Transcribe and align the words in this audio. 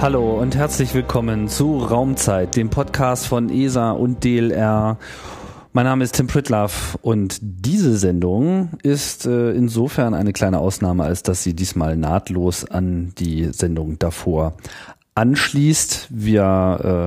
Hallo 0.00 0.40
und 0.40 0.56
herzlich 0.56 0.94
willkommen 0.94 1.48
zu 1.48 1.76
Raumzeit, 1.76 2.56
dem 2.56 2.70
Podcast 2.70 3.26
von 3.26 3.50
ESA 3.50 3.90
und 3.90 4.24
DLR. 4.24 4.96
Mein 5.74 5.84
Name 5.84 6.04
ist 6.04 6.14
Tim 6.14 6.26
Pritlaff 6.26 6.96
und 7.02 7.36
diese 7.42 7.98
Sendung 7.98 8.70
ist 8.82 9.26
äh, 9.26 9.50
insofern 9.50 10.14
eine 10.14 10.32
kleine 10.32 10.58
Ausnahme, 10.58 11.04
als 11.04 11.22
dass 11.22 11.42
sie 11.42 11.52
diesmal 11.52 11.98
nahtlos 11.98 12.64
an 12.64 13.12
die 13.18 13.52
Sendung 13.52 13.98
davor 13.98 14.54
anschließt. 15.16 16.08
Wir 16.08 16.44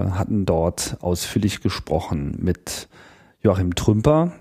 äh, 0.08 0.12
hatten 0.12 0.46
dort 0.46 0.98
ausführlich 1.02 1.62
gesprochen 1.62 2.38
mit 2.38 2.90
Joachim 3.42 3.74
Trümper, 3.74 4.34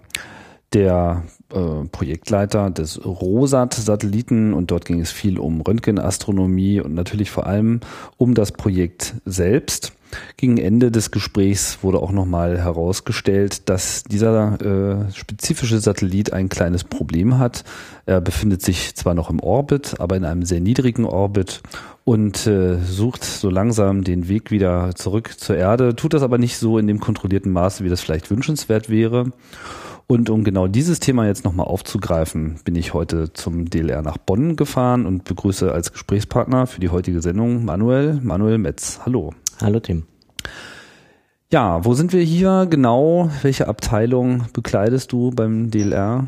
der 0.74 1.22
äh, 1.52 1.86
Projektleiter 1.88 2.70
des 2.70 3.04
ROSAT-Satelliten 3.04 4.54
und 4.54 4.70
dort 4.70 4.84
ging 4.84 5.00
es 5.00 5.10
viel 5.10 5.38
um 5.38 5.60
Röntgenastronomie 5.60 6.80
und 6.80 6.94
natürlich 6.94 7.30
vor 7.30 7.46
allem 7.46 7.80
um 8.16 8.34
das 8.34 8.52
Projekt 8.52 9.14
selbst. 9.24 9.92
Gegen 10.36 10.58
Ende 10.58 10.90
des 10.90 11.10
Gesprächs 11.10 11.78
wurde 11.82 11.98
auch 11.98 12.12
nochmal 12.12 12.58
herausgestellt, 12.58 13.68
dass 13.68 14.04
dieser 14.04 14.60
äh, 14.60 15.12
spezifische 15.12 15.80
Satellit 15.80 16.32
ein 16.32 16.48
kleines 16.48 16.84
Problem 16.84 17.38
hat. 17.38 17.64
Er 18.04 18.20
befindet 18.20 18.62
sich 18.62 18.94
zwar 18.94 19.14
noch 19.14 19.30
im 19.30 19.40
Orbit, 19.40 20.00
aber 20.00 20.16
in 20.16 20.24
einem 20.24 20.44
sehr 20.44 20.60
niedrigen 20.60 21.04
Orbit 21.04 21.62
und 22.04 22.46
äh, 22.46 22.78
sucht 22.78 23.24
so 23.24 23.48
langsam 23.48 24.04
den 24.04 24.28
Weg 24.28 24.50
wieder 24.50 24.94
zurück 24.94 25.34
zur 25.38 25.56
Erde, 25.56 25.94
tut 25.94 26.14
das 26.14 26.22
aber 26.22 26.38
nicht 26.38 26.58
so 26.58 26.78
in 26.78 26.86
dem 26.86 27.00
kontrollierten 27.00 27.52
Maße, 27.52 27.84
wie 27.84 27.88
das 27.88 28.00
vielleicht 28.00 28.30
wünschenswert 28.30 28.90
wäre. 28.90 29.32
Und 30.12 30.28
um 30.28 30.44
genau 30.44 30.66
dieses 30.66 31.00
Thema 31.00 31.26
jetzt 31.26 31.42
nochmal 31.42 31.68
aufzugreifen, 31.68 32.56
bin 32.66 32.76
ich 32.76 32.92
heute 32.92 33.32
zum 33.32 33.70
DLR 33.70 34.02
nach 34.02 34.18
Bonn 34.18 34.56
gefahren 34.56 35.06
und 35.06 35.24
begrüße 35.24 35.72
als 35.72 35.90
Gesprächspartner 35.90 36.66
für 36.66 36.80
die 36.82 36.90
heutige 36.90 37.22
Sendung 37.22 37.64
Manuel, 37.64 38.20
Manuel 38.22 38.58
Metz. 38.58 39.00
Hallo. 39.06 39.32
Hallo 39.62 39.80
Tim. 39.80 40.02
Ja, 41.50 41.82
wo 41.86 41.94
sind 41.94 42.12
wir 42.12 42.20
hier 42.20 42.66
genau? 42.68 43.30
Welche 43.40 43.68
Abteilung 43.68 44.44
bekleidest 44.52 45.12
du 45.12 45.30
beim 45.30 45.70
DLR? 45.70 46.26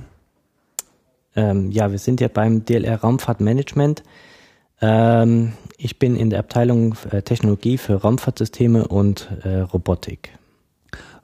Ähm, 1.37 1.71
ja, 1.71 1.91
wir 1.91 1.99
sind 1.99 2.23
ja 2.23 2.29
beim 2.29 2.65
DLR 2.65 3.03
Raumfahrtmanagement. 3.03 4.03
Ähm, 4.81 5.53
ich 5.77 5.99
bin 5.99 6.17
in 6.17 6.31
der 6.31 6.39
Abteilung 6.39 6.97
äh, 7.11 7.21
Technologie 7.21 7.77
für 7.77 7.97
Raumfahrtsysteme 7.97 8.89
und 8.89 9.29
äh, 9.43 9.59
Robotik. 9.59 10.31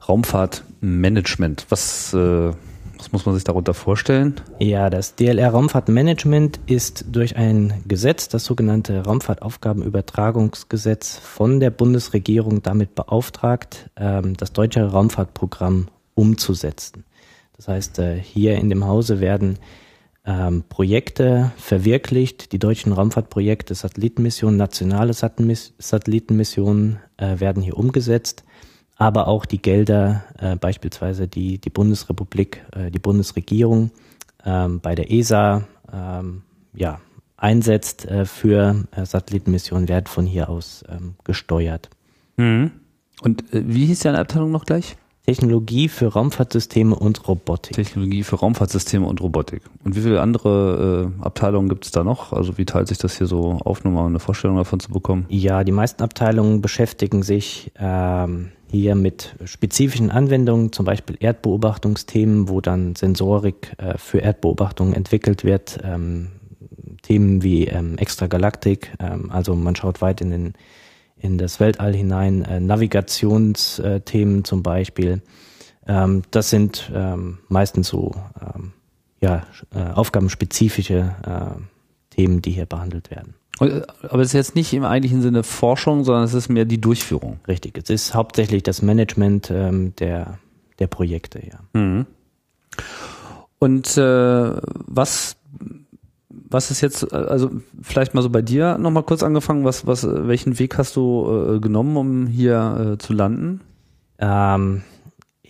Raumfahrtmanagement. 0.07 1.65
Was, 1.69 2.13
äh, 2.13 2.53
was 2.97 3.11
muss 3.11 3.25
man 3.25 3.35
sich 3.35 3.43
darunter 3.43 3.73
vorstellen? 3.73 4.39
Ja, 4.59 4.89
das 4.89 5.15
DLR 5.15 5.49
Raumfahrtmanagement 5.49 6.61
ist 6.67 7.07
durch 7.11 7.35
ein 7.35 7.83
Gesetz, 7.87 8.29
das 8.29 8.45
sogenannte 8.45 9.03
Raumfahrtaufgabenübertragungsgesetz, 9.03 11.17
von 11.17 11.59
der 11.59 11.71
Bundesregierung 11.71 12.61
damit 12.61 12.95
beauftragt, 12.95 13.89
ähm, 13.95 14.37
das 14.37 14.53
deutsche 14.53 14.85
Raumfahrtprogramm 14.85 15.87
umzusetzen. 16.13 17.03
Das 17.55 17.67
heißt, 17.67 17.99
äh, 17.99 18.17
hier 18.17 18.55
in 18.55 18.69
dem 18.69 18.85
Hause 18.85 19.19
werden 19.19 19.59
ähm, 20.25 20.63
Projekte 20.69 21.51
verwirklicht, 21.57 22.51
die 22.51 22.59
deutschen 22.59 22.93
Raumfahrtprojekte, 22.93 23.73
Satellitenmissionen, 23.73 24.57
nationale 24.57 25.13
Satellitenmissionen 25.13 26.99
äh, 27.17 27.39
werden 27.39 27.63
hier 27.63 27.77
umgesetzt 27.77 28.43
aber 29.01 29.27
auch 29.27 29.47
die 29.47 29.59
Gelder, 29.59 30.25
äh, 30.37 30.55
beispielsweise 30.55 31.27
die, 31.27 31.57
die 31.57 31.71
Bundesrepublik, 31.71 32.63
äh, 32.71 32.91
die 32.91 32.99
Bundesregierung 32.99 33.89
ähm, 34.45 34.79
bei 34.79 34.93
der 34.93 35.11
ESA 35.11 35.63
ähm, 35.91 36.43
ja, 36.75 37.01
einsetzt 37.35 38.05
äh, 38.05 38.25
für 38.25 38.85
äh, 38.91 39.03
Satellitenmissionen, 39.03 39.89
werden 39.89 40.05
von 40.05 40.27
hier 40.27 40.49
aus 40.49 40.83
ähm, 40.87 41.15
gesteuert. 41.23 41.89
Mhm. 42.37 42.73
Und 43.23 43.51
äh, 43.51 43.63
wie 43.65 43.87
hieß 43.87 44.01
deine 44.01 44.19
Abteilung 44.19 44.51
noch 44.51 44.65
gleich? 44.65 44.95
Technologie 45.25 45.87
für 45.87 46.07
Raumfahrtsysteme 46.07 46.95
und 46.95 47.27
Robotik. 47.27 47.75
Technologie 47.75 48.21
für 48.21 48.35
Raumfahrtsysteme 48.35 49.07
und 49.07 49.19
Robotik. 49.19 49.63
Und 49.83 49.95
wie 49.95 50.01
viele 50.01 50.21
andere 50.21 51.11
äh, 51.19 51.23
Abteilungen 51.23 51.69
gibt 51.69 51.85
es 51.85 51.91
da 51.91 52.03
noch? 52.03 52.33
Also 52.33 52.59
wie 52.59 52.65
teilt 52.65 52.87
sich 52.87 52.99
das 52.99 53.17
hier 53.17 53.25
so 53.25 53.57
auf, 53.65 53.83
nur 53.83 53.93
mal 53.93 54.05
eine 54.05 54.19
Vorstellung 54.19 54.57
davon 54.57 54.79
zu 54.79 54.91
bekommen? 54.91 55.25
Ja, 55.29 55.63
die 55.63 55.71
meisten 55.71 56.03
Abteilungen 56.03 56.61
beschäftigen 56.61 57.23
sich 57.23 57.71
ähm, 57.79 58.51
hier 58.71 58.95
mit 58.95 59.35
spezifischen 59.45 60.09
Anwendungen, 60.09 60.71
zum 60.71 60.85
Beispiel 60.85 61.17
Erdbeobachtungsthemen, 61.19 62.47
wo 62.47 62.61
dann 62.61 62.95
Sensorik 62.95 63.73
äh, 63.77 63.97
für 63.97 64.19
Erdbeobachtungen 64.19 64.93
entwickelt 64.93 65.43
wird. 65.43 65.79
Ähm, 65.83 66.29
Themen 67.01 67.43
wie 67.43 67.65
ähm, 67.67 67.97
Extragalaktik, 67.97 68.93
ähm, 68.99 69.31
also 69.31 69.55
man 69.55 69.75
schaut 69.75 70.01
weit 70.01 70.21
in, 70.21 70.31
den, 70.31 70.53
in 71.17 71.37
das 71.37 71.59
Weltall 71.59 71.93
hinein, 71.93 72.43
äh, 72.43 72.59
Navigationsthemen 72.59 74.43
zum 74.45 74.63
Beispiel. 74.63 75.21
Ähm, 75.87 76.21
das 76.31 76.49
sind 76.49 76.91
ähm, 76.93 77.39
meistens 77.49 77.87
so 77.87 78.15
ähm, 78.39 78.73
ja, 79.19 79.45
äh, 79.73 79.91
aufgabenspezifische 79.93 81.15
äh, 81.25 82.15
Themen, 82.15 82.41
die 82.41 82.51
hier 82.51 82.65
behandelt 82.65 83.11
werden. 83.11 83.35
Aber 83.59 84.21
es 84.21 84.29
ist 84.29 84.33
jetzt 84.33 84.55
nicht 84.55 84.73
im 84.73 84.83
eigentlichen 84.83 85.21
Sinne 85.21 85.43
Forschung, 85.43 86.03
sondern 86.03 86.23
es 86.23 86.33
ist 86.33 86.49
mehr 86.49 86.65
die 86.65 86.81
Durchführung. 86.81 87.39
Richtig, 87.47 87.77
es 87.77 87.89
ist 87.89 88.15
hauptsächlich 88.15 88.63
das 88.63 88.81
Management 88.81 89.51
ähm, 89.51 89.93
der, 89.97 90.39
der 90.79 90.87
Projekte, 90.87 91.39
ja. 91.45 91.59
Mhm. 91.79 92.07
Und 93.59 93.95
äh, 93.97 94.53
was, 94.87 95.35
was 96.29 96.71
ist 96.71 96.81
jetzt, 96.81 97.13
also 97.13 97.51
vielleicht 97.81 98.15
mal 98.15 98.23
so 98.23 98.31
bei 98.31 98.41
dir 98.41 98.79
nochmal 98.79 99.03
kurz 99.03 99.21
angefangen, 99.21 99.63
was, 99.63 99.85
was, 99.85 100.07
welchen 100.07 100.57
Weg 100.57 100.77
hast 100.79 100.95
du 100.95 101.55
äh, 101.55 101.59
genommen, 101.59 101.95
um 101.97 102.27
hier 102.27 102.93
äh, 102.93 102.97
zu 102.97 103.13
landen? 103.13 103.61
Ähm, 104.17 104.81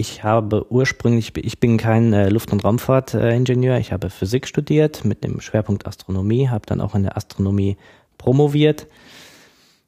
ich 0.02 0.24
habe 0.24 0.66
ursprünglich, 0.72 1.32
ich 1.38 1.60
bin 1.60 1.78
kein 1.78 2.12
äh, 2.12 2.30
Luft- 2.30 2.52
und 2.52 2.64
Raumfahrtingenieur, 2.64 3.78
ich 3.78 3.94
habe 3.94 4.10
Physik 4.10 4.48
studiert 4.48 5.06
mit 5.06 5.24
dem 5.24 5.40
Schwerpunkt 5.40 5.86
Astronomie, 5.86 6.50
habe 6.50 6.66
dann 6.66 6.82
auch 6.82 6.96
in 6.96 7.04
der 7.04 7.16
Astronomie 7.16 7.78
promoviert. 8.18 8.88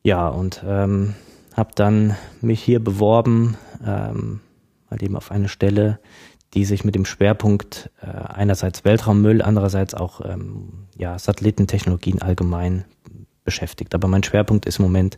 Ja, 0.04 0.28
und 0.28 0.64
ähm, 0.68 1.16
habe 1.56 1.72
dann 1.74 2.16
mich 2.42 2.62
hier 2.62 2.84
beworben, 2.84 3.58
ähm, 3.84 4.42
mal 4.92 5.02
eben 5.02 5.16
auf 5.16 5.32
eine 5.32 5.50
Stelle, 5.50 6.00
die 6.54 6.66
sich 6.66 6.86
mit 6.86 6.94
dem 6.94 7.06
Schwerpunkt 7.06 7.90
äh, 8.00 8.06
einerseits 8.06 8.86
Weltraummüll, 8.86 9.42
andererseits 9.42 9.96
auch 9.96 10.22
ähm, 10.24 10.86
ja, 10.96 11.18
Satellitentechnologien 11.18 12.22
allgemein 12.22 12.86
beschäftigt. 13.44 13.96
Aber 13.96 14.08
mein 14.08 14.24
Schwerpunkt 14.24 14.68
ist 14.68 14.78
im 14.78 14.84
Moment 14.84 15.18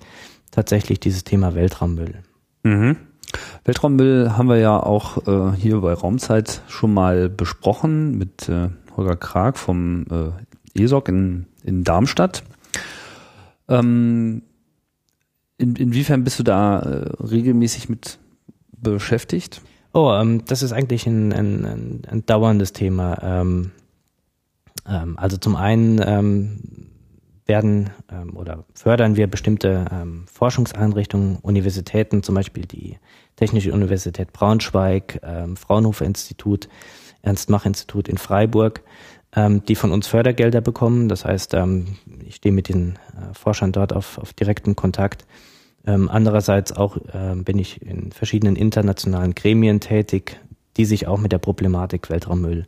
tatsächlich 0.52 1.02
dieses 1.02 1.26
Thema 1.26 1.54
Weltraummüll. 1.54 2.24
Mhm. 2.64 2.96
Weltraummüll 3.64 4.34
haben 4.38 4.50
wir 4.50 4.58
ja 4.58 4.80
auch 4.82 5.28
äh, 5.28 5.56
hier 5.58 5.82
bei 5.82 5.94
Raumzeit 5.94 6.62
schon 6.68 6.94
mal 6.94 7.30
besprochen 7.30 8.18
mit 8.18 8.48
äh, 8.50 8.70
Holger 8.96 9.16
Krag 9.16 9.58
vom 9.58 10.06
äh, 10.76 10.82
ESOC 10.82 11.10
in, 11.10 11.46
in 11.64 11.84
Darmstadt. 11.84 12.44
Ähm, 13.68 14.44
in, 15.58 15.76
inwiefern 15.76 16.24
bist 16.24 16.40
du 16.40 16.44
da 16.44 16.80
äh, 16.80 17.24
regelmäßig 17.24 17.90
mit 17.90 18.20
beschäftigt? 18.72 19.62
Oh, 19.94 20.12
ähm, 20.14 20.44
das 20.46 20.62
ist 20.62 20.74
eigentlich 20.74 21.08
ein, 21.08 21.32
ein, 21.32 21.66
ein, 21.66 22.02
ein 22.10 22.26
dauerndes 22.26 22.74
Thema. 22.74 23.18
Ähm, 23.22 23.72
ähm, 24.88 25.18
also 25.18 25.38
zum 25.38 25.56
einen 25.56 26.02
ähm, 26.06 26.60
werden 27.46 27.92
ähm, 28.12 28.36
oder 28.36 28.66
fördern 28.74 29.16
wir 29.16 29.28
bestimmte 29.28 29.86
ähm, 29.92 30.26
Forschungseinrichtungen, 30.32 31.38
Universitäten, 31.42 32.24
zum 32.24 32.36
Beispiel 32.36 32.66
die 32.66 32.98
Technische 33.36 33.74
Universität 33.74 34.34
Braunschweig, 34.34 35.20
ähm, 35.24 35.56
Fraunhofer 35.58 36.06
Institut, 36.06 36.70
Ernst-Mach-Institut 37.22 38.08
in 38.08 38.18
Freiburg, 38.18 38.82
ähm, 39.36 39.64
die 39.66 39.76
von 39.76 39.92
uns 39.92 40.08
Fördergelder 40.08 40.62
bekommen. 40.62 41.10
Das 41.10 41.26
heißt, 41.26 41.54
ähm, 41.54 41.98
ich 42.26 42.36
stehe 42.36 42.54
mit 42.54 42.70
den 42.70 42.98
äh, 43.14 43.34
Forschern 43.34 43.72
dort 43.72 43.94
auf, 43.94 44.18
auf 44.18 44.34
direkten 44.34 44.76
Kontakt. 44.76 45.26
Ähm, 45.86 46.10
andererseits 46.10 46.72
auch 46.72 46.98
äh, 46.98 47.36
bin 47.36 47.60
ich 47.60 47.82
in 47.82 48.12
verschiedenen 48.12 48.56
internationalen 48.56 49.36
Gremien 49.36 49.80
tätig, 49.80 50.40
die 50.78 50.86
sich 50.86 51.08
auch 51.08 51.20
mit 51.20 51.32
der 51.32 51.38
Problematik 51.38 52.10
Weltraummüll 52.10 52.66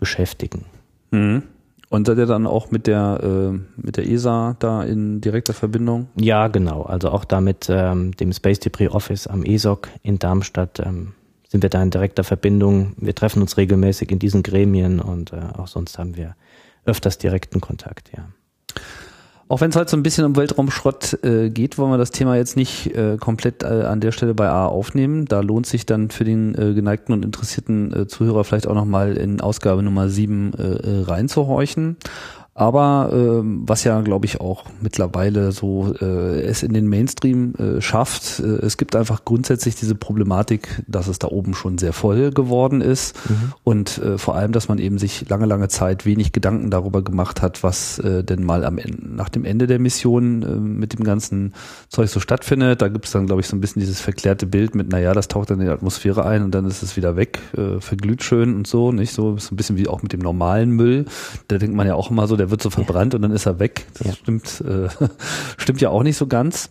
beschäftigen. 0.00 0.64
Mhm. 1.10 1.42
Und 1.90 2.06
seid 2.06 2.18
ihr 2.18 2.26
dann 2.26 2.46
auch 2.46 2.70
mit 2.70 2.86
der 2.86 3.20
äh, 3.22 3.58
mit 3.76 3.96
der 3.96 4.08
ESA 4.08 4.56
da 4.58 4.82
in 4.82 5.20
direkter 5.20 5.54
Verbindung? 5.54 6.08
Ja, 6.16 6.48
genau. 6.48 6.82
Also 6.82 7.10
auch 7.10 7.24
da 7.24 7.40
mit 7.40 7.68
ähm, 7.70 8.12
dem 8.16 8.32
Space 8.32 8.60
Debris 8.60 8.90
Office 8.90 9.26
am 9.26 9.42
ESOC 9.42 9.88
in 10.02 10.18
Darmstadt 10.18 10.80
ähm, 10.80 11.14
sind 11.48 11.62
wir 11.62 11.70
da 11.70 11.82
in 11.82 11.90
direkter 11.90 12.24
Verbindung. 12.24 12.92
Wir 12.98 13.14
treffen 13.14 13.40
uns 13.40 13.56
regelmäßig 13.56 14.10
in 14.10 14.18
diesen 14.18 14.42
Gremien 14.42 15.00
und 15.00 15.32
äh, 15.32 15.40
auch 15.56 15.66
sonst 15.66 15.98
haben 15.98 16.16
wir 16.16 16.36
öfters 16.84 17.16
direkten 17.16 17.60
Kontakt, 17.60 18.10
ja. 18.14 18.28
Auch 19.50 19.62
wenn 19.62 19.70
es 19.70 19.76
heute 19.76 19.90
so 19.90 19.96
ein 19.96 20.02
bisschen 20.02 20.26
um 20.26 20.36
Weltraumschrott 20.36 21.24
äh, 21.24 21.48
geht, 21.48 21.78
wollen 21.78 21.90
wir 21.90 21.96
das 21.96 22.10
Thema 22.10 22.36
jetzt 22.36 22.54
nicht 22.54 22.94
äh, 22.94 23.16
komplett 23.18 23.62
äh, 23.62 23.66
an 23.66 24.00
der 24.00 24.12
Stelle 24.12 24.34
bei 24.34 24.48
A 24.48 24.66
aufnehmen. 24.66 25.24
Da 25.24 25.40
lohnt 25.40 25.66
sich 25.66 25.86
dann 25.86 26.10
für 26.10 26.24
den 26.24 26.54
äh, 26.54 26.74
geneigten 26.74 27.14
und 27.14 27.24
interessierten 27.24 27.92
äh, 27.94 28.06
Zuhörer 28.06 28.44
vielleicht 28.44 28.66
auch 28.66 28.74
nochmal 28.74 29.16
in 29.16 29.40
Ausgabe 29.40 29.82
Nummer 29.82 30.10
7 30.10 30.52
äh, 30.52 30.62
äh, 30.62 31.02
reinzuhorchen. 31.04 31.96
Aber 32.58 33.10
ähm, 33.12 33.62
was 33.68 33.84
ja, 33.84 34.00
glaube 34.00 34.26
ich, 34.26 34.40
auch 34.40 34.64
mittlerweile 34.80 35.52
so 35.52 35.94
äh, 36.00 36.40
es 36.40 36.64
in 36.64 36.74
den 36.74 36.88
Mainstream 36.88 37.54
äh, 37.54 37.80
schafft, 37.80 38.40
äh, 38.40 38.46
es 38.46 38.76
gibt 38.76 38.96
einfach 38.96 39.24
grundsätzlich 39.24 39.76
diese 39.76 39.94
Problematik, 39.94 40.82
dass 40.88 41.06
es 41.06 41.20
da 41.20 41.28
oben 41.28 41.54
schon 41.54 41.78
sehr 41.78 41.92
voll 41.92 42.32
geworden 42.32 42.80
ist 42.80 43.14
mhm. 43.30 43.52
und 43.62 43.98
äh, 43.98 44.18
vor 44.18 44.34
allem, 44.34 44.50
dass 44.50 44.66
man 44.66 44.78
eben 44.78 44.98
sich 44.98 45.28
lange, 45.28 45.46
lange 45.46 45.68
Zeit 45.68 46.04
wenig 46.04 46.32
Gedanken 46.32 46.68
darüber 46.72 47.00
gemacht 47.00 47.42
hat, 47.42 47.62
was 47.62 48.00
äh, 48.00 48.24
denn 48.24 48.42
mal 48.42 48.64
am 48.64 48.78
Ende, 48.78 49.06
nach 49.08 49.28
dem 49.28 49.44
Ende 49.44 49.68
der 49.68 49.78
Mission 49.78 50.42
äh, 50.42 50.46
mit 50.56 50.98
dem 50.98 51.04
ganzen 51.04 51.54
Zeug 51.88 52.10
so 52.10 52.18
stattfindet. 52.18 52.82
Da 52.82 52.88
gibt 52.88 53.04
es 53.04 53.12
dann, 53.12 53.26
glaube 53.26 53.40
ich, 53.40 53.46
so 53.46 53.54
ein 53.54 53.60
bisschen 53.60 53.78
dieses 53.78 54.00
verklärte 54.00 54.46
Bild 54.46 54.74
mit, 54.74 54.88
naja, 54.88 55.14
das 55.14 55.28
taucht 55.28 55.50
dann 55.50 55.60
in 55.60 55.66
die 55.66 55.72
Atmosphäre 55.72 56.26
ein 56.26 56.42
und 56.42 56.52
dann 56.56 56.66
ist 56.66 56.82
es 56.82 56.96
wieder 56.96 57.14
weg, 57.14 57.38
äh, 57.56 57.80
verglüht 57.80 58.24
schön 58.24 58.56
und 58.56 58.66
so, 58.66 58.90
nicht 58.90 59.12
so, 59.12 59.38
so 59.38 59.54
ein 59.54 59.56
bisschen 59.56 59.76
wie 59.76 59.86
auch 59.86 60.02
mit 60.02 60.12
dem 60.12 60.22
normalen 60.22 60.72
Müll. 60.72 61.04
Da 61.46 61.58
denkt 61.58 61.76
man 61.76 61.86
ja 61.86 61.94
auch 61.94 62.10
immer 62.10 62.26
so, 62.26 62.34
der 62.34 62.47
der 62.48 62.50
wird 62.50 62.62
so 62.62 62.70
verbrannt 62.70 63.12
ja. 63.12 63.16
und 63.16 63.22
dann 63.22 63.32
ist 63.32 63.46
er 63.46 63.58
weg. 63.58 63.86
Das 63.98 64.06
ja. 64.06 64.12
stimmt, 64.14 64.62
äh, 64.62 64.88
stimmt 65.56 65.80
ja 65.80 65.90
auch 65.90 66.02
nicht 66.02 66.16
so 66.16 66.26
ganz. 66.26 66.70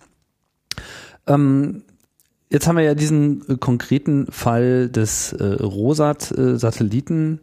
Ähm, 1.28 1.84
jetzt 2.50 2.68
haben 2.68 2.78
wir 2.78 2.84
ja 2.84 2.96
diesen 2.96 3.48
äh, 3.50 3.58
konkreten 3.58 4.28
Fall 4.32 4.90
des 4.90 5.34
äh, 5.34 5.44
Rosat-Satelliten, 5.44 7.40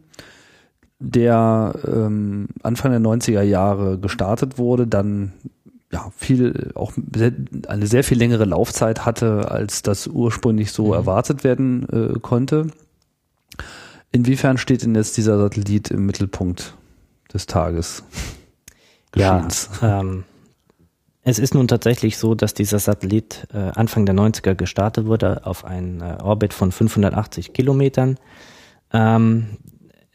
der 0.99 1.73
ähm, 1.85 2.47
Anfang 2.63 2.91
der 2.91 3.01
90er 3.01 3.41
Jahre 3.41 3.99
gestartet 3.99 4.57
wurde, 4.57 4.87
dann 4.87 5.33
ja 5.91 6.11
viel 6.17 6.71
auch 6.75 6.93
sehr, 7.15 7.31
eine 7.67 7.87
sehr 7.87 8.03
viel 8.03 8.17
längere 8.17 8.45
Laufzeit 8.45 9.05
hatte, 9.05 9.51
als 9.51 9.81
das 9.81 10.07
ursprünglich 10.07 10.71
so 10.71 10.87
mhm. 10.87 10.93
erwartet 10.93 11.43
werden 11.43 11.87
äh, 11.89 12.19
konnte. 12.19 12.67
Inwiefern 14.11 14.57
steht 14.57 14.83
denn 14.83 14.95
jetzt 14.95 15.17
dieser 15.17 15.37
Satellit 15.37 15.91
im 15.91 16.05
Mittelpunkt 16.05 16.75
des 17.33 17.45
Tages. 17.45 18.03
Ja, 19.15 19.47
ähm, 19.81 20.25
es 21.27 21.39
ist 21.39 21.55
nun 21.55 21.67
tatsächlich 21.67 22.17
so, 22.17 22.35
dass 22.35 22.53
dieser 22.53 22.79
Satellit 22.79 23.47
äh, 23.51 23.57
Anfang 23.57 24.05
der 24.05 24.13
90er 24.13 24.53
gestartet 24.53 25.07
wurde 25.07 25.45
auf 25.45 25.65
einen 25.65 26.01
äh, 26.01 26.17
Orbit 26.21 26.53
von 26.53 26.71
580 26.71 27.51
Kilometern. 27.51 28.19
Ähm, 28.93 29.57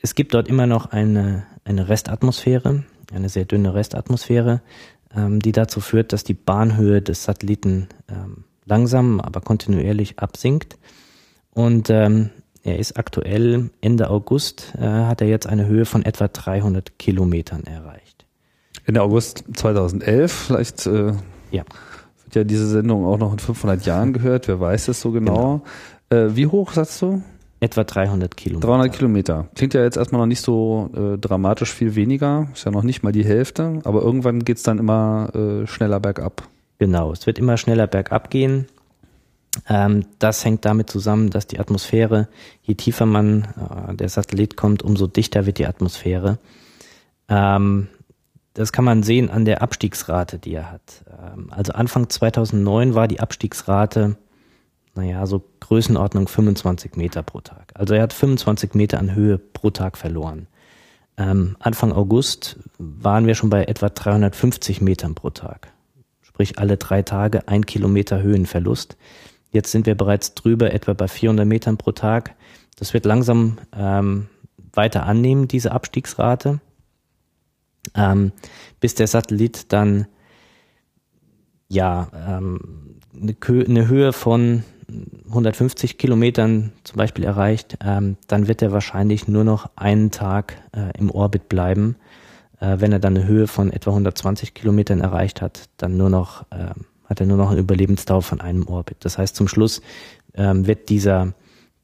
es 0.01 0.15
gibt 0.15 0.35
dort 0.35 0.49
immer 0.49 0.67
noch 0.67 0.87
eine, 0.87 1.47
eine 1.65 1.89
Restatmosphäre, 1.89 2.85
eine 3.13 3.29
sehr 3.29 3.45
dünne 3.45 3.75
Restatmosphäre, 3.75 4.63
ähm, 5.15 5.41
die 5.41 5.53
dazu 5.53 5.81
führt, 5.81 6.13
dass 6.13 6.23
die 6.23 6.35
Bahnhöhe 6.35 7.03
des 7.03 7.25
Satelliten 7.25 7.89
ähm, 8.09 8.45
langsam, 8.65 9.21
aber 9.21 9.41
kontinuierlich 9.41 10.21
absinkt. 10.21 10.79
Und 11.51 11.91
ähm, 11.91 12.31
er 12.71 12.79
ist 12.79 12.97
aktuell 12.97 13.71
Ende 13.81 14.11
August, 14.11 14.75
äh, 14.79 14.85
hat 14.85 15.21
er 15.21 15.29
jetzt 15.29 15.47
eine 15.47 15.67
Höhe 15.67 15.85
von 15.85 16.05
etwa 16.05 16.29
300 16.29 16.99
Kilometern 16.99 17.65
erreicht. 17.65 18.25
Ende 18.87 19.03
August 19.03 19.45
2011, 19.55 20.33
vielleicht 20.33 20.87
äh, 20.87 21.13
ja. 21.51 21.65
wird 22.25 22.35
ja 22.35 22.45
diese 22.45 22.67
Sendung 22.67 23.05
auch 23.05 23.19
noch 23.19 23.33
in 23.33 23.39
500 23.39 23.85
Jahren 23.85 24.13
gehört, 24.13 24.49
wer 24.49 24.61
weiß 24.61 24.89
es 24.89 25.01
so 25.01 25.11
genau. 25.11 25.63
genau. 26.09 26.25
Äh, 26.27 26.37
wie 26.37 26.47
hoch 26.47 26.73
sagst 26.73 27.01
du? 27.03 27.23
Etwa 27.63 27.85
300 27.85 28.37
Kilometer. 28.37 28.69
300 28.69 28.93
Kilometer. 28.93 29.49
Klingt 29.55 29.75
ja 29.75 29.83
jetzt 29.83 29.99
erstmal 29.99 30.21
noch 30.21 30.27
nicht 30.27 30.41
so 30.41 30.91
äh, 30.95 31.19
dramatisch 31.19 31.75
viel 31.75 31.95
weniger, 31.95 32.49
ist 32.55 32.65
ja 32.65 32.71
noch 32.71 32.83
nicht 32.83 33.03
mal 33.03 33.13
die 33.13 33.25
Hälfte, 33.25 33.81
aber 33.85 34.01
irgendwann 34.01 34.45
geht's 34.45 34.63
dann 34.63 34.79
immer 34.79 35.31
äh, 35.35 35.67
schneller 35.67 36.01
bergab. 36.01 36.49
Genau, 36.79 37.13
es 37.13 37.27
wird 37.27 37.39
immer 37.39 37.59
schneller 37.59 37.87
bergab 37.87 38.31
gehen. 38.31 38.67
Ähm, 39.69 40.07
das 40.19 40.45
hängt 40.45 40.65
damit 40.65 40.91
zusammen, 40.91 41.31
dass 41.31 41.47
die 41.47 41.59
Atmosphäre, 41.59 42.29
je 42.63 42.75
tiefer 42.75 43.07
man 43.07 43.49
äh, 43.89 43.95
der 43.95 44.09
Satellit 44.09 44.57
kommt, 44.57 44.83
umso 44.83 45.07
dichter 45.07 45.47
wird 45.47 45.59
die 45.59 45.67
Atmosphäre. 45.67 46.39
Ähm, 47.29 47.89
das 48.55 48.73
kann 48.73 48.85
man 48.85 49.03
sehen 49.03 49.31
an 49.31 49.45
der 49.45 49.63
Abstiegsrate, 49.63 50.39
die 50.39 50.55
er 50.55 50.71
hat. 50.71 51.05
Ähm, 51.09 51.49
also 51.51 51.73
Anfang 51.73 52.09
2009 52.09 52.95
war 52.95 53.09
die 53.09 53.21
Abstiegsrate, 53.21 54.17
naja, 54.95 55.27
so 55.27 55.43
Größenordnung 55.61 56.29
25 56.29 56.97
Meter 56.97 57.23
pro 57.23 57.41
Tag. 57.41 57.73
Also 57.75 57.95
er 57.95 58.03
hat 58.03 58.13
25 58.13 58.75
Meter 58.75 58.99
an 58.99 59.15
Höhe 59.15 59.39
pro 59.39 59.71
Tag 59.71 59.97
verloren. 59.97 60.47
Ähm, 61.17 61.57
Anfang 61.61 61.93
August 61.93 62.59
waren 62.79 63.27
wir 63.27 63.35
schon 63.35 63.51
bei 63.51 63.65
etwa 63.65 63.89
350 63.89 64.81
Metern 64.81 65.15
pro 65.15 65.31
Tag. 65.31 65.73
Sprich 66.23 66.59
alle 66.59 66.77
drei 66.77 67.03
Tage 67.03 67.47
ein 67.49 67.67
Kilometer 67.67 68.23
Höhenverlust. 68.23 68.97
Jetzt 69.51 69.73
sind 69.73 69.87
wir 69.87 69.95
bereits 69.95 70.35
drüber, 70.35 70.73
etwa 70.73 70.93
bei 70.93 71.09
400 71.09 71.47
Metern 71.47 71.77
pro 71.77 71.93
Tag. 71.93 72.35
Das 72.77 72.95
wird 72.95 73.05
langsam 73.05 73.59
ähm, 73.77 74.29
weiter 74.73 75.05
annehmen, 75.05 75.49
diese 75.49 75.73
Abstiegsrate, 75.73 76.61
ähm, 77.95 78.33
bis 78.79 78.95
der 78.95 79.07
Satellit 79.07 79.73
dann 79.73 80.07
ja 81.69 82.09
ähm, 82.15 82.99
eine, 83.15 83.37
eine 83.65 83.89
Höhe 83.89 84.13
von 84.13 84.65
150 85.29 85.99
Kilometern 85.99 86.73
zum 86.85 86.97
Beispiel 86.97 87.25
erreicht, 87.25 87.79
ähm, 87.85 88.17
dann 88.27 88.49
wird 88.49 88.63
er 88.63 88.73
wahrscheinlich 88.73 89.29
nur 89.29 89.45
noch 89.45 89.71
einen 89.77 90.11
Tag 90.11 90.57
äh, 90.73 90.97
im 90.99 91.11
Orbit 91.11 91.49
bleiben. 91.49 91.97
Äh, 92.61 92.77
wenn 92.81 92.93
er 92.93 92.99
dann 92.99 93.17
eine 93.17 93.27
Höhe 93.27 93.47
von 93.47 93.73
etwa 93.73 93.91
120 93.91 94.55
Kilometern 94.55 95.01
erreicht 95.01 95.41
hat, 95.41 95.69
dann 95.77 95.97
nur 95.97 96.11
noch 96.11 96.45
ähm, 96.51 96.87
hat 97.11 97.21
er 97.21 97.27
nur 97.27 97.37
noch 97.37 97.51
eine 97.51 97.61
Überlebensdauer 97.61 98.23
von 98.23 98.41
einem 98.41 98.67
Orbit. 98.69 98.99
Das 99.01 99.19
heißt, 99.19 99.35
zum 99.35 99.49
Schluss 99.49 99.83
ähm, 100.35 100.67
wird 100.67 100.89
dieser, 100.89 101.35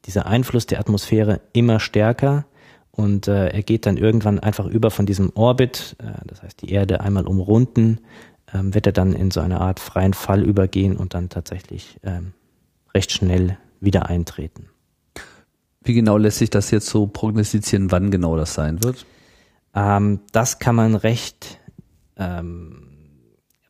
dieser 0.07 0.27
Einfluss 0.27 0.67
der 0.67 0.79
Atmosphäre 0.79 1.41
immer 1.53 1.81
stärker 1.81 2.47
und 2.93 3.27
äh, 3.29 3.49
er 3.49 3.63
geht 3.63 3.85
dann 3.87 3.97
irgendwann 3.97 4.39
einfach 4.39 4.67
über 4.67 4.91
von 4.91 5.05
diesem 5.05 5.33
Orbit, 5.35 5.97
äh, 5.99 6.27
das 6.27 6.43
heißt 6.43 6.63
die 6.63 6.71
Erde 6.71 7.01
einmal 7.01 7.27
umrunden, 7.27 7.99
ähm, 8.55 8.73
wird 8.73 8.87
er 8.87 8.93
dann 8.93 9.13
in 9.13 9.33
so 9.33 9.41
eine 9.41 9.61
Art 9.61 9.81
freien 9.81 10.15
Fall 10.15 10.45
übergehen 10.45 10.97
und 10.97 11.13
dann 11.13 11.29
tatsächlich 11.29 11.99
ähm, 12.05 12.33
recht 12.95 13.11
schnell 13.11 13.59
wieder 13.81 14.09
eintreten. 14.09 14.69
Wie 15.83 15.95
genau 15.95 16.17
lässt 16.17 16.39
sich 16.39 16.51
das 16.51 16.71
jetzt 16.71 16.87
so 16.87 17.09
prognostizieren, 17.09 17.91
wann 17.91 18.13
genau 18.13 18.37
das 18.37 18.55
sein 18.55 18.83
wird? 18.83 19.05
Ähm, 19.75 20.21
das 20.31 20.61
kann 20.61 20.77
man 20.77 20.95
recht 20.95 21.61
ähm, 22.17 22.86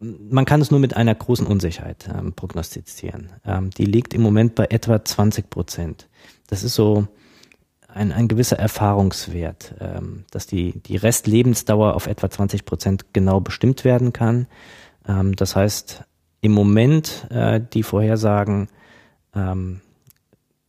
man 0.01 0.45
kann 0.45 0.61
es 0.61 0.71
nur 0.71 0.81
mit 0.81 0.97
einer 0.97 1.15
großen 1.15 1.47
Unsicherheit 1.47 2.09
ähm, 2.13 2.33
prognostizieren. 2.35 3.31
Ähm, 3.45 3.71
die 3.71 3.87
liegt 3.87 4.15
im 4.15 4.23
Moment 4.23 4.55
bei 4.55 4.67
etwa 4.67 5.03
20 5.03 5.49
Prozent. 5.49 6.09
Das 6.49 6.63
ist 6.63 6.75
so 6.75 7.09
ein, 7.89 8.13
ein 8.13 8.29
gewisser 8.29 8.59
Erfahrungswert, 8.59 9.75
ähm, 9.81 10.25
dass 10.31 10.47
die, 10.47 10.79
die 10.81 10.97
Restlebensdauer 10.97 11.95
auf 11.95 12.07
etwa 12.07 12.31
20 12.31 12.65
Prozent 12.65 13.07
genau 13.15 13.41
bestimmt 13.41 13.85
werden 13.85 14.13
kann. 14.13 14.47
Ähm, 15.09 15.35
das 15.35 15.57
heißt, 15.57 16.05
im 16.43 16.53
Moment 16.53 17.27
äh, 17.31 17.61
die 17.73 17.83
Vorhersagen 17.83 18.69
ähm, 19.35 19.81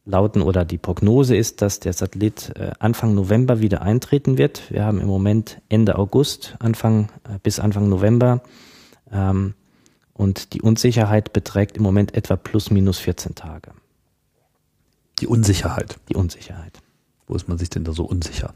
lauten 0.06 0.42
oder 0.42 0.64
die 0.64 0.78
Prognose 0.78 1.36
ist, 1.36 1.62
dass 1.62 1.82
der 1.82 1.92
Satellit 1.92 2.54
äh, 2.56 2.72
Anfang 2.80 3.14
November 3.14 3.60
wieder 3.60 3.82
eintreten 3.82 4.38
wird. 4.38 4.72
Wir 4.72 4.86
haben 4.86 5.02
im 5.02 5.08
Moment 5.08 5.62
Ende 5.68 5.98
August, 5.98 6.56
Anfang 6.60 7.10
äh, 7.26 7.40
bis 7.44 7.60
Anfang 7.60 7.90
November 7.90 8.42
ähm, 9.12 9.54
und 10.14 10.54
die 10.54 10.62
Unsicherheit 10.62 11.34
beträgt 11.34 11.78
im 11.78 11.84
Moment 11.84 12.16
etwa 12.16 12.36
plus 12.36 12.72
minus 12.72 13.00
14 13.00 13.36
Tage. 13.36 13.72
Die 15.20 15.28
Unsicherheit. 15.28 15.98
Die 16.10 16.16
Unsicherheit. 16.16 16.80
Wo 17.28 17.36
ist 17.36 17.48
man 17.48 17.58
sich 17.58 17.70
denn 17.70 17.84
da 17.84 17.94
so 17.94 18.06
unsicher? 18.06 18.54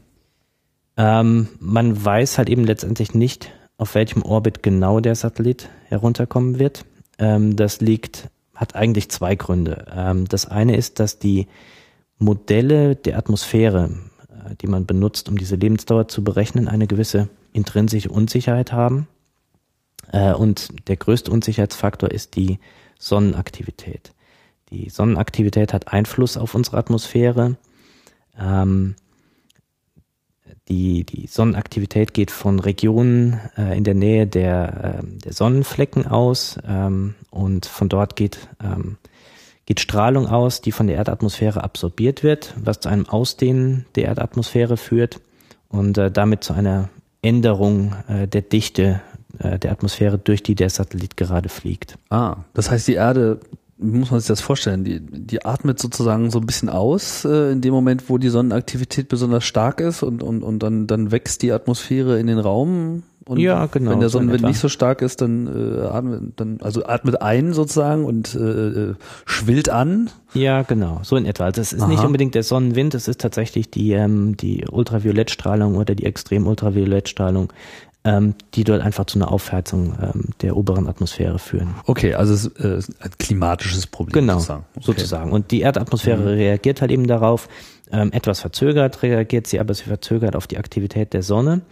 Ähm, 0.96 1.48
man 1.60 2.04
weiß 2.04 2.38
halt 2.38 2.48
eben 2.48 2.64
letztendlich 2.64 3.14
nicht, 3.14 3.52
auf 3.78 3.94
welchem 3.94 4.22
Orbit 4.22 4.62
genau 4.62 5.00
der 5.00 5.14
Satellit 5.14 5.68
herunterkommen 5.86 6.58
wird. 6.58 6.84
Ähm, 7.18 7.56
das 7.56 7.80
liegt, 7.80 8.28
hat 8.54 8.74
eigentlich 8.74 9.10
zwei 9.10 9.34
Gründe. 9.34 9.86
Ähm, 9.94 10.26
das 10.28 10.46
eine 10.46 10.76
ist, 10.76 11.00
dass 11.00 11.18
die 11.18 11.46
Modelle 12.18 12.96
der 12.96 13.18
Atmosphäre, 13.18 13.90
äh, 14.30 14.54
die 14.60 14.66
man 14.66 14.86
benutzt, 14.86 15.28
um 15.28 15.36
diese 15.36 15.56
Lebensdauer 15.56 16.08
zu 16.08 16.22
berechnen, 16.22 16.68
eine 16.68 16.86
gewisse 16.86 17.28
intrinsische 17.52 18.10
Unsicherheit 18.10 18.72
haben. 18.72 19.08
Äh, 20.12 20.34
und 20.34 20.88
der 20.88 20.96
größte 20.96 21.30
Unsicherheitsfaktor 21.30 22.10
ist 22.10 22.36
die 22.36 22.58
Sonnenaktivität. 22.98 24.12
Die 24.70 24.88
Sonnenaktivität 24.88 25.72
hat 25.72 25.92
Einfluss 25.92 26.36
auf 26.36 26.54
unsere 26.54 26.78
Atmosphäre. 26.78 27.56
Ähm, 28.38 28.94
die, 30.68 31.04
die 31.04 31.26
Sonnenaktivität 31.26 32.14
geht 32.14 32.30
von 32.30 32.60
Regionen 32.60 33.40
äh, 33.58 33.76
in 33.76 33.84
der 33.84 33.94
Nähe 33.94 34.26
der, 34.26 35.00
äh, 35.02 35.06
der 35.24 35.32
Sonnenflecken 35.32 36.06
aus 36.06 36.58
ähm, 36.66 37.14
und 37.30 37.66
von 37.66 37.88
dort 37.88 38.14
geht, 38.16 38.48
ähm, 38.62 38.96
geht 39.66 39.80
Strahlung 39.80 40.28
aus, 40.28 40.60
die 40.60 40.72
von 40.72 40.86
der 40.86 40.96
Erdatmosphäre 40.96 41.64
absorbiert 41.64 42.22
wird, 42.22 42.54
was 42.56 42.80
zu 42.80 42.88
einem 42.88 43.08
Ausdehnen 43.08 43.86
der 43.96 44.04
Erdatmosphäre 44.04 44.76
führt 44.76 45.20
und 45.68 45.98
äh, 45.98 46.10
damit 46.10 46.44
zu 46.44 46.52
einer 46.52 46.90
Änderung 47.22 47.94
äh, 48.08 48.28
der 48.28 48.42
Dichte 48.42 49.00
äh, 49.38 49.58
der 49.58 49.72
Atmosphäre, 49.72 50.18
durch 50.18 50.42
die 50.42 50.54
der 50.54 50.70
Satellit 50.70 51.16
gerade 51.16 51.48
fliegt. 51.48 51.98
Ah, 52.10 52.36
das 52.54 52.70
heißt, 52.70 52.88
die 52.88 52.94
Erde, 52.94 53.40
wie 53.78 53.98
muss 53.98 54.10
man 54.10 54.20
sich 54.20 54.28
das 54.28 54.40
vorstellen, 54.40 54.84
die, 54.84 55.00
die 55.00 55.44
atmet 55.44 55.78
sozusagen 55.78 56.30
so 56.30 56.38
ein 56.38 56.46
bisschen 56.46 56.68
aus 56.68 57.24
äh, 57.24 57.52
in 57.52 57.60
dem 57.60 57.72
Moment, 57.72 58.08
wo 58.08 58.18
die 58.18 58.28
Sonnenaktivität 58.28 59.08
besonders 59.08 59.44
stark 59.44 59.80
ist 59.80 60.02
und, 60.02 60.22
und, 60.22 60.42
und 60.42 60.60
dann, 60.60 60.86
dann 60.86 61.10
wächst 61.10 61.42
die 61.42 61.52
Atmosphäre 61.52 62.18
in 62.18 62.26
den 62.26 62.38
Raum 62.38 63.02
Und 63.24 63.38
Ja, 63.38 63.66
genau, 63.66 63.92
Wenn 63.92 64.00
der 64.00 64.08
so 64.08 64.18
in 64.18 64.26
Sonnenwind 64.26 64.48
nicht 64.48 64.60
so 64.60 64.68
stark 64.68 65.02
ist, 65.02 65.20
dann, 65.20 65.46
äh, 65.46 65.86
atmet, 65.86 66.22
dann 66.36 66.58
also 66.60 66.84
atmet 66.84 67.22
ein 67.22 67.52
sozusagen 67.52 68.04
und 68.04 68.34
äh, 68.34 68.38
äh, 68.38 68.94
schwillt 69.26 69.68
an. 69.68 70.10
Ja, 70.34 70.62
genau, 70.62 71.00
so 71.02 71.16
in 71.16 71.26
etwa. 71.26 71.44
Also 71.44 71.60
es 71.60 71.72
ist 71.72 71.86
nicht 71.88 72.00
Aha. 72.00 72.06
unbedingt 72.06 72.34
der 72.34 72.42
Sonnenwind, 72.42 72.94
es 72.94 73.08
ist 73.08 73.20
tatsächlich 73.20 73.70
die, 73.70 73.92
ähm, 73.92 74.36
die 74.36 74.64
Ultraviolettstrahlung 74.70 75.76
oder 75.76 75.94
die 75.94 76.04
Extrem-Ultraviolettstrahlung, 76.04 77.52
ähm, 78.04 78.34
die 78.54 78.64
dort 78.64 78.82
einfach 78.82 79.04
zu 79.06 79.18
einer 79.18 79.30
Aufheizung 79.30 79.94
ähm, 80.02 80.24
der 80.40 80.56
oberen 80.56 80.88
Atmosphäre 80.88 81.38
führen. 81.38 81.74
Okay, 81.86 82.14
also 82.14 82.34
es 82.34 82.46
äh, 82.46 82.76
ist 82.78 82.90
ein 83.00 83.10
klimatisches 83.18 83.86
Problem 83.86 84.12
Genau, 84.12 84.34
sozusagen. 84.34 84.64
Okay. 84.74 84.84
sozusagen. 84.84 85.32
Und 85.32 85.50
die 85.50 85.60
Erdatmosphäre 85.60 86.36
reagiert 86.36 86.80
halt 86.80 86.90
eben 86.90 87.06
darauf, 87.06 87.48
ähm, 87.92 88.10
etwas 88.12 88.40
verzögert 88.40 89.02
reagiert 89.02 89.46
sie, 89.46 89.60
aber 89.60 89.74
sie 89.74 89.84
verzögert 89.84 90.34
auf 90.34 90.46
die 90.46 90.58
Aktivität 90.58 91.12
der 91.12 91.22
Sonne. 91.22 91.62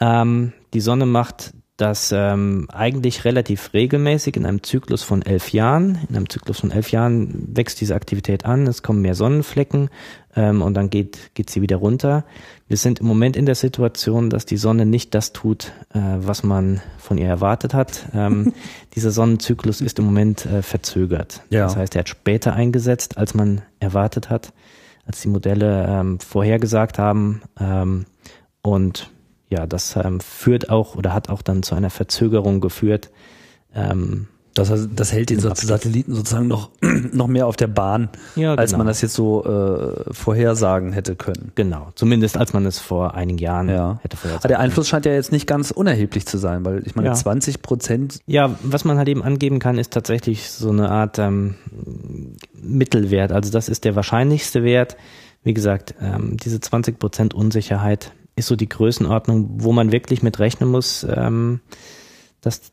Ähm, 0.00 0.52
die 0.72 0.80
Sonne 0.80 1.04
macht 1.04 1.52
das 1.76 2.12
ähm, 2.12 2.68
eigentlich 2.72 3.24
relativ 3.24 3.72
regelmäßig 3.72 4.36
in 4.36 4.46
einem 4.46 4.62
Zyklus 4.62 5.02
von 5.02 5.22
elf 5.22 5.52
Jahren. 5.52 5.98
In 6.08 6.16
einem 6.16 6.28
Zyklus 6.28 6.60
von 6.60 6.70
elf 6.70 6.92
Jahren 6.92 7.48
wächst 7.56 7.80
diese 7.80 7.94
Aktivität 7.94 8.44
an, 8.44 8.66
es 8.66 8.82
kommen 8.82 9.00
mehr 9.00 9.14
Sonnenflecken 9.14 9.90
ähm, 10.34 10.62
und 10.62 10.74
dann 10.74 10.90
geht, 10.90 11.34
geht 11.34 11.50
sie 11.50 11.62
wieder 11.62 11.76
runter. 11.76 12.24
Wir 12.68 12.76
sind 12.76 13.00
im 13.00 13.06
Moment 13.06 13.36
in 13.36 13.46
der 13.46 13.54
Situation, 13.54 14.30
dass 14.30 14.46
die 14.46 14.56
Sonne 14.56 14.86
nicht 14.86 15.14
das 15.14 15.32
tut, 15.32 15.72
äh, 15.92 15.98
was 16.00 16.42
man 16.42 16.80
von 16.98 17.18
ihr 17.18 17.28
erwartet 17.28 17.74
hat. 17.74 18.06
Ähm, 18.14 18.52
dieser 18.94 19.10
Sonnenzyklus 19.10 19.80
ist 19.80 19.98
im 19.98 20.06
Moment 20.06 20.46
äh, 20.46 20.62
verzögert. 20.62 21.42
Ja. 21.50 21.64
Das 21.64 21.76
heißt, 21.76 21.94
er 21.96 22.00
hat 22.00 22.08
später 22.08 22.54
eingesetzt, 22.54 23.18
als 23.18 23.34
man 23.34 23.62
erwartet 23.78 24.30
hat, 24.30 24.52
als 25.06 25.20
die 25.20 25.28
Modelle 25.28 25.86
ähm, 25.86 26.18
vorhergesagt 26.18 26.98
haben. 26.98 27.42
Ähm, 27.60 28.06
und 28.62 29.10
ja, 29.50 29.66
das 29.66 29.96
ähm, 29.96 30.20
führt 30.20 30.70
auch 30.70 30.96
oder 30.96 31.12
hat 31.12 31.28
auch 31.28 31.42
dann 31.42 31.62
zu 31.62 31.74
einer 31.74 31.90
Verzögerung 31.90 32.60
geführt. 32.60 33.10
Ähm, 33.74 34.28
Das, 34.54 34.70
das 34.94 35.12
hält 35.12 35.30
den. 35.30 35.40
Satelliten 35.40 36.14
sozusagen 36.14 36.46
noch, 36.46 36.70
noch 37.12 37.26
mehr 37.26 37.46
auf 37.46 37.56
der 37.56 37.68
Bahn, 37.68 38.10
ja, 38.36 38.54
als 38.54 38.72
genau. 38.72 38.78
man 38.78 38.86
das 38.88 39.00
jetzt 39.00 39.14
so 39.14 39.44
äh, 39.44 40.12
vorhersagen 40.12 40.92
hätte 40.92 41.16
können. 41.16 41.52
Genau, 41.54 41.88
zumindest 41.94 42.36
als 42.36 42.52
man 42.52 42.66
es 42.66 42.78
vor 42.78 43.14
einigen 43.14 43.38
Jahren 43.38 43.68
Ja. 43.70 43.98
hätte 44.02 44.16
vorhersagen 44.16 44.42
Aber 44.44 44.48
der. 44.48 44.60
Einfluss 44.60 44.88
scheint 44.88 45.06
ja 45.06 45.12
jetzt 45.12 45.32
nicht 45.32 45.46
ganz 45.46 45.70
unerheblich 45.70 46.26
zu 46.26 46.36
sein, 46.36 46.64
weil 46.66 46.86
ich 46.86 46.94
meine, 46.94 47.08
Ja. 47.08 47.14
20 47.14 47.62
Prozent, 47.62 48.18
Ja, 48.26 48.54
was 48.62 48.84
man 48.84 48.98
halt 48.98 49.08
eben 49.08 49.22
angeben 49.22 49.58
kann, 49.58 49.78
ist 49.78 49.92
tatsächlich 49.92 50.50
so 50.50 50.68
eine 50.70 50.90
Art 50.90 51.18
ähm, 51.18 51.54
Mittelwert. 52.60 53.32
Also 53.32 53.50
das 53.50 53.68
ist 53.68 53.84
der 53.84 53.96
wahrscheinlichste 53.96 54.62
Wert. 54.64 54.96
Wie 55.44 55.54
gesagt, 55.54 55.94
ähm, 56.00 56.36
diese 56.36 56.58
20% 56.58 57.34
Unsicherheit 57.34 58.12
ist 58.36 58.46
so 58.48 58.56
die 58.56 58.68
Größenordnung, 58.68 59.62
wo 59.62 59.72
man 59.72 59.92
wirklich 59.92 60.22
mit 60.22 60.38
rechnen 60.38 60.70
muss, 60.70 61.04
ähm, 61.08 61.60
dass, 62.40 62.71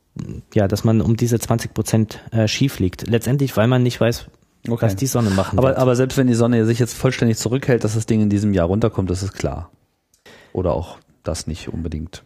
ja, 0.54 0.68
dass 0.68 0.84
man 0.84 1.02
um 1.02 1.16
diese 1.18 1.38
20% 1.38 2.16
äh, 2.32 2.48
schief 2.48 2.80
liegt. 2.80 3.08
Letztendlich, 3.08 3.56
weil 3.58 3.68
man 3.68 3.84
nicht 3.84 4.00
weiß, 4.00 4.28
Okay. 4.68 4.86
was 4.86 4.96
die 4.98 5.08
Sonne 5.08 5.30
machen 5.30 5.58
aber, 5.58 5.70
wird. 5.70 5.78
aber 5.78 5.96
selbst 5.96 6.18
wenn 6.18 6.28
die 6.28 6.34
Sonne 6.34 6.66
sich 6.66 6.80
jetzt 6.80 6.94
vollständig 6.94 7.38
zurückhält, 7.38 7.84
dass 7.86 7.94
das 7.96 8.06
Ding 8.06 8.22
in 8.22 8.30
diesem 8.30 8.54
Jahr 8.54 8.68
runterkommt, 8.68 9.10
das 9.10 9.24
ist 9.24 9.32
klar. 9.34 9.72
Oder 10.52 10.74
auch 10.74 10.98
das 11.24 11.48
nicht 11.48 11.70
unbedingt. 11.70 12.24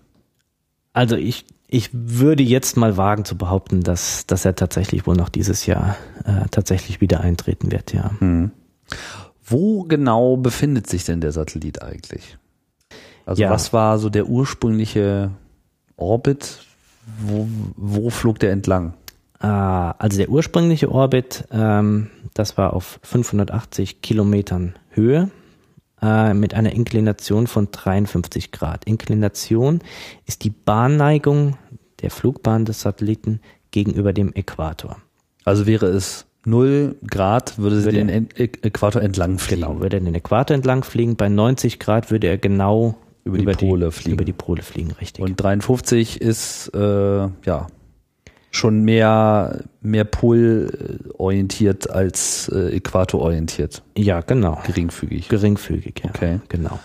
Also 0.93 1.15
ich, 1.15 1.45
ich 1.67 1.89
würde 1.93 2.41
jetzt 2.41 2.75
mal 2.75 2.97
wagen 2.97 3.23
zu 3.25 3.37
behaupten, 3.37 3.81
dass, 3.81 4.25
dass 4.25 4.45
er 4.45 4.55
tatsächlich 4.55 5.05
wohl 5.05 5.15
noch 5.15 5.29
dieses 5.29 5.65
Jahr 5.67 5.95
äh, 6.25 6.47
tatsächlich 6.49 7.01
wieder 7.01 7.21
eintreten 7.21 7.71
wird, 7.71 7.93
ja. 7.93 8.11
Hm. 8.19 8.51
Wo 9.45 9.83
genau 9.83 10.37
befindet 10.37 10.87
sich 10.87 11.03
denn 11.03 11.21
der 11.21 11.31
Satellit 11.33 11.81
eigentlich? 11.83 12.37
Also 13.25 13.41
Ja. 13.43 13.49
was 13.51 13.73
war 13.73 13.99
so 13.99 14.09
der 14.09 14.27
ursprüngliche 14.27 15.31
Orbit? 15.97 16.59
Wo, 17.19 17.47
wo 17.75 18.09
flog 18.09 18.39
der 18.39 18.51
entlang? 18.51 18.93
Äh, 19.41 19.47
also 19.47 20.17
der 20.17 20.29
ursprüngliche 20.29 20.91
Orbit, 20.91 21.45
ähm, 21.51 22.09
das 22.33 22.57
war 22.57 22.73
auf 22.73 22.99
580 23.03 24.01
Kilometern 24.01 24.75
Höhe 24.89 25.29
äh, 26.01 26.33
mit 26.33 26.53
einer 26.53 26.73
Inklination 26.73 27.47
von 27.47 27.69
53 27.71 28.51
Grad. 28.51 28.85
Inklination 28.85 29.79
ist 30.25 30.43
die 30.43 30.49
Bahnneigung 30.49 31.57
der 32.01 32.11
Flugbahn 32.11 32.65
des 32.65 32.81
Satelliten 32.81 33.39
gegenüber 33.71 34.13
dem 34.13 34.33
Äquator. 34.33 34.97
Also 35.45 35.65
wäre 35.65 35.87
es 35.87 36.25
0 36.45 36.95
Grad, 37.07 37.57
würde 37.57 37.79
sie 37.79 37.85
Würde 37.85 38.05
den 38.05 38.29
Äquator 38.35 39.01
entlang 39.01 39.39
fliegen. 39.39 39.61
Genau, 39.61 39.79
würde 39.79 39.97
er 39.97 40.01
den 40.01 40.15
Äquator 40.15 40.55
entlang 40.55 40.83
fliegen. 40.83 41.15
Bei 41.15 41.29
90 41.29 41.79
Grad 41.79 42.11
würde 42.11 42.27
er 42.27 42.37
genau 42.37 42.95
Über 43.23 43.37
die 43.37 43.45
Pole 43.67 43.91
fliegen. 43.91 44.13
Über 44.15 44.25
die 44.25 44.33
Pole 44.33 44.61
fliegen, 44.61 44.91
richtig. 44.91 45.23
Und 45.23 45.35
53 45.41 46.19
ist 46.21 46.71
äh, 46.75 47.27
ja 47.45 47.67
schon 48.51 48.83
mehr 48.83 49.63
mehr 49.81 50.03
polorientiert 50.03 51.89
als 51.89 52.49
äh, 52.53 52.75
äquatororientiert, 52.75 53.81
ja, 53.97 54.21
genau. 54.21 54.59
geringfügig. 54.65 55.29
Geringfügig, 55.29 56.01
ja. 56.03 56.09
Okay. 56.11 56.39
Genau. 56.49 56.79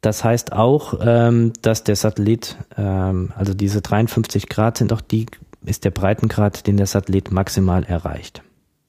Das 0.00 0.24
heißt 0.24 0.52
auch, 0.52 0.94
ähm, 1.02 1.52
dass 1.62 1.84
der 1.84 1.94
Satellit, 1.94 2.56
ähm, 2.76 3.32
also 3.36 3.52
diese 3.54 3.82
53 3.82 4.48
Grad 4.48 4.78
sind 4.78 4.92
auch 4.92 5.02
die, 5.02 5.26
ist 5.64 5.84
der 5.84 5.90
Breitengrad, 5.90 6.66
den 6.66 6.78
der 6.78 6.86
Satellit 6.86 7.30
maximal 7.30 7.84
erreicht. 7.84 8.42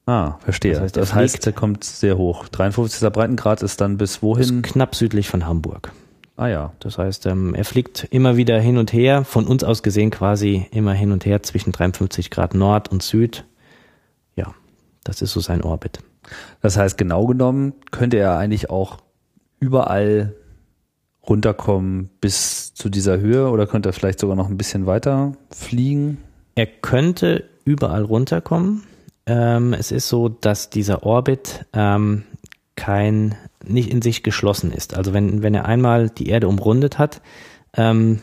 Ah, 0.05 0.35
verstehe. 0.39 0.79
Das 0.79 0.93
Das 0.93 1.13
heißt, 1.13 1.35
heißt, 1.35 1.47
er 1.47 1.51
der 1.51 1.59
kommt 1.59 1.83
sehr 1.83 2.17
hoch. 2.17 2.47
53. 2.47 3.07
Breitengrad 3.11 3.61
ist 3.61 3.81
dann 3.81 3.97
bis 3.97 4.15
Ist 4.15 4.23
wohin? 4.23 4.61
knapp 4.61 4.95
südlich 4.95 5.27
von 5.27 5.45
Hamburg. 5.45 5.91
Ah 6.35 6.47
ja. 6.47 6.73
Das 6.79 6.97
heißt, 6.97 7.25
ähm, 7.27 7.53
er 7.53 7.65
fliegt 7.65 8.07
immer 8.11 8.37
wieder 8.37 8.59
hin 8.59 8.77
und 8.77 8.93
her, 8.93 9.23
von 9.23 9.45
uns 9.45 9.63
aus 9.63 9.83
gesehen 9.83 10.09
quasi 10.09 10.67
immer 10.71 10.93
hin 10.93 11.11
und 11.11 11.25
her 11.25 11.43
zwischen 11.43 11.71
53 11.71 12.29
Grad 12.29 12.55
Nord 12.55 12.89
und 12.89 13.03
Süd. 13.03 13.45
Ja, 14.35 14.53
das 15.03 15.21
ist 15.21 15.31
so 15.33 15.39
sein 15.39 15.61
Orbit. 15.61 15.99
Das 16.61 16.77
heißt, 16.77 16.97
genau 16.97 17.25
genommen 17.25 17.73
könnte 17.91 18.17
er 18.17 18.37
eigentlich 18.37 18.69
auch 18.69 18.97
überall 19.59 20.33
runterkommen 21.27 22.09
bis 22.19 22.73
zu 22.73 22.89
dieser 22.89 23.19
Höhe 23.19 23.49
oder 23.49 23.67
könnte 23.67 23.89
er 23.89 23.93
vielleicht 23.93 24.19
sogar 24.19 24.35
noch 24.35 24.49
ein 24.49 24.57
bisschen 24.57 24.85
weiter 24.85 25.33
fliegen? 25.51 26.17
Er 26.55 26.65
könnte 26.65 27.45
überall 27.63 28.03
runterkommen. 28.03 28.83
Ähm, 29.25 29.73
es 29.73 29.91
ist 29.91 30.09
so, 30.09 30.29
dass 30.29 30.69
dieser 30.69 31.03
Orbit 31.03 31.65
ähm, 31.73 32.23
kein, 32.75 33.35
nicht 33.65 33.89
in 33.91 34.01
sich 34.01 34.23
geschlossen 34.23 34.71
ist. 34.71 34.95
Also 34.95 35.13
wenn, 35.13 35.43
wenn 35.43 35.53
er 35.55 35.65
einmal 35.65 36.09
die 36.09 36.29
Erde 36.29 36.47
umrundet 36.47 36.97
hat, 36.99 37.21
ähm, 37.75 38.19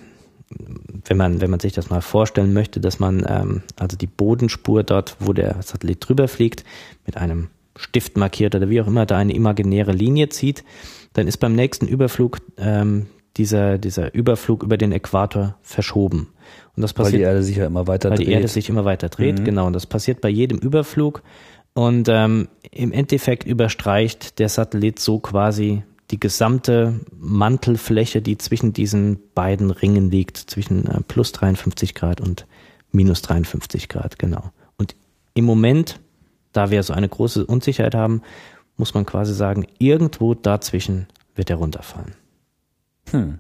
wenn 1.05 1.17
man, 1.17 1.41
wenn 1.41 1.51
man 1.51 1.61
sich 1.61 1.73
das 1.75 1.91
mal 1.91 2.01
vorstellen 2.01 2.53
möchte, 2.55 2.81
dass 2.81 2.99
man 2.99 3.25
ähm, 3.29 3.63
also 3.77 3.97
die 3.97 4.07
Bodenspur 4.07 4.83
dort, 4.83 5.17
wo 5.21 5.33
der 5.33 5.63
Satellit 5.63 5.99
drüber 6.09 6.27
fliegt, 6.29 6.65
mit 7.07 7.17
einem 7.17 7.49
Stift 7.77 8.17
markiert 8.17 8.55
oder 8.55 8.69
wie 8.71 8.81
auch 8.81 8.87
immer 8.87 9.07
da 9.07 9.19
eine 9.19 9.35
imaginäre 9.35 9.93
Linie 9.93 10.31
zieht, 10.31 10.65
dann 11.13 11.27
ist 11.29 11.37
beim 11.39 11.55
nächsten 11.55 11.87
Überflug 11.87 12.39
ähm, 12.57 13.07
dieser, 13.37 13.79
dieser 13.79 14.15
Überflug 14.15 14.63
über 14.63 14.77
den 14.77 14.91
Äquator 14.93 15.57
verschoben. 15.63 16.29
Und 16.75 16.83
das 16.83 16.97
Weil 16.97 17.05
passiert 17.05 17.21
die 17.21 17.25
Erde 17.25 17.43
sich 17.43 17.57
ja 17.57 17.67
immer 17.67 17.87
weiter 17.87 18.11
weil 18.11 18.17
dreht. 18.17 18.27
die 18.27 18.33
Erde 18.33 18.49
sich 18.49 18.69
immer 18.69 18.85
weiter 18.85 19.09
dreht, 19.11 19.39
Mhm. 19.41 19.45
genau. 19.45 19.67
Und 19.67 19.75
das 19.75 19.87
passiert 19.87 20.21
bei 20.21 20.29
jedem 20.29 20.59
Überflug. 20.59 21.23
Und 21.79 22.09
ähm, 22.09 22.49
im 22.73 22.91
Endeffekt 22.91 23.45
überstreicht 23.45 24.41
der 24.41 24.49
Satellit 24.49 24.99
so 24.99 25.21
quasi 25.21 25.85
die 26.11 26.19
gesamte 26.19 26.99
Mantelfläche, 27.17 28.21
die 28.21 28.37
zwischen 28.37 28.73
diesen 28.73 29.21
beiden 29.33 29.71
Ringen 29.71 30.11
liegt, 30.11 30.39
zwischen 30.39 30.89
äh, 30.89 31.01
plus 31.07 31.31
53 31.31 31.95
Grad 31.95 32.21
und 32.21 32.49
minus 32.91 33.23
53 33.23 33.89
Grad, 33.89 34.19
genau. 34.19 34.51
Und 34.77 34.97
im 35.35 35.45
Moment, 35.45 36.01
da 36.51 36.73
wir 36.73 36.83
so 36.83 36.95
eine 36.95 37.09
große 37.09 37.47
Unsicherheit 37.47 37.95
haben, 37.95 38.23
muss 38.77 38.95
man 38.95 39.07
quasi 39.07 39.33
sagen, 39.33 39.65
irgendwo 39.79 40.35
dazwischen 40.35 41.07
wird 41.37 41.49
er 41.49 41.59
runterfallen. 41.59 42.15
hm. 43.13 43.39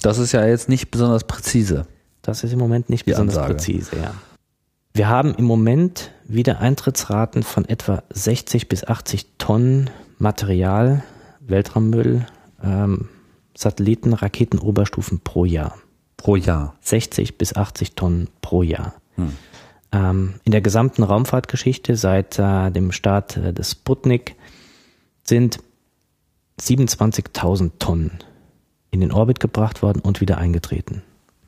Das 0.00 0.16
ist 0.16 0.32
ja 0.32 0.46
jetzt 0.46 0.70
nicht 0.70 0.90
besonders 0.90 1.24
präzise. 1.24 1.86
Das 2.22 2.42
ist 2.42 2.54
im 2.54 2.58
Moment 2.58 2.88
nicht 2.88 3.04
Die 3.04 3.10
besonders 3.10 3.36
Ansage. 3.36 3.54
präzise, 3.56 3.96
ja. 3.96 4.14
Wir 4.94 5.10
haben 5.10 5.34
im 5.34 5.44
Moment 5.44 6.10
wieder 6.28 6.60
Eintrittsraten 6.60 7.42
von 7.42 7.64
etwa 7.64 8.02
60 8.10 8.68
bis 8.68 8.84
80 8.84 9.26
Tonnen 9.38 9.90
Material, 10.18 11.02
Weltraummüll, 11.40 12.26
ähm, 12.62 13.08
Satelliten, 13.56 14.12
Raketenoberstufen 14.12 15.20
pro 15.20 15.44
Jahr. 15.44 15.76
Pro 16.16 16.36
Jahr. 16.36 16.74
60 16.80 17.38
bis 17.38 17.54
80 17.54 17.94
Tonnen 17.94 18.28
pro 18.40 18.62
Jahr. 18.62 18.94
Hm. 19.16 19.32
Ähm, 19.92 20.34
in 20.44 20.52
der 20.52 20.60
gesamten 20.60 21.02
Raumfahrtgeschichte 21.02 21.96
seit 21.96 22.38
äh, 22.38 22.70
dem 22.70 22.92
Start 22.92 23.36
äh, 23.36 23.52
des 23.52 23.72
Sputnik 23.72 24.34
sind 25.22 25.60
27.000 26.60 27.72
Tonnen 27.78 28.18
in 28.90 29.00
den 29.00 29.12
Orbit 29.12 29.40
gebracht 29.40 29.82
worden 29.82 30.00
und 30.00 30.20
wieder 30.20 30.38
eingetreten. 30.38 31.02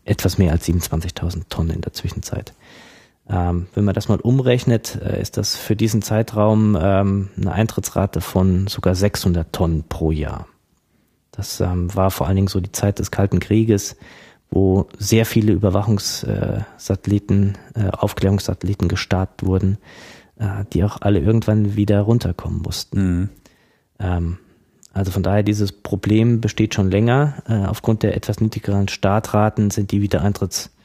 Etwas 0.04 0.38
mehr 0.38 0.52
als 0.52 0.66
27.000 0.66 1.48
Tonnen 1.48 1.70
in 1.70 1.80
der 1.80 1.92
Zwischenzeit. 1.92 2.54
Ähm, 3.30 3.66
wenn 3.74 3.84
man 3.84 3.94
das 3.94 4.08
mal 4.08 4.20
umrechnet, 4.20 4.98
äh, 5.02 5.20
ist 5.20 5.36
das 5.36 5.54
für 5.56 5.76
diesen 5.76 6.00
Zeitraum 6.00 6.78
ähm, 6.80 7.28
eine 7.36 7.52
Eintrittsrate 7.52 8.22
von 8.22 8.68
sogar 8.68 8.94
600 8.94 9.52
Tonnen 9.52 9.84
pro 9.88 10.12
Jahr. 10.12 10.46
Das 11.30 11.60
ähm, 11.60 11.94
war 11.94 12.10
vor 12.10 12.26
allen 12.26 12.36
Dingen 12.36 12.48
so 12.48 12.60
die 12.60 12.72
Zeit 12.72 12.98
des 12.98 13.10
Kalten 13.10 13.38
Krieges, 13.38 13.96
wo 14.50 14.88
sehr 14.98 15.26
viele 15.26 15.52
Überwachungssatelliten, 15.52 17.58
äh, 17.74 17.90
Aufklärungssatelliten 17.90 18.88
gestartet 18.88 19.46
wurden, 19.46 19.76
äh, 20.38 20.64
die 20.72 20.82
auch 20.82 21.02
alle 21.02 21.20
irgendwann 21.20 21.76
wieder 21.76 22.00
runterkommen 22.00 22.62
mussten. 22.62 23.20
Mhm. 23.20 23.28
Ähm, 23.98 24.38
also 24.94 25.12
von 25.12 25.22
daher, 25.22 25.42
dieses 25.42 25.70
Problem 25.70 26.40
besteht 26.40 26.74
schon 26.74 26.90
länger. 26.90 27.42
Äh, 27.46 27.66
aufgrund 27.66 28.02
der 28.02 28.16
etwas 28.16 28.40
niedrigeren 28.40 28.88
Startraten 28.88 29.70
sind 29.70 29.92
die 29.92 30.00
Wiedereintrittsraten 30.00 30.77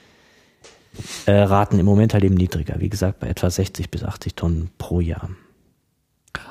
äh, 1.28 1.78
im 1.78 1.86
Moment 1.86 2.14
halt 2.14 2.24
eben 2.24 2.36
niedriger. 2.36 2.76
Wie 2.80 2.90
gesagt, 2.90 3.20
bei 3.20 3.28
etwa 3.28 3.50
60 3.50 3.90
bis 3.90 4.04
80 4.04 4.36
Tonnen 4.36 4.70
pro 4.78 5.00
Jahr. 5.00 5.30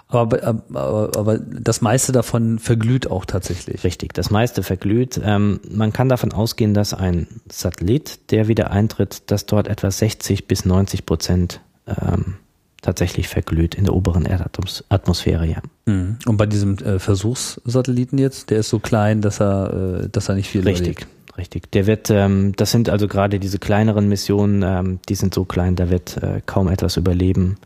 Aber, 0.09 0.45
aber, 0.45 1.11
aber 1.17 1.39
das 1.39 1.81
meiste 1.81 2.13
davon 2.13 2.59
verglüht 2.59 3.11
auch 3.11 3.25
tatsächlich. 3.25 3.83
Richtig, 3.83 4.13
das 4.13 4.31
meiste 4.31 4.63
verglüht. 4.63 5.21
Ähm, 5.25 5.61
man 5.71 5.93
kann 5.93 6.09
davon 6.09 6.33
ausgehen, 6.33 6.75
dass 6.75 6.93
ein 6.93 7.27
Satellit, 7.51 8.31
der 8.31 8.47
wieder 8.47 8.71
eintritt, 8.71 9.31
dass 9.31 9.47
dort 9.47 9.69
etwa 9.69 9.91
60 9.91 10.47
bis 10.47 10.65
90 10.67 11.07
Prozent 11.07 11.61
ähm, 11.87 12.35
tatsächlich 12.83 13.29
verglüht 13.29 13.75
in 13.75 13.85
der 13.85 13.95
oberen 13.95 14.27
Erdatmosphäre, 14.27 15.47
ja. 15.47 15.63
Mhm. 15.87 16.19
Und 16.27 16.37
bei 16.37 16.47
diesem 16.47 16.77
äh, 16.79 16.99
Versuchssatelliten 16.99 18.19
jetzt, 18.19 18.51
der 18.51 18.59
ist 18.59 18.69
so 18.69 18.81
klein, 18.81 19.23
dass 19.23 19.41
er, 19.41 20.03
äh, 20.03 20.09
dass 20.11 20.29
er 20.29 20.35
nicht 20.35 20.51
viel 20.51 20.63
Richtig. 20.63 20.99
Überlebt. 20.99 21.07
Richtig. 21.37 21.71
Der 21.73 21.87
wird, 21.87 22.11
ähm, 22.11 22.53
das 22.57 22.71
sind 22.71 22.89
also 22.89 23.09
gerade 23.09 23.41
diese 23.41 23.59
kleineren 23.59 24.09
Missionen, 24.09 24.63
ähm, 24.63 25.01
die 25.09 25.15
sind 25.15 25.33
so 25.33 25.45
klein, 25.45 25.77
da 25.77 25.89
wird 25.89 26.19
äh, 26.23 26.43
kaum 26.45 26.69
etwas 26.69 26.97
überleben. 26.97 27.57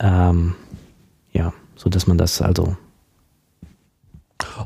Ähm, 0.00 0.54
ja, 1.32 1.52
so 1.76 1.88
dass 1.90 2.06
man 2.06 2.18
das 2.18 2.42
also. 2.42 2.76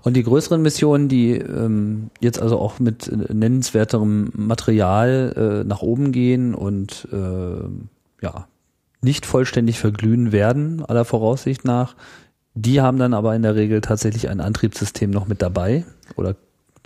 Und 0.03 0.17
die 0.17 0.23
größeren 0.23 0.63
Missionen, 0.63 1.09
die 1.09 1.33
ähm, 1.33 2.11
jetzt 2.21 2.41
also 2.41 2.59
auch 2.59 2.79
mit 2.79 3.11
nennenswerterem 3.33 4.31
Material 4.35 5.63
äh, 5.63 5.69
nach 5.69 5.83
oben 5.83 6.13
gehen 6.13 6.55
und 6.55 7.09
äh, 7.13 8.25
ja 8.25 8.47
nicht 9.03 9.27
vollständig 9.27 9.79
verglühen 9.79 10.33
werden, 10.33 10.85
aller 10.85 11.05
Voraussicht 11.05 11.65
nach. 11.65 11.97
Die 12.55 12.81
haben 12.81 12.99
dann 12.99 13.15
aber 13.15 13.35
in 13.35 13.43
der 13.43 13.57
Regel 13.57 13.81
tatsächlich 13.81 14.29
ein 14.29 14.41
Antriebssystem 14.41 15.11
noch 15.11 15.27
mit 15.27 15.43
dabei 15.43 15.85
oder 16.17 16.37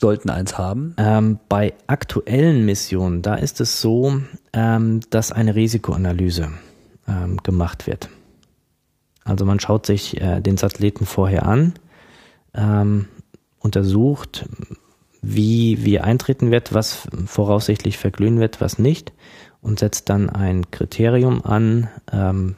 sollten 0.00 0.30
eins 0.30 0.58
haben. 0.58 0.94
Ähm, 0.98 1.38
bei 1.48 1.74
aktuellen 1.86 2.64
Missionen, 2.64 3.22
da 3.22 3.34
ist 3.34 3.60
es 3.60 3.80
so, 3.80 4.20
ähm, 4.52 5.00
dass 5.10 5.32
eine 5.32 5.54
Risikoanalyse 5.54 6.50
ähm, 7.08 7.38
gemacht 7.42 7.86
wird. 7.86 8.08
Also 9.24 9.44
man 9.44 9.58
schaut 9.58 9.86
sich 9.86 10.20
äh, 10.20 10.40
den 10.40 10.56
Satelliten 10.56 11.06
vorher 11.06 11.46
an, 11.46 11.74
ähm, 12.54 13.08
untersucht, 13.58 14.46
wie, 15.22 15.84
wie 15.84 15.98
eintreten 15.98 16.50
wird, 16.50 16.72
was 16.72 17.08
voraussichtlich 17.26 17.98
verglühen 17.98 18.38
wird, 18.38 18.60
was 18.60 18.78
nicht 18.78 19.12
und 19.60 19.80
setzt 19.80 20.08
dann 20.08 20.30
ein 20.30 20.70
Kriterium 20.70 21.44
an. 21.44 21.88
Ähm, 22.12 22.54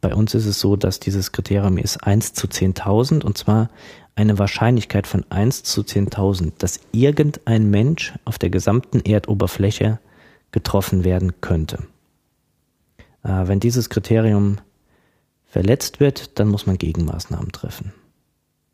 bei 0.00 0.14
uns 0.14 0.34
ist 0.34 0.46
es 0.46 0.60
so, 0.60 0.76
dass 0.76 1.00
dieses 1.00 1.32
Kriterium 1.32 1.78
ist 1.78 2.04
1 2.04 2.34
zu 2.34 2.46
10.000 2.46 3.24
und 3.24 3.36
zwar 3.36 3.70
eine 4.16 4.38
Wahrscheinlichkeit 4.38 5.06
von 5.06 5.24
1 5.30 5.62
zu 5.62 5.82
10.000, 5.82 6.52
dass 6.58 6.80
irgendein 6.90 7.70
Mensch 7.70 8.14
auf 8.24 8.38
der 8.38 8.50
gesamten 8.50 9.00
Erdoberfläche 9.00 10.00
getroffen 10.50 11.04
werden 11.04 11.40
könnte. 11.40 11.78
Äh, 13.22 13.46
wenn 13.46 13.60
dieses 13.60 13.90
Kriterium 13.90 14.58
verletzt 15.46 16.00
wird, 16.00 16.38
dann 16.38 16.48
muss 16.48 16.66
man 16.66 16.78
Gegenmaßnahmen 16.78 17.52
treffen. 17.52 17.92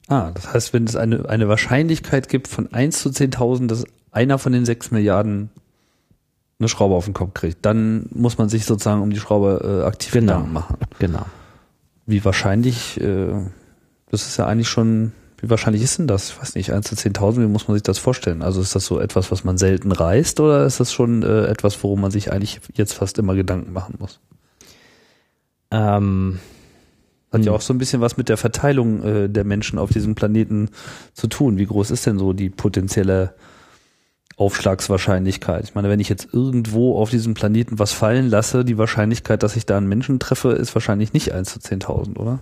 Ah, 0.08 0.30
das 0.32 0.52
heißt, 0.52 0.72
wenn 0.72 0.84
es 0.84 0.96
eine, 0.96 1.28
eine 1.28 1.48
Wahrscheinlichkeit 1.48 2.28
gibt 2.28 2.48
von 2.48 2.72
1 2.72 3.00
zu 3.00 3.08
10.000, 3.08 3.66
dass 3.66 3.84
einer 4.10 4.38
von 4.38 4.52
den 4.52 4.64
6 4.64 4.90
Milliarden 4.90 5.50
eine 6.58 6.68
Schraube 6.68 6.94
auf 6.94 7.06
den 7.06 7.14
Kopf 7.14 7.34
kriegt, 7.34 7.64
dann 7.66 8.06
muss 8.10 8.38
man 8.38 8.48
sich 8.48 8.64
sozusagen 8.64 9.02
um 9.02 9.10
die 9.10 9.18
Schraube 9.18 9.82
äh, 9.82 9.86
aktiv 9.86 10.12
genau. 10.12 10.40
machen. 10.40 10.76
Genau. 10.98 11.26
Wie 12.06 12.24
wahrscheinlich, 12.24 13.00
äh, 13.00 13.32
das 14.10 14.26
ist 14.26 14.36
ja 14.36 14.46
eigentlich 14.46 14.68
schon, 14.68 15.12
wie 15.42 15.50
wahrscheinlich 15.50 15.82
ist 15.82 15.98
denn 15.98 16.06
das? 16.06 16.30
Ich 16.30 16.40
weiß 16.40 16.54
nicht, 16.54 16.72
1 16.72 16.86
zu 16.86 16.94
10.000, 16.94 17.42
wie 17.42 17.46
muss 17.46 17.66
man 17.66 17.74
sich 17.74 17.82
das 17.82 17.98
vorstellen? 17.98 18.42
Also 18.42 18.60
ist 18.60 18.76
das 18.76 18.86
so 18.86 19.00
etwas, 19.00 19.32
was 19.32 19.42
man 19.42 19.58
selten 19.58 19.90
reißt 19.90 20.38
oder 20.38 20.64
ist 20.64 20.78
das 20.78 20.92
schon 20.92 21.24
äh, 21.24 21.46
etwas, 21.46 21.82
worum 21.82 22.00
man 22.00 22.12
sich 22.12 22.32
eigentlich 22.32 22.60
jetzt 22.74 22.94
fast 22.94 23.18
immer 23.18 23.34
Gedanken 23.34 23.72
machen 23.72 23.96
muss? 23.98 24.20
Ähm, 25.72 26.38
Hat 27.32 27.44
ja 27.44 27.50
hm. 27.50 27.56
auch 27.56 27.60
so 27.60 27.74
ein 27.74 27.78
bisschen 27.78 28.00
was 28.00 28.16
mit 28.16 28.28
der 28.28 28.36
Verteilung 28.36 29.02
äh, 29.02 29.28
der 29.28 29.42
Menschen 29.42 29.80
auf 29.80 29.90
diesem 29.90 30.14
Planeten 30.14 30.70
zu 31.12 31.26
tun. 31.26 31.58
Wie 31.58 31.66
groß 31.66 31.90
ist 31.90 32.06
denn 32.06 32.20
so 32.20 32.32
die 32.32 32.48
potenzielle 32.48 33.34
Aufschlagswahrscheinlichkeit. 34.36 35.64
Ich 35.64 35.74
meine, 35.74 35.88
wenn 35.88 36.00
ich 36.00 36.08
jetzt 36.08 36.28
irgendwo 36.32 36.98
auf 36.98 37.10
diesem 37.10 37.34
Planeten 37.34 37.78
was 37.78 37.92
fallen 37.92 38.28
lasse, 38.28 38.64
die 38.64 38.78
Wahrscheinlichkeit, 38.78 39.42
dass 39.42 39.56
ich 39.56 39.66
da 39.66 39.76
einen 39.76 39.88
Menschen 39.88 40.18
treffe, 40.20 40.52
ist 40.52 40.74
wahrscheinlich 40.74 41.12
nicht 41.12 41.32
1 41.32 41.52
zu 41.52 41.58
10.000, 41.58 42.16
oder? 42.16 42.40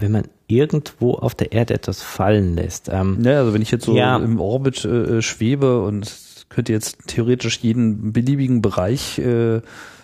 Wenn 0.00 0.12
man 0.12 0.24
irgendwo 0.46 1.14
auf 1.14 1.34
der 1.34 1.52
Erde 1.52 1.74
etwas 1.74 2.02
fallen 2.02 2.56
lässt. 2.56 2.88
Ähm, 2.92 3.18
ja, 3.22 3.38
also 3.38 3.54
wenn 3.54 3.62
ich 3.62 3.70
jetzt 3.70 3.84
so 3.84 3.94
ja. 3.94 4.16
im 4.16 4.40
Orbit 4.40 4.84
äh, 4.84 5.18
äh 5.18 5.22
schwebe 5.22 5.82
und 5.82 6.10
könnte 6.48 6.72
jetzt 6.72 6.98
theoretisch 7.06 7.60
jeden 7.60 8.12
beliebigen 8.12 8.60
Bereich 8.60 9.18
äh, 9.18 9.56
äh, 9.56 9.62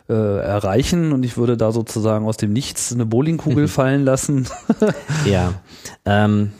erreichen 0.08 1.12
und 1.12 1.24
ich 1.24 1.36
würde 1.36 1.56
da 1.56 1.72
sozusagen 1.72 2.26
aus 2.26 2.36
dem 2.36 2.52
Nichts 2.52 2.92
eine 2.92 3.04
Bowlingkugel 3.06 3.66
fallen 3.68 4.04
lassen. 4.04 4.46
ja, 5.24 5.54
ähm, 6.04 6.52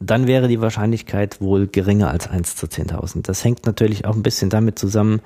dann 0.00 0.26
wäre 0.26 0.48
die 0.48 0.60
Wahrscheinlichkeit 0.60 1.40
wohl 1.40 1.66
geringer 1.66 2.10
als 2.10 2.28
1 2.28 2.56
zu 2.56 2.66
10.000. 2.66 3.22
Das 3.22 3.44
hängt 3.44 3.66
natürlich 3.66 4.06
auch 4.06 4.14
ein 4.14 4.22
bisschen 4.22 4.48
damit 4.48 4.78
zusammen, 4.78 5.20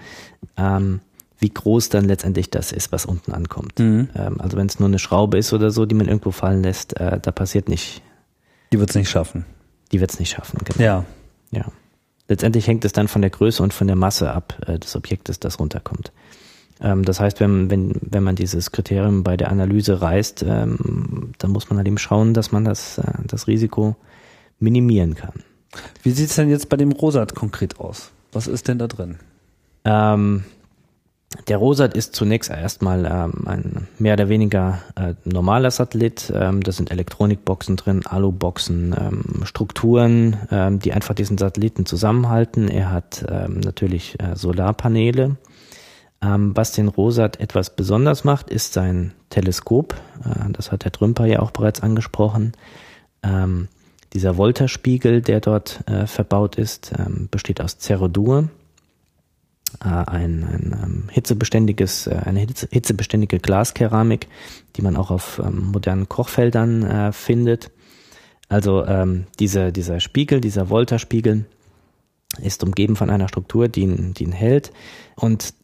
ähm, 0.56 1.00
wie 1.42 1.50
groß 1.50 1.88
dann 1.88 2.04
letztendlich 2.04 2.50
das 2.50 2.72
ist, 2.72 2.92
was 2.92 3.04
unten 3.04 3.32
ankommt. 3.32 3.78
Mhm. 3.78 4.08
Ähm, 4.14 4.40
also 4.40 4.56
wenn 4.56 4.66
es 4.66 4.78
nur 4.78 4.88
eine 4.88 4.98
Schraube 4.98 5.38
ist 5.38 5.52
oder 5.52 5.70
so, 5.70 5.84
die 5.84 5.94
man 5.94 6.06
irgendwo 6.06 6.30
fallen 6.30 6.62
lässt, 6.62 6.98
äh, 6.98 7.18
da 7.20 7.32
passiert 7.32 7.68
nicht. 7.68 8.02
Die 8.72 8.78
wird 8.78 8.90
es 8.90 8.96
nicht 8.96 9.10
schaffen. 9.10 9.44
Die 9.90 10.00
wird 10.00 10.12
es 10.12 10.18
nicht 10.18 10.30
schaffen, 10.30 10.60
genau. 10.64 10.82
Ja. 10.82 11.04
Ja. 11.50 11.66
Letztendlich 12.28 12.66
hängt 12.66 12.84
es 12.84 12.92
dann 12.92 13.08
von 13.08 13.20
der 13.20 13.30
Größe 13.30 13.62
und 13.62 13.74
von 13.74 13.88
der 13.88 13.96
Masse 13.96 14.32
ab 14.32 14.56
äh, 14.66 14.78
des 14.78 14.96
Objektes, 14.96 15.40
das 15.40 15.58
runterkommt. 15.58 16.12
Ähm, 16.80 17.04
das 17.04 17.20
heißt, 17.20 17.40
wenn, 17.40 17.70
wenn, 17.70 17.94
wenn 18.00 18.22
man 18.22 18.36
dieses 18.36 18.72
Kriterium 18.72 19.22
bei 19.22 19.36
der 19.36 19.50
Analyse 19.50 20.00
reißt, 20.00 20.44
ähm, 20.44 21.32
dann 21.38 21.50
muss 21.50 21.68
man 21.68 21.76
halt 21.76 21.88
eben 21.88 21.98
schauen, 21.98 22.34
dass 22.34 22.52
man 22.52 22.64
das, 22.64 22.98
äh, 22.98 23.12
das 23.26 23.48
Risiko 23.48 23.96
minimieren 24.58 25.14
kann. 25.14 25.42
Wie 26.02 26.10
sieht 26.10 26.30
es 26.30 26.36
denn 26.36 26.50
jetzt 26.50 26.68
bei 26.68 26.76
dem 26.76 26.92
Rosat 26.92 27.34
konkret 27.34 27.80
aus? 27.80 28.12
Was 28.32 28.46
ist 28.46 28.68
denn 28.68 28.78
da 28.78 28.86
drin? 28.86 29.18
Ähm, 29.84 30.44
der 31.48 31.56
Rosat 31.56 31.94
ist 31.94 32.14
zunächst 32.14 32.50
erstmal 32.50 33.04
ähm, 33.06 33.46
ein 33.46 33.88
mehr 33.98 34.14
oder 34.14 34.28
weniger 34.28 34.80
äh, 34.96 35.14
normaler 35.24 35.70
Satellit. 35.70 36.32
Ähm, 36.34 36.62
da 36.62 36.72
sind 36.72 36.90
Elektronikboxen 36.90 37.76
drin, 37.76 38.06
Aluboxen, 38.06 38.94
ähm, 38.98 39.44
Strukturen, 39.44 40.36
ähm, 40.50 40.78
die 40.78 40.92
einfach 40.92 41.14
diesen 41.14 41.38
Satelliten 41.38 41.86
zusammenhalten. 41.86 42.68
Er 42.68 42.90
hat 42.90 43.24
ähm, 43.28 43.60
natürlich 43.60 44.20
äh, 44.20 44.36
Solarpaneele. 44.36 45.36
Ähm, 46.22 46.56
was 46.56 46.72
den 46.72 46.88
Rosat 46.88 47.40
etwas 47.40 47.74
besonders 47.74 48.24
macht, 48.24 48.50
ist 48.50 48.72
sein 48.72 49.12
Teleskop. 49.30 49.94
Äh, 50.24 50.52
das 50.52 50.70
hat 50.70 50.84
der 50.84 50.92
Trümper 50.92 51.26
ja 51.26 51.40
auch 51.40 51.50
bereits 51.50 51.82
angesprochen. 51.82 52.52
Ähm, 53.22 53.68
dieser 54.12 54.36
Voltaspiegel, 54.36 55.22
der 55.22 55.40
dort 55.40 55.80
äh, 55.88 56.06
verbaut 56.06 56.56
ist, 56.56 56.92
ähm, 56.98 57.28
besteht 57.30 57.60
aus 57.60 57.78
Cerodur, 57.78 58.48
äh, 59.80 59.88
ein, 59.88 60.44
ein 60.44 60.80
ähm, 60.82 61.04
hitzebeständiges, 61.10 62.06
äh, 62.06 62.20
eine 62.24 62.40
hitze, 62.40 62.68
hitzebeständige 62.70 63.38
Glaskeramik, 63.38 64.28
die 64.76 64.82
man 64.82 64.96
auch 64.96 65.10
auf 65.10 65.40
ähm, 65.44 65.70
modernen 65.72 66.08
Kochfeldern 66.08 66.82
äh, 66.82 67.12
findet. 67.12 67.70
Also 68.48 68.84
ähm, 68.86 69.26
dieser, 69.38 69.72
dieser 69.72 70.00
Spiegel, 70.00 70.40
dieser 70.40 70.68
Voltaspiegel 70.68 71.46
ist 72.40 72.62
umgeben 72.62 72.96
von 72.96 73.10
einer 73.10 73.28
Struktur, 73.28 73.68
die 73.68 73.82
ihn, 73.82 74.14
die 74.14 74.24
ihn 74.24 74.32
hält. 74.32 74.72
Und 75.16 75.54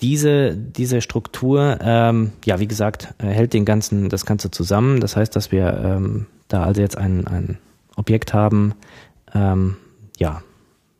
diese, 0.00 0.56
diese 0.56 1.00
Struktur, 1.00 1.78
ähm, 1.80 2.32
ja, 2.44 2.60
wie 2.60 2.66
gesagt, 2.66 3.14
hält 3.18 3.52
den 3.52 3.64
ganzen, 3.64 4.08
das 4.08 4.26
Ganze 4.26 4.50
zusammen. 4.50 5.00
Das 5.00 5.16
heißt, 5.16 5.34
dass 5.34 5.52
wir 5.52 5.80
ähm, 5.82 6.26
da 6.48 6.64
also 6.64 6.80
jetzt 6.80 6.98
ein, 6.98 7.26
ein 7.26 7.58
Objekt 7.96 8.34
haben, 8.34 8.74
ähm, 9.32 9.76
ja, 10.18 10.42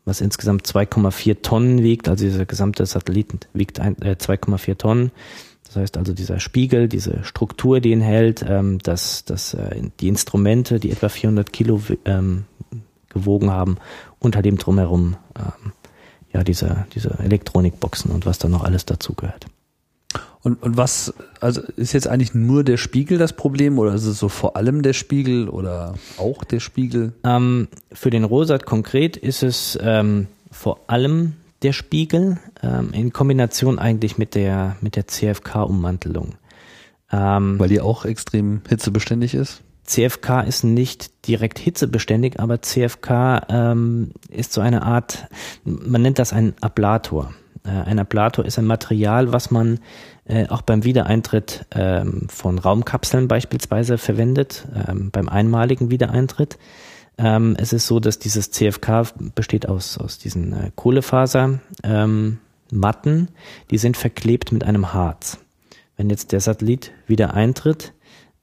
was 0.05 0.21
insgesamt 0.21 0.67
2,4 0.67 1.43
Tonnen 1.43 1.83
wiegt, 1.83 2.09
also 2.09 2.25
dieser 2.25 2.47
gesamte 2.47 2.85
Satellit 2.87 3.49
wiegt 3.53 3.79
äh, 3.79 4.17
2,4 4.19 4.77
Tonnen. 4.77 5.11
Das 5.67 5.77
heißt 5.77 5.97
also 5.97 6.13
dieser 6.13 6.41
Spiegel, 6.41 6.89
diese 6.89 7.25
Struktur, 7.25 7.81
die 7.81 7.91
ihn 7.91 8.01
hält, 8.01 8.45
ähm, 8.47 8.79
das, 8.83 9.25
das, 9.25 9.55
äh, 9.55 9.83
die 10.01 10.09
Instrumente, 10.09 10.79
die 10.79 10.91
etwa 10.91 11.09
400 11.09 11.53
Kilo 11.53 11.81
ähm, 12.05 12.45
gewogen 13.09 13.51
haben, 13.51 13.79
unter 14.19 14.43
dem 14.43 14.59
drumherum 14.59 15.17
ähm, 15.37 15.73
ja 16.33 16.45
diese, 16.45 16.87
diese 16.95 17.19
Elektronikboxen 17.19 18.11
und 18.11 18.27
was 18.27 18.39
da 18.39 18.49
noch 18.49 18.65
alles 18.65 18.85
dazugehört. 18.85 19.47
Und, 20.45 20.63
und 20.63 20.77
was, 20.77 21.15
also 21.41 21.63
ist 21.77 21.95
jetzt 21.95 22.07
eigentlich 22.07 22.35
nur 22.35 22.65
der 22.65 22.77
Spiegel 22.77 23.17
das 23.17 23.33
Problem 23.33 23.79
oder 23.79 23.95
ist 23.95 24.05
es 24.05 24.19
so 24.19 24.29
vor 24.29 24.57
allem 24.57 24.83
der 24.83 24.93
Spiegel 24.93 25.49
oder 25.49 25.95
auch 26.19 26.45
der 26.45 26.61
Spiegel? 26.61 27.15
Ähm, 27.25 27.69
für 27.91 28.11
den 28.11 28.25
Rosat 28.25 28.67
konkret 28.67 29.17
ist 29.17 29.43
es 29.43 29.79
ähm, 29.83 30.27
vor 30.51 30.81
allem 30.87 31.33
der 31.63 31.73
Spiegel 31.73 32.37
ähm, 32.63 32.91
in 32.93 33.11
Kombination 33.11 33.79
eigentlich 33.79 34.19
mit 34.19 34.35
der, 34.35 34.77
mit 34.83 34.97
der 34.97 35.09
CFK-Ummantelung. 35.09 36.35
Ähm, 37.11 37.59
Weil 37.59 37.69
die 37.71 37.81
auch 37.81 38.05
extrem 38.05 38.61
hitzebeständig 38.69 39.35
ist? 39.35 39.63
CFK 39.85 40.43
ist 40.47 40.63
nicht 40.63 41.27
direkt 41.27 41.59
hitzebeständig, 41.59 42.39
aber 42.39 42.61
CFK 42.61 43.47
ähm, 43.49 44.13
ist 44.29 44.53
so 44.53 44.61
eine 44.61 44.83
Art, 44.83 45.27
man 45.65 46.03
nennt 46.03 46.19
das 46.19 46.35
ein 46.35 46.53
Ablator. 46.61 47.33
Äh, 47.65 47.71
ein 47.71 47.99
Ablator 47.99 48.45
ist 48.45 48.59
ein 48.59 48.67
Material, 48.67 49.33
was 49.33 49.51
man 49.51 49.81
äh, 50.27 50.49
auch 50.49 50.63
beim 50.63 50.85
Wiedereintritt 50.85 51.67
ähm, 51.73 52.29
von 52.29 52.59
Raumkapseln 52.59 53.29
beispielsweise 53.29 53.99
verwendet, 53.99 54.67
ähm, 54.75 55.11
beim 55.11 55.29
einmaligen 55.29 55.91
Wiedereintritt. 55.91 56.59
Ähm, 57.19 57.55
es 57.59 57.73
ist 57.73 57.87
so, 57.87 58.01
dass 58.01 58.19
dieses 58.19 58.51
CFK 58.51 59.13
besteht 59.35 59.69
aus, 59.69 59.99
aus 59.99 60.19
diesen 60.19 60.53
äh, 60.53 60.71
Kohlefasermatten, 60.75 61.61
ähm, 61.85 63.29
die 63.71 63.79
sind 63.79 63.97
verklebt 63.97 64.51
mit 64.51 64.65
einem 64.65 64.93
Harz. 64.93 65.39
Wenn 65.97 66.11
jetzt 66.11 66.33
der 66.33 66.41
Satellit 66.41 66.93
wieder 67.07 67.35
eintritt, 67.35 67.93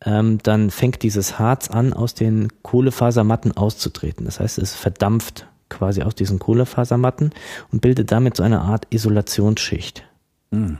ähm, 0.05 0.39
dann 0.43 0.71
fängt 0.71 1.03
dieses 1.03 1.37
Harz 1.37 1.69
an, 1.69 1.93
aus 1.93 2.13
den 2.13 2.47
Kohlefasermatten 2.61 3.57
auszutreten. 3.57 4.25
Das 4.25 4.39
heißt, 4.39 4.57
es 4.57 4.73
verdampft 4.73 5.47
quasi 5.69 6.03
aus 6.03 6.15
diesen 6.15 6.39
Kohlefasermatten 6.39 7.31
und 7.71 7.81
bildet 7.81 8.11
damit 8.11 8.37
so 8.37 8.43
eine 8.43 8.61
Art 8.61 8.87
Isolationsschicht. 8.89 10.03
Mhm. 10.51 10.79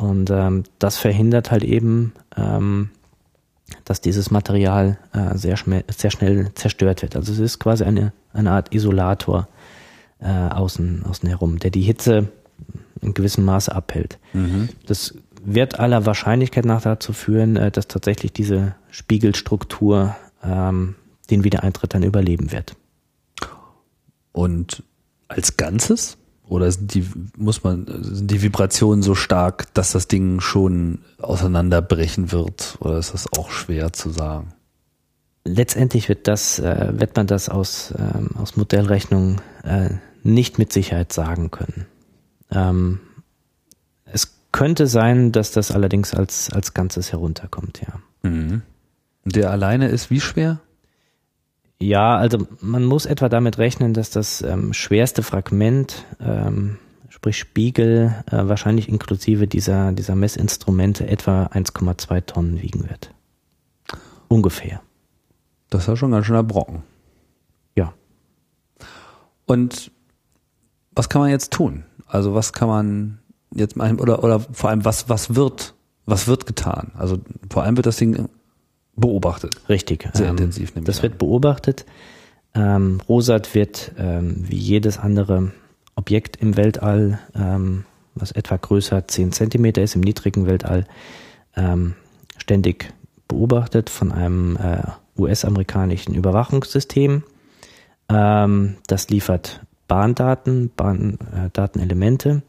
Und 0.00 0.30
ähm, 0.30 0.64
das 0.78 0.96
verhindert 0.96 1.50
halt 1.50 1.62
eben, 1.62 2.14
ähm, 2.34 2.88
dass 3.84 4.00
dieses 4.00 4.30
Material 4.30 4.98
äh, 5.12 5.36
sehr, 5.36 5.58
sehr 5.90 6.10
schnell 6.10 6.54
zerstört 6.54 7.02
wird. 7.02 7.16
Also 7.16 7.32
es 7.32 7.38
ist 7.38 7.58
quasi 7.58 7.84
eine, 7.84 8.14
eine 8.32 8.50
Art 8.50 8.74
Isolator 8.74 9.46
äh, 10.18 10.26
außen, 10.26 11.04
außen 11.04 11.28
herum, 11.28 11.58
der 11.58 11.70
die 11.70 11.82
Hitze 11.82 12.28
in 13.02 13.12
gewissem 13.12 13.44
Maße 13.44 13.74
abhält. 13.74 14.18
Mhm. 14.32 14.70
Das 14.86 15.14
wird 15.44 15.78
aller 15.78 16.06
Wahrscheinlichkeit 16.06 16.64
nach 16.64 16.80
dazu 16.80 17.12
führen, 17.12 17.56
äh, 17.56 17.70
dass 17.70 17.86
tatsächlich 17.86 18.32
diese 18.32 18.74
Spiegelstruktur 18.90 20.16
ähm, 20.42 20.94
den 21.30 21.44
Wiedereintritt 21.44 21.92
dann 21.92 22.04
überleben 22.04 22.52
wird. 22.52 22.74
Und 24.32 24.82
als 25.28 25.58
Ganzes? 25.58 26.16
Oder 26.50 26.68
sind 26.72 26.94
die, 26.94 27.06
muss 27.36 27.62
man, 27.62 27.86
sind 28.02 28.28
die 28.28 28.42
Vibrationen 28.42 29.04
so 29.04 29.14
stark, 29.14 29.72
dass 29.72 29.92
das 29.92 30.08
Ding 30.08 30.40
schon 30.40 30.98
auseinanderbrechen 31.18 32.32
wird? 32.32 32.76
Oder 32.80 32.98
ist 32.98 33.14
das 33.14 33.32
auch 33.32 33.52
schwer 33.52 33.92
zu 33.92 34.10
sagen? 34.10 34.52
Letztendlich 35.44 36.08
wird 36.08 36.26
das, 36.26 36.58
äh, 36.58 36.92
wird 36.96 37.14
man 37.14 37.28
das 37.28 37.48
aus, 37.48 37.94
ähm, 37.96 38.30
aus 38.36 38.56
Modellrechnung 38.56 39.40
äh, 39.62 39.90
nicht 40.24 40.58
mit 40.58 40.72
Sicherheit 40.72 41.12
sagen 41.12 41.52
können. 41.52 41.86
Ähm, 42.50 42.98
es 44.04 44.34
könnte 44.50 44.88
sein, 44.88 45.30
dass 45.30 45.52
das 45.52 45.70
allerdings 45.70 46.14
als, 46.14 46.50
als 46.50 46.74
Ganzes 46.74 47.12
herunterkommt, 47.12 47.80
ja. 47.80 48.28
Mhm. 48.28 48.62
Der 49.24 49.52
alleine 49.52 49.88
ist 49.88 50.10
wie 50.10 50.20
schwer? 50.20 50.58
Ja, 51.82 52.16
also 52.16 52.46
man 52.60 52.84
muss 52.84 53.06
etwa 53.06 53.28
damit 53.28 53.56
rechnen, 53.58 53.94
dass 53.94 54.10
das 54.10 54.42
ähm, 54.42 54.74
schwerste 54.74 55.22
Fragment, 55.22 56.04
ähm, 56.20 56.76
sprich 57.08 57.38
Spiegel, 57.38 58.14
äh, 58.30 58.48
wahrscheinlich 58.48 58.88
inklusive 58.88 59.46
dieser, 59.46 59.92
dieser 59.92 60.14
Messinstrumente 60.14 61.06
etwa 61.08 61.46
1,2 61.46 62.26
Tonnen 62.26 62.60
wiegen 62.60 62.88
wird. 62.88 63.14
Ungefähr. 64.28 64.82
Das 65.70 65.82
ist 65.82 65.88
ja 65.88 65.96
schon 65.96 66.10
ganz 66.10 66.26
schön 66.26 66.46
Brocken. 66.46 66.82
Ja. 67.76 67.94
Und 69.46 69.90
was 70.92 71.08
kann 71.08 71.22
man 71.22 71.30
jetzt 71.30 71.52
tun? 71.52 71.84
Also 72.06 72.34
was 72.34 72.52
kann 72.52 72.68
man 72.68 73.18
jetzt 73.54 73.76
oder, 73.78 74.22
oder 74.22 74.40
vor 74.40 74.68
allem 74.68 74.84
was, 74.84 75.08
was 75.08 75.34
wird, 75.34 75.74
was 76.04 76.26
wird 76.26 76.46
getan? 76.46 76.92
Also 76.94 77.18
vor 77.48 77.62
allem 77.62 77.76
wird 77.76 77.86
das 77.86 77.96
Ding 77.96 78.28
beobachtet. 78.96 79.56
Richtig. 79.68 80.08
Sehr 80.12 80.26
ähm, 80.26 80.32
intensiv. 80.32 80.72
Das 80.84 80.98
an. 80.98 81.02
wird 81.04 81.18
beobachtet. 81.18 81.86
Ähm, 82.54 83.00
Rosat 83.08 83.54
wird 83.54 83.92
ähm, 83.98 84.44
wie 84.48 84.56
jedes 84.56 84.98
andere 84.98 85.52
Objekt 85.94 86.36
im 86.36 86.56
Weltall, 86.56 87.18
ähm, 87.34 87.84
was 88.14 88.32
etwa 88.32 88.56
größer 88.56 89.06
10 89.06 89.32
Zentimeter 89.32 89.82
ist, 89.82 89.94
im 89.94 90.00
niedrigen 90.00 90.46
Weltall, 90.46 90.86
ähm, 91.56 91.94
ständig 92.38 92.92
beobachtet 93.28 93.90
von 93.90 94.10
einem 94.10 94.56
äh, 94.56 94.82
US-amerikanischen 95.16 96.14
Überwachungssystem. 96.14 97.22
Ähm, 98.08 98.76
das 98.86 99.08
liefert 99.10 99.60
Bahndaten, 99.86 100.70
Bahndatenelemente. 100.74 102.42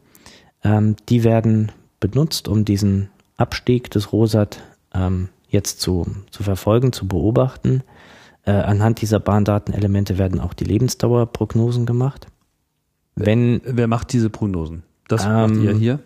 Äh, 0.62 0.80
die 1.08 1.24
werden 1.24 1.70
benutzt, 2.00 2.48
um 2.48 2.64
diesen 2.64 3.10
Abstieg 3.36 3.90
des 3.90 4.12
Rosat 4.12 4.62
ähm, 4.94 5.28
jetzt 5.52 5.80
zu, 5.80 6.06
zu 6.30 6.42
verfolgen, 6.42 6.92
zu 6.92 7.06
beobachten. 7.06 7.82
Äh, 8.44 8.52
anhand 8.52 9.00
dieser 9.00 9.20
Bahndatenelemente 9.20 10.18
werden 10.18 10.40
auch 10.40 10.54
die 10.54 10.64
Lebensdauerprognosen 10.64 11.86
gemacht. 11.86 12.26
Wenn, 13.14 13.60
Wer 13.64 13.86
macht 13.86 14.12
diese 14.12 14.30
Prognosen? 14.30 14.82
Das 15.06 15.24
ähm, 15.24 15.30
macht 15.30 15.54
ihr 15.56 15.74
hier? 15.74 15.98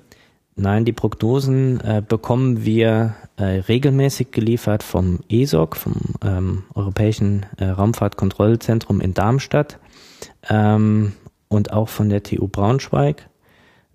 Nein, 0.56 0.84
die 0.84 0.92
Prognosen 0.92 1.80
äh, 1.80 2.02
bekommen 2.06 2.64
wir 2.64 3.14
äh, 3.36 3.44
regelmäßig 3.44 4.32
geliefert 4.32 4.82
vom 4.82 5.20
ESOC, 5.28 5.76
vom 5.76 5.94
ähm, 6.24 6.64
Europäischen 6.74 7.46
äh, 7.58 7.66
Raumfahrtkontrollzentrum 7.66 9.00
in 9.00 9.14
Darmstadt 9.14 9.78
ähm, 10.48 11.12
und 11.48 11.72
auch 11.72 11.88
von 11.88 12.08
der 12.08 12.22
TU 12.22 12.48
Braunschweig, 12.48 13.28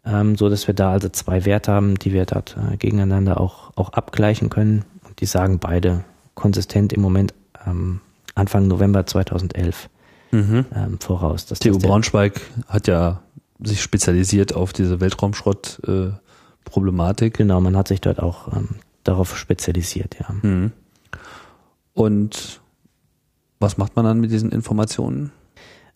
ähm, 0.06 0.36
so 0.36 0.50
dass 0.50 0.68
wir 0.68 0.76
da 0.76 0.92
also 0.92 1.10
zwei 1.10 1.46
Werte 1.46 1.72
haben, 1.72 1.96
die 1.96 2.14
wir 2.14 2.26
dort 2.26 2.56
äh, 2.58 2.78
gegeneinander 2.78 3.42
auch, 3.42 3.72
auch 3.76 3.90
abgleichen 3.94 4.50
können 4.50 4.86
die 5.22 5.26
sagen 5.26 5.60
beide 5.60 6.04
konsistent 6.36 6.94
im 6.94 7.02
Moment 7.02 7.34
ähm, 7.66 8.02
Anfang 8.36 8.68
November 8.68 9.06
2011 9.06 9.90
mhm. 10.32 10.66
ähm, 10.76 11.00
voraus. 11.00 11.46
Dass 11.46 11.60
TU 11.60 11.78
Braunschweig 11.78 12.42
hat 12.68 12.88
ja 12.88 13.22
sich 13.64 13.82
spezialisiert 13.82 14.54
auf 14.56 14.74
diese 14.74 15.00
Weltraumschrott-Problematik. 15.00 17.36
Äh, 17.36 17.38
genau, 17.38 17.62
man 17.62 17.78
hat 17.78 17.88
sich 17.88 18.02
dort 18.02 18.20
auch 18.20 18.52
ähm, 18.56 18.70
darauf 19.04 19.38
spezialisiert, 19.38 20.18
ja. 20.20 20.34
Mhm. 20.42 20.72
Und 21.94 22.62
was 23.60 23.78
macht 23.78 23.96
man 23.96 24.06
dann 24.06 24.20
mit 24.20 24.32
diesen 24.32 24.52
Informationen? 24.52 25.32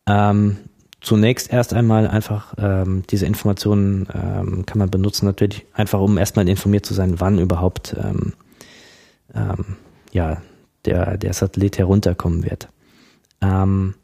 Ähm, 0.05 0.57
zunächst 1.01 1.51
erst 1.51 1.73
einmal 1.73 2.07
einfach 2.07 2.53
ähm, 2.57 3.03
diese 3.09 3.25
Informationen 3.25 4.07
ähm, 4.13 4.65
kann 4.65 4.77
man 4.77 4.91
benutzen 4.91 5.25
natürlich 5.25 5.65
einfach 5.73 5.99
um 5.99 6.17
erstmal 6.17 6.47
informiert 6.47 6.85
zu 6.85 6.93
sein, 6.93 7.19
wann 7.19 7.39
überhaupt 7.39 7.97
ähm, 7.97 8.31
ähm, 9.35 9.77
ja, 10.11 10.41
der, 10.85 11.17
der 11.17 11.33
Satellit 11.33 11.77
herunterkommen 11.77 12.43
wird. 12.43 12.69
Ähm, 13.41 13.95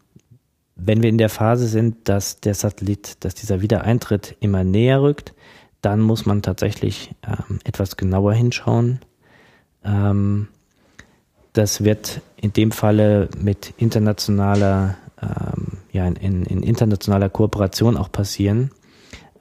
wenn 0.75 1.03
wir 1.03 1.09
in 1.09 1.17
der 1.17 1.29
Phase 1.29 1.67
sind, 1.67 2.09
dass 2.09 2.39
der 2.39 2.55
Satellit, 2.55 3.23
dass 3.23 3.35
dieser 3.35 3.61
Wiedereintritt 3.61 4.35
immer 4.39 4.63
näher 4.63 5.01
rückt, 5.01 5.33
dann 5.81 5.99
muss 5.99 6.25
man 6.25 6.41
tatsächlich 6.41 7.13
ähm, 7.25 7.59
etwas 7.63 7.97
genauer 7.97 8.33
hinschauen. 8.33 8.99
Ähm, 9.83 10.47
das 11.53 11.83
wird 11.83 12.21
in 12.37 12.53
dem 12.53 12.71
Falle 12.71 13.29
mit 13.37 13.73
internationaler, 13.77 14.97
ähm, 15.21 15.77
ja, 15.91 16.07
in, 16.07 16.45
in, 16.45 16.63
internationaler 16.63 17.29
Kooperation 17.29 17.97
auch 17.97 18.11
passieren 18.11 18.71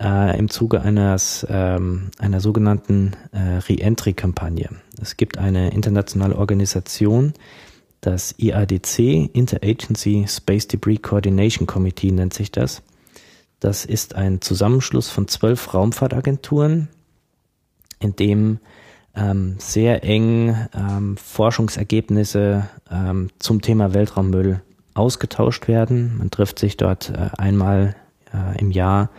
äh, 0.00 0.38
im 0.38 0.48
Zuge 0.48 0.80
eines, 0.82 1.46
ähm, 1.48 2.10
einer 2.18 2.40
sogenannten 2.40 3.12
äh, 3.32 3.58
Re-Entry-Kampagne. 3.68 4.70
Es 5.00 5.16
gibt 5.16 5.38
eine 5.38 5.72
internationale 5.72 6.36
Organisation, 6.36 7.34
das 8.00 8.34
IADC, 8.38 8.98
Interagency 9.34 10.24
Space 10.26 10.66
Debris 10.68 11.02
Coordination 11.02 11.66
Committee 11.66 12.12
nennt 12.12 12.32
sich 12.32 12.50
das. 12.50 12.82
Das 13.60 13.84
ist 13.84 14.14
ein 14.14 14.40
Zusammenschluss 14.40 15.10
von 15.10 15.28
zwölf 15.28 15.74
Raumfahrtagenturen, 15.74 16.88
in 17.98 18.16
dem 18.16 18.58
ähm, 19.14 19.56
sehr 19.58 20.02
eng 20.02 20.56
ähm, 20.74 21.18
Forschungsergebnisse 21.18 22.68
ähm, 22.90 23.28
zum 23.38 23.60
Thema 23.60 23.92
Weltraummüll 23.92 24.62
ausgetauscht 24.94 25.68
werden. 25.68 26.16
Man 26.16 26.30
trifft 26.30 26.58
sich 26.58 26.78
dort 26.78 27.10
äh, 27.10 27.28
einmal 27.36 27.96
äh, 28.32 28.58
im 28.58 28.70
Jahr 28.70 29.10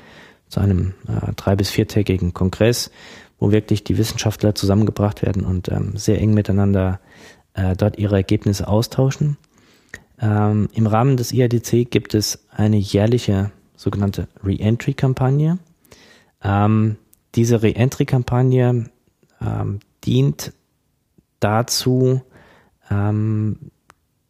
zu 0.52 0.60
einem 0.60 0.94
äh, 1.08 1.32
drei- 1.36 1.56
bis 1.56 1.70
viertägigen 1.70 2.34
Kongress, 2.34 2.92
wo 3.40 3.52
wirklich 3.52 3.84
die 3.84 3.98
Wissenschaftler 3.98 4.54
zusammengebracht 4.54 5.22
werden 5.22 5.46
und 5.46 5.70
ähm, 5.70 5.94
sehr 5.96 6.20
eng 6.20 6.34
miteinander 6.34 7.00
äh, 7.54 7.76
dort 7.76 7.98
ihre 7.98 8.18
Ergebnisse 8.18 8.68
austauschen. 8.68 9.38
Ähm, 10.20 10.68
Im 10.74 10.88
Rahmen 10.88 11.16
des 11.16 11.32
IADC 11.32 11.90
gibt 11.90 12.14
es 12.14 12.46
eine 12.52 12.78
jährliche 12.78 13.52
sogenannte 13.76 14.28
Re-Entry-Kampagne. 14.44 15.58
Ähm, 16.44 16.98
diese 17.34 17.64
Re-Entry-Kampagne 17.64 18.90
ähm, 19.42 19.80
dient 20.04 20.54
dazu, 21.40 22.22
ähm, 22.90 23.72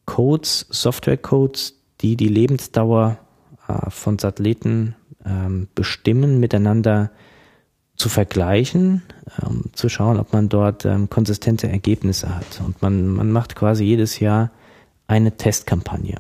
Codes, 0.06 0.68
Software-Codes, 0.70 1.80
die 2.02 2.16
die 2.16 2.28
Lebensdauer 2.28 3.18
äh, 3.68 3.90
von 3.90 4.20
Satelliten 4.20 4.96
ähm, 5.26 5.68
bestimmen, 5.76 6.40
miteinander 6.40 7.12
zu 7.96 8.10
vergleichen, 8.10 9.04
ähm, 9.42 9.66
zu 9.74 9.90
schauen, 9.90 10.20
ob 10.20 10.34
man 10.34 10.50
dort 10.50 10.86
ähm, 10.86 11.10
konsistente 11.10 11.70
Ergebnisse 11.70 12.36
hat. 12.36 12.62
Und 12.66 12.82
man, 12.82 13.08
man 13.08 13.32
macht 13.32 13.56
quasi 13.56 13.84
jedes 13.84 14.20
Jahr 14.20 14.52
eine 15.08 15.38
Testkampagne. 15.38 16.18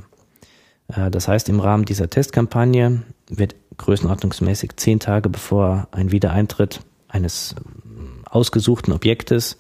Äh, 0.88 1.10
das 1.10 1.28
heißt, 1.28 1.50
im 1.50 1.60
Rahmen 1.60 1.86
dieser 1.86 2.10
Testkampagne 2.10 3.02
wird 3.30 3.56
größenordnungsmäßig 3.78 4.76
zehn 4.76 5.00
Tage 5.00 5.30
bevor 5.30 5.88
ein 5.92 6.12
Wiedereintritt 6.12 6.82
eines 7.08 7.56
ähm, 7.58 8.24
ausgesuchten 8.30 8.94
Objektes 8.94 9.58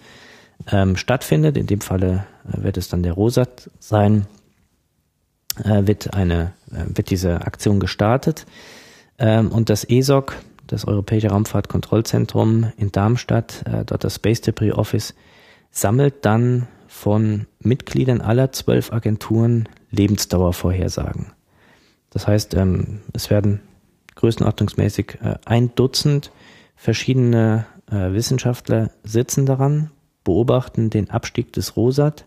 ähm, 0.69 0.95
stattfindet, 0.95 1.57
in 1.57 1.67
dem 1.67 1.81
Falle 1.81 2.25
äh, 2.47 2.63
wird 2.63 2.77
es 2.77 2.89
dann 2.89 3.03
der 3.03 3.13
Rosat 3.13 3.69
sein, 3.79 4.27
äh, 5.63 5.87
wird 5.87 6.13
eine, 6.13 6.53
äh, 6.71 6.85
wird 6.95 7.09
diese 7.09 7.41
Aktion 7.41 7.79
gestartet. 7.79 8.45
Ähm, 9.19 9.51
und 9.51 9.69
das 9.69 9.83
ESOC, 9.83 10.35
das 10.67 10.85
Europäische 10.85 11.29
Raumfahrtkontrollzentrum 11.29 12.71
in 12.77 12.91
Darmstadt, 12.91 13.63
äh, 13.65 13.85
dort 13.85 14.03
das 14.03 14.15
Space 14.15 14.41
Debris 14.41 14.73
Office, 14.73 15.13
sammelt 15.71 16.25
dann 16.25 16.67
von 16.87 17.47
Mitgliedern 17.59 18.21
aller 18.21 18.51
zwölf 18.51 18.91
Agenturen 18.91 19.69
Lebensdauervorhersagen. 19.91 21.33
Das 22.09 22.27
heißt, 22.27 22.53
ähm, 22.55 22.99
es 23.13 23.29
werden 23.29 23.61
größenordnungsmäßig 24.15 25.19
äh, 25.21 25.35
ein 25.45 25.73
Dutzend 25.75 26.31
verschiedene 26.75 27.65
äh, 27.89 28.13
Wissenschaftler 28.13 28.91
sitzen 29.03 29.45
daran, 29.45 29.91
beobachten 30.23 30.89
den 30.89 31.09
Abstieg 31.09 31.53
des 31.53 31.75
Rosat, 31.75 32.25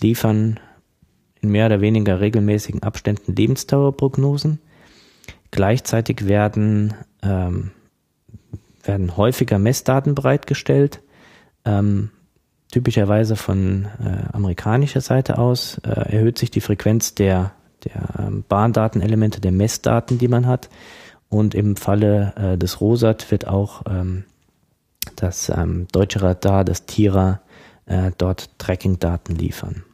liefern 0.00 0.58
in 1.40 1.50
mehr 1.50 1.66
oder 1.66 1.80
weniger 1.80 2.20
regelmäßigen 2.20 2.82
Abständen 2.82 3.34
Lebensdauerprognosen. 3.34 4.60
Gleichzeitig 5.52 6.26
werden, 6.26 6.94
ähm, 7.22 7.70
werden 8.82 9.16
häufiger 9.16 9.58
Messdaten 9.58 10.16
bereitgestellt, 10.16 11.00
ähm, 11.64 12.10
typischerweise 12.72 13.36
von 13.36 13.84
äh, 13.84 14.32
amerikanischer 14.32 15.02
Seite 15.02 15.38
aus 15.38 15.78
äh, 15.84 15.90
erhöht 16.16 16.38
sich 16.38 16.50
die 16.50 16.62
Frequenz 16.62 17.14
der, 17.14 17.52
der 17.84 18.08
ähm, 18.18 18.44
Bahndatenelemente, 18.48 19.40
der 19.40 19.52
Messdaten, 19.52 20.18
die 20.18 20.28
man 20.28 20.46
hat. 20.46 20.70
Und 21.28 21.54
im 21.54 21.76
Falle 21.76 22.32
äh, 22.36 22.58
des 22.58 22.80
Rosat 22.80 23.30
wird 23.30 23.46
auch 23.46 23.82
ähm, 23.88 24.24
das 25.16 25.50
ähm, 25.50 25.86
deutsche 25.92 26.22
Radar, 26.22 26.64
das 26.64 26.86
TIRA, 26.86 27.40
äh, 27.86 28.10
dort 28.16 28.58
Tracking-Daten 28.58 29.34
liefern. 29.34 29.84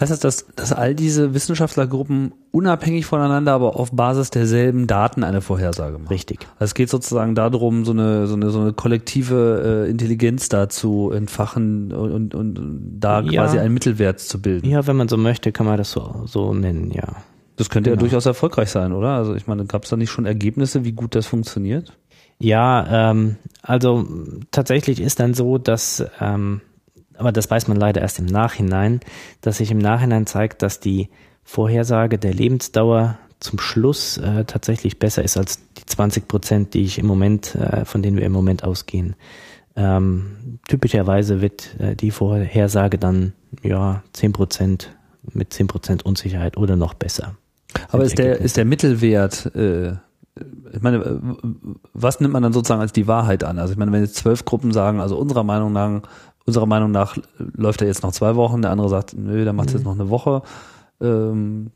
Heißt 0.00 0.12
das, 0.12 0.20
dass, 0.20 0.46
dass 0.54 0.72
all 0.72 0.94
diese 0.94 1.34
Wissenschaftlergruppen 1.34 2.32
unabhängig 2.52 3.04
voneinander, 3.06 3.52
aber 3.52 3.76
auf 3.80 3.90
Basis 3.90 4.30
derselben 4.30 4.86
Daten 4.86 5.24
eine 5.24 5.40
Vorhersage 5.40 5.98
machen? 5.98 6.08
Richtig. 6.08 6.46
Also 6.60 6.66
es 6.70 6.74
geht 6.74 6.88
sozusagen 6.88 7.34
darum, 7.34 7.84
so 7.84 7.90
eine, 7.92 8.26
so 8.28 8.34
eine, 8.34 8.50
so 8.50 8.60
eine 8.60 8.72
kollektive 8.72 9.84
äh, 9.86 9.90
Intelligenz 9.90 10.48
da 10.48 10.68
zu 10.68 11.10
entfachen 11.10 11.92
und, 11.92 12.34
und, 12.34 12.58
und 12.58 12.96
da 13.00 13.20
Ja. 13.22 13.42
quasi 13.42 13.58
einen 13.58 13.74
Mittelwert 13.74 14.20
zu 14.20 14.40
bilden. 14.40 14.68
Ja, 14.68 14.86
wenn 14.86 14.96
man 14.96 15.08
so 15.08 15.16
möchte, 15.16 15.50
kann 15.50 15.66
man 15.66 15.76
das 15.78 15.90
so, 15.90 16.22
so 16.26 16.54
nennen, 16.54 16.92
ja. 16.92 17.16
Das 17.56 17.68
könnte 17.68 17.90
ja 17.90 17.96
Genau. 17.96 18.02
durchaus 18.02 18.24
erfolgreich 18.26 18.70
sein, 18.70 18.92
oder? 18.92 19.08
Also 19.08 19.34
ich 19.34 19.48
meine, 19.48 19.64
gab 19.66 19.82
es 19.82 19.90
da 19.90 19.96
nicht 19.96 20.10
schon 20.10 20.26
Ergebnisse, 20.26 20.84
wie 20.84 20.92
gut 20.92 21.16
das 21.16 21.26
funktioniert? 21.26 21.92
Ja, 22.38 23.10
ähm, 23.10 23.34
also 23.62 24.06
tatsächlich 24.52 25.00
ist 25.00 25.18
dann 25.18 25.34
so, 25.34 25.58
dass, 25.58 26.04
ähm, 26.20 26.60
aber 27.18 27.32
das 27.32 27.50
weiß 27.50 27.68
man 27.68 27.76
leider 27.76 28.00
erst 28.00 28.18
im 28.18 28.26
Nachhinein, 28.26 29.00
dass 29.40 29.58
sich 29.58 29.70
im 29.70 29.78
Nachhinein 29.78 30.26
zeigt, 30.26 30.62
dass 30.62 30.80
die 30.80 31.08
Vorhersage 31.44 32.18
der 32.18 32.32
Lebensdauer 32.32 33.18
zum 33.40 33.58
Schluss 33.58 34.18
äh, 34.18 34.44
tatsächlich 34.44 34.98
besser 34.98 35.22
ist 35.22 35.36
als 35.36 35.60
die 35.74 35.86
20 35.86 36.28
Prozent, 36.28 36.74
die 36.74 36.82
ich 36.82 36.98
im 36.98 37.06
Moment, 37.06 37.54
äh, 37.54 37.84
von 37.84 38.02
denen 38.02 38.16
wir 38.16 38.26
im 38.26 38.32
Moment 38.32 38.64
ausgehen. 38.64 39.14
Ähm, 39.76 40.58
typischerweise 40.66 41.40
wird 41.40 41.78
äh, 41.78 41.94
die 41.94 42.10
Vorhersage 42.10 42.98
dann 42.98 43.32
ja 43.62 44.02
10 44.12 44.32
Prozent 44.32 44.96
mit 45.32 45.52
10 45.52 45.68
Prozent 45.68 46.04
Unsicherheit 46.04 46.56
oder 46.56 46.74
noch 46.74 46.94
besser. 46.94 47.36
Aber 47.90 48.04
ist 48.04 48.18
der, 48.18 48.38
ist 48.38 48.56
der 48.56 48.64
Mittelwert, 48.64 49.54
äh, 49.54 49.92
ich 50.72 50.82
meine, 50.82 51.20
was 51.92 52.20
nimmt 52.20 52.32
man 52.32 52.42
dann 52.42 52.52
sozusagen 52.52 52.80
als 52.80 52.92
die 52.92 53.06
Wahrheit 53.06 53.44
an? 53.44 53.58
Also 53.58 53.72
ich 53.72 53.78
meine, 53.78 53.92
wenn 53.92 54.02
jetzt 54.02 54.16
zwölf 54.16 54.44
Gruppen 54.44 54.72
sagen, 54.72 55.00
also 55.00 55.16
unserer 55.16 55.44
Meinung 55.44 55.72
nach, 55.72 56.02
unserer 56.48 56.66
Meinung 56.66 56.90
nach 56.90 57.16
läuft 57.38 57.80
er 57.80 57.86
jetzt 57.86 58.02
noch 58.02 58.12
zwei 58.12 58.34
Wochen, 58.34 58.62
der 58.62 58.70
andere 58.70 58.88
sagt, 58.88 59.14
nö, 59.16 59.44
der 59.44 59.52
macht 59.52 59.72
jetzt 59.72 59.84
noch 59.84 59.94
eine 59.94 60.10
Woche. 60.10 60.42
Ähm, 61.00 61.70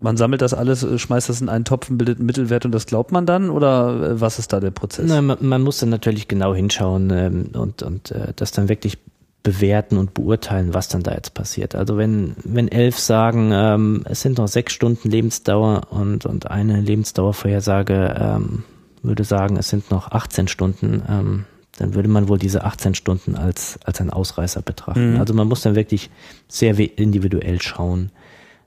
man 0.00 0.16
sammelt 0.16 0.42
das 0.42 0.54
alles, 0.54 0.84
äh, 0.84 0.98
schmeißt 0.98 1.28
das 1.28 1.40
in 1.40 1.48
einen 1.48 1.64
Topf 1.64 1.90
und 1.90 1.98
bildet 1.98 2.18
einen 2.18 2.26
Mittelwert 2.26 2.64
und 2.64 2.72
das 2.72 2.86
glaubt 2.86 3.10
man 3.10 3.26
dann? 3.26 3.50
Oder 3.50 4.12
äh, 4.12 4.20
was 4.20 4.38
ist 4.38 4.52
da 4.52 4.60
der 4.60 4.70
Prozess? 4.70 5.06
Na, 5.08 5.20
man, 5.20 5.38
man 5.40 5.62
muss 5.62 5.78
dann 5.78 5.88
natürlich 5.88 6.28
genau 6.28 6.54
hinschauen 6.54 7.10
ähm, 7.10 7.50
und, 7.54 7.82
und 7.82 8.12
äh, 8.12 8.32
das 8.36 8.52
dann 8.52 8.68
wirklich 8.68 8.98
bewerten 9.42 9.96
und 9.96 10.14
beurteilen, 10.14 10.74
was 10.74 10.88
dann 10.88 11.02
da 11.02 11.14
jetzt 11.14 11.34
passiert. 11.34 11.74
Also 11.74 11.96
wenn, 11.96 12.34
wenn 12.44 12.68
elf 12.68 12.98
sagen, 12.98 13.50
ähm, 13.52 14.02
es 14.04 14.20
sind 14.20 14.38
noch 14.38 14.48
sechs 14.48 14.72
Stunden 14.72 15.08
Lebensdauer 15.08 15.82
und, 15.90 16.26
und 16.26 16.50
eine 16.50 16.80
Lebensdauervorhersage 16.80 18.14
ähm, 18.20 18.64
würde 19.02 19.24
sagen, 19.24 19.56
es 19.56 19.68
sind 19.68 19.90
noch 19.90 20.10
18 20.10 20.48
Stunden, 20.48 21.02
ähm, 21.08 21.44
dann 21.78 21.94
würde 21.94 22.08
man 22.08 22.28
wohl 22.28 22.38
diese 22.38 22.64
18 22.64 22.94
Stunden 22.94 23.36
als, 23.36 23.78
als 23.84 24.00
einen 24.00 24.10
Ausreißer 24.10 24.62
betrachten. 24.62 25.14
Mhm. 25.14 25.20
Also 25.20 25.32
man 25.32 25.48
muss 25.48 25.62
dann 25.62 25.74
wirklich 25.74 26.10
sehr 26.48 26.76
individuell 26.98 27.62
schauen. 27.62 28.10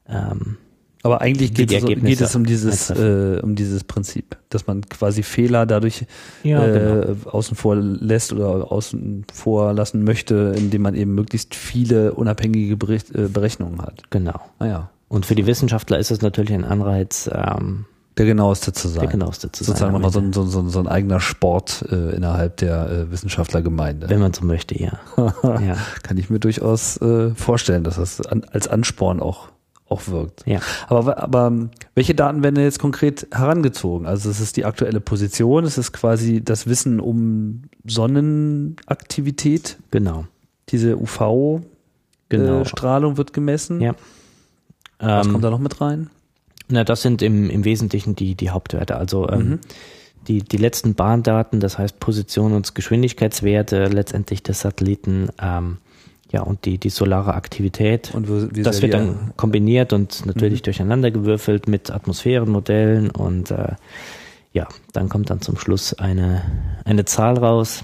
Ähm, 0.08 0.58
Aber 1.04 1.22
eigentlich 1.22 1.54
geht 1.54 1.72
es, 1.72 1.84
um, 1.84 1.90
geht 2.04 2.22
es 2.22 2.36
um 2.36 2.46
dieses, 2.46 2.90
äh, 2.90 3.40
um 3.44 3.56
dieses 3.56 3.84
Prinzip, 3.84 4.38
dass 4.50 4.66
man 4.68 4.88
quasi 4.88 5.24
Fehler 5.24 5.66
dadurch 5.66 6.06
Ja, 6.44 6.66
genau. 6.66 7.02
äh, 7.02 7.16
außen 7.26 7.56
vor 7.58 7.76
lässt 7.76 8.32
oder 8.34 8.72
außen 8.72 9.26
vor 9.34 9.74
lassen 9.74 10.04
möchte, 10.04 10.54
indem 10.58 10.84
man 10.84 10.96
eben 10.96 11.14
möglichst 11.14 11.54
viele 11.56 12.14
unabhängige 12.14 12.78
Bericht, 12.78 13.14
äh, 13.14 13.28
Berechnungen 13.28 13.82
hat. 13.82 14.04
genau. 14.10 14.40
Naja, 14.60 14.90
Und 15.10 15.26
für 15.26 15.36
die 15.36 15.46
Wissenschaftler 15.48 16.00
ist 16.00 16.12
es 16.12 16.22
natürlich 16.22 16.54
ein 16.54 16.64
Anreiz, 16.66 17.30
ähm, 17.34 17.86
der 18.22 18.28
genaueste 18.28 18.72
zu 18.72 18.88
sein. 18.88 19.02
der 19.02 19.10
genaueste 19.10 19.52
zu 19.52 19.64
sein. 19.64 19.74
Sozusagen 19.74 19.96
am 19.96 20.02
nochmal 20.02 20.32
so 20.32 20.46
so, 20.46 20.70
so 20.70 20.80
ein 20.80 20.88
eigener 20.88 21.20
Sport 21.20 21.84
äh, 21.92 22.16
innerhalb 22.16 22.58
der 22.58 22.88
äh, 22.90 23.12
Wissenschaftlergemeinde. 23.12 24.10
Wenn 24.10 24.20
man 24.20 24.32
so 24.32 24.46
möchte, 24.46 24.80
ja. 24.80 25.00
ja. 25.44 25.76
Kann 26.04 26.18
ich 26.18 26.30
mir 26.30 26.40
durchaus 26.40 26.98
äh, 27.02 27.34
vorstellen, 27.34 27.84
dass 27.84 27.96
das 27.96 28.22
an, 28.22 28.44
als 28.52 28.68
Ansporn 28.68 29.20
auch, 29.22 29.48
auch 29.90 30.08
wirkt. 30.08 30.44
Ja. 30.46 30.60
Aber, 30.88 31.18
aber 31.24 31.52
welche 31.96 32.14
Daten 32.14 32.44
werden 32.44 32.54
denn 32.56 32.64
jetzt 32.64 32.78
konkret 32.80 33.28
herangezogen? 33.32 34.06
Also 34.06 34.30
es 34.30 34.40
ist 34.40 34.56
die 34.56 34.66
aktuelle 34.66 35.00
Position, 35.02 35.64
es 35.64 35.80
ist 35.80 35.92
quasi 35.92 36.44
das 36.44 36.68
Wissen 36.68 37.00
um 37.00 37.64
Sonnenaktivität, 37.86 39.78
Genau. 39.90 40.26
diese 40.70 40.96
UV-Strahlung 40.98 41.64
Genau. 42.30 43.14
äh, 43.14 43.18
wird 43.18 43.34
gemessen. 43.34 43.82
Ja. 43.82 43.96
Was 45.00 45.26
Ähm, 45.26 45.32
kommt 45.34 45.44
da 45.44 45.50
noch 45.50 45.58
mit 45.60 45.82
rein? 45.82 46.12
Na, 46.72 46.84
das 46.84 47.02
sind 47.02 47.22
im, 47.22 47.50
im 47.50 47.66
Wesentlichen 47.66 48.16
die, 48.16 48.36
die 48.36 48.50
Hauptwerte. 48.50 48.96
Also 48.98 49.30
ähm, 49.30 49.40
Mhm. 49.50 49.60
die, 50.28 50.42
die 50.44 50.58
letzten 50.58 50.94
Bahndaten, 50.96 51.60
das 51.60 51.78
heißt 51.78 52.00
Position 52.00 52.54
und 52.54 52.74
Geschwindigkeitswerte 52.76 53.86
letztendlich 53.86 54.44
des 54.44 54.62
Satelliten, 54.62 55.30
ähm, 55.42 55.78
ja, 56.32 56.44
und 56.44 56.64
die, 56.66 56.78
die 56.78 56.90
solare 56.90 57.34
Aktivität. 57.34 58.14
Und 58.16 58.30
wie, 58.30 58.56
wie 58.56 58.64
das 58.64 58.82
wird 58.82 58.94
wir- 58.94 59.00
dann 59.00 59.34
kombiniert 59.36 59.92
und 59.94 60.26
natürlich 60.26 60.62
Mhm. 60.62 60.64
durcheinander 60.66 61.12
gewürfelt 61.12 61.68
mit 61.68 61.92
Atmosphärenmodellen 61.92 63.10
und 63.12 63.52
äh, 63.52 63.74
ja, 64.54 64.68
dann 64.94 65.10
kommt 65.10 65.30
dann 65.30 65.42
zum 65.42 65.58
Schluss 65.58 65.94
eine, 65.94 66.42
eine 66.86 67.06
Zahl 67.06 67.38
raus, 67.38 67.84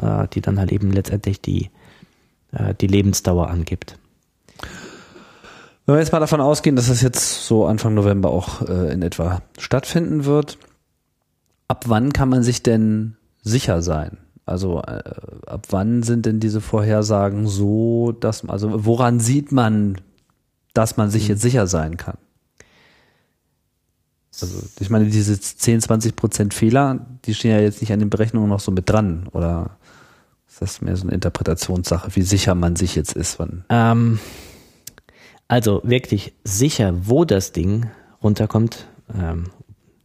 äh, 0.00 0.26
die 0.32 0.40
dann 0.40 0.58
halt 0.58 0.70
eben 0.72 0.92
letztendlich 0.92 1.40
die, 1.40 1.70
äh, 2.52 2.74
die 2.80 2.86
Lebensdauer 2.88 3.48
angibt. 3.48 3.96
Wenn 5.86 5.94
wir 5.94 6.00
jetzt 6.00 6.12
mal 6.12 6.20
davon 6.20 6.40
ausgehen, 6.40 6.76
dass 6.76 6.88
das 6.88 7.02
jetzt 7.02 7.46
so 7.46 7.66
Anfang 7.66 7.94
November 7.94 8.30
auch 8.30 8.62
äh, 8.68 8.92
in 8.92 9.02
etwa 9.02 9.42
stattfinden 9.58 10.24
wird, 10.24 10.58
ab 11.68 11.84
wann 11.88 12.12
kann 12.12 12.28
man 12.28 12.42
sich 12.42 12.62
denn 12.62 13.16
sicher 13.42 13.82
sein? 13.82 14.18
Also 14.46 14.82
äh, 14.82 15.02
ab 15.46 15.66
wann 15.70 16.02
sind 16.02 16.26
denn 16.26 16.40
diese 16.40 16.60
Vorhersagen 16.60 17.46
so, 17.46 18.12
dass 18.12 18.48
also 18.48 18.84
woran 18.84 19.20
sieht 19.20 19.52
man, 19.52 20.00
dass 20.74 20.96
man 20.96 21.10
sich 21.10 21.28
jetzt 21.28 21.42
sicher 21.42 21.66
sein 21.66 21.96
kann? 21.96 22.18
Also 24.42 24.62
ich 24.80 24.90
meine, 24.90 25.06
diese 25.06 25.38
10, 25.38 25.82
20 25.82 26.16
Prozent 26.16 26.54
Fehler, 26.54 27.06
die 27.24 27.34
stehen 27.34 27.50
ja 27.50 27.60
jetzt 27.60 27.80
nicht 27.80 27.92
an 27.92 27.98
den 27.98 28.10
Berechnungen 28.10 28.48
noch 28.48 28.60
so 28.60 28.70
mit 28.70 28.88
dran, 28.88 29.28
oder 29.32 29.76
ist 30.48 30.62
das 30.62 30.80
mehr 30.80 30.96
so 30.96 31.04
eine 31.04 31.12
Interpretationssache, 31.12 32.14
wie 32.16 32.22
sicher 32.22 32.54
man 32.54 32.76
sich 32.76 32.94
jetzt 32.94 33.12
ist? 33.12 33.38
Wann? 33.38 33.64
Ähm, 33.68 34.18
also 35.50 35.80
wirklich 35.82 36.32
sicher, 36.44 36.94
wo 37.08 37.24
das 37.24 37.50
Ding 37.50 37.90
runterkommt, 38.22 38.86
ähm, 39.12 39.46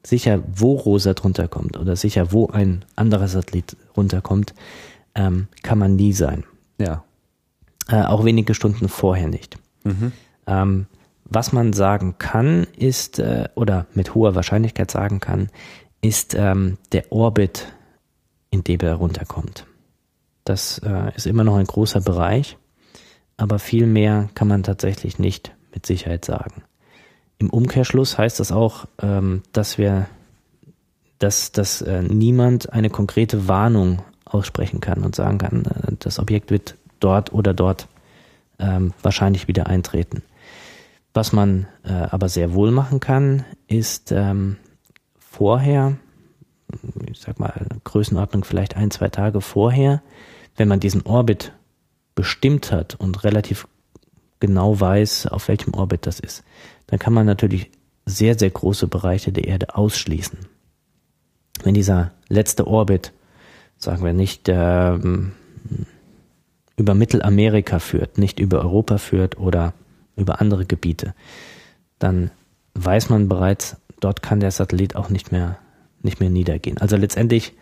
sicher, 0.02 0.42
wo 0.48 0.74
Rosa 0.74 1.14
drunter 1.14 1.48
kommt 1.48 1.78
oder 1.78 1.96
sicher, 1.96 2.32
wo 2.32 2.48
ein 2.48 2.84
anderer 2.96 3.28
Satellit 3.28 3.78
runterkommt, 3.96 4.56
ähm, 5.14 5.48
kann 5.62 5.78
man 5.78 5.96
nie 5.96 6.14
sein. 6.14 6.46
Ja. 6.80 7.04
Äh, 7.88 8.02
auch 8.02 8.26
wenige 8.26 8.56
Stunden 8.56 8.90
vorher 8.90 9.28
nicht. 9.28 9.60
Mhm. 9.84 10.14
Ähm, 10.48 10.88
was 11.26 11.54
man 11.54 11.74
sagen 11.74 12.16
kann, 12.18 12.66
ist, 12.76 13.20
äh, 13.20 13.48
oder 13.54 13.86
mit 13.94 14.16
hoher 14.16 14.34
Wahrscheinlichkeit 14.34 14.90
sagen 14.90 15.20
kann, 15.20 15.50
ist 16.02 16.34
ähm, 16.34 16.80
der 16.92 17.12
Orbit, 17.12 17.68
in 18.50 18.64
dem 18.64 18.80
er 18.80 18.96
runterkommt. 18.96 19.68
Das 20.44 20.80
äh, 20.80 21.16
ist 21.16 21.28
immer 21.28 21.44
noch 21.44 21.58
ein 21.58 21.66
großer 21.66 22.02
Bereich, 22.02 22.58
aber 23.38 23.60
viel 23.60 23.86
mehr 23.86 24.30
kann 24.34 24.48
man 24.48 24.64
tatsächlich 24.64 25.20
nicht 25.20 25.54
mit 25.74 25.86
Sicherheit 25.86 26.26
sagen. 26.26 26.64
Im 27.38 27.50
Umkehrschluss 27.50 28.18
heißt 28.18 28.40
das 28.40 28.52
auch, 28.52 28.86
ähm, 29.02 29.44
dass 29.52 29.78
wir, 29.78 30.08
dass, 31.20 31.52
dass 31.52 31.82
äh, 31.82 32.02
niemand 32.02 32.72
eine 32.72 32.90
konkrete 32.90 33.48
Warnung 33.48 34.02
aussprechen 34.24 34.80
kann 34.80 35.04
und 35.04 35.16
sagen 35.16 35.38
kann, 35.38 35.66
äh, 35.66 35.92
das 36.00 36.20
Objekt 36.20 36.50
wird 36.50 36.76
dort 37.00 37.34
oder 37.34 37.54
dort 37.54 37.88
ähm, 38.60 38.94
wahrscheinlich 39.02 39.48
wieder 39.48 39.68
eintreten. 39.68 40.24
Was 41.14 41.34
man 41.34 41.68
äh, 41.84 41.92
aber 41.92 42.30
sehr 42.30 42.54
wohl 42.54 42.72
machen 42.72 43.00
kann, 43.00 43.46
ist 43.68 44.12
ähm, 44.12 44.58
vorher, 45.18 45.98
ich 47.10 47.20
sag 47.20 47.40
mal, 47.40 47.54
Größenordnung 47.84 48.44
vielleicht 48.46 48.78
ein, 48.78 48.92
zwei 48.92 49.10
Tage 49.10 49.42
vorher, 49.42 50.02
wenn 50.56 50.68
man 50.68 50.80
diesen 50.80 51.02
Orbit 51.04 51.52
bestimmt 52.16 52.72
hat 52.72 52.96
und 52.96 53.24
relativ 53.24 53.68
genau 54.40 54.80
weiß, 54.80 55.28
auf 55.28 55.48
welchem 55.48 55.74
Orbit 55.74 56.08
das 56.08 56.20
ist, 56.20 56.44
dann 56.88 57.00
kann 57.00 57.14
man 57.14 57.26
natürlich 57.26 57.72
sehr, 58.06 58.38
sehr 58.38 58.50
große 58.50 58.88
Bereiche 58.88 59.32
der 59.32 59.48
Erde 59.48 59.76
ausschließen. 59.76 60.40
Wenn 61.64 61.74
dieser 61.74 62.12
letzte 62.30 62.68
Orbit, 62.68 63.12
sagen 63.78 64.04
wir 64.04 64.14
nicht, 64.14 64.48
ähm, 64.48 65.34
über 66.78 66.94
Mittelamerika 66.94 67.80
führt, 67.80 68.18
nicht 68.18 68.40
über 68.40 68.62
Europa 68.62 68.98
führt 68.98 69.38
oder 69.38 69.74
über 70.16 70.42
andere 70.42 70.66
Gebiete, 70.66 71.14
dann 72.00 72.32
weiß 72.74 73.10
man 73.10 73.30
bereits, 73.30 73.78
dort 74.00 74.22
kann 74.22 74.40
der 74.40 74.52
Satellit 74.52 74.96
auch 74.96 75.10
nicht 75.10 75.32
mehr, 75.32 75.58
nicht 76.02 76.20
mehr 76.20 76.30
niedergehen. 76.30 76.78
Also 76.78 76.98
letztendlich 76.98 77.54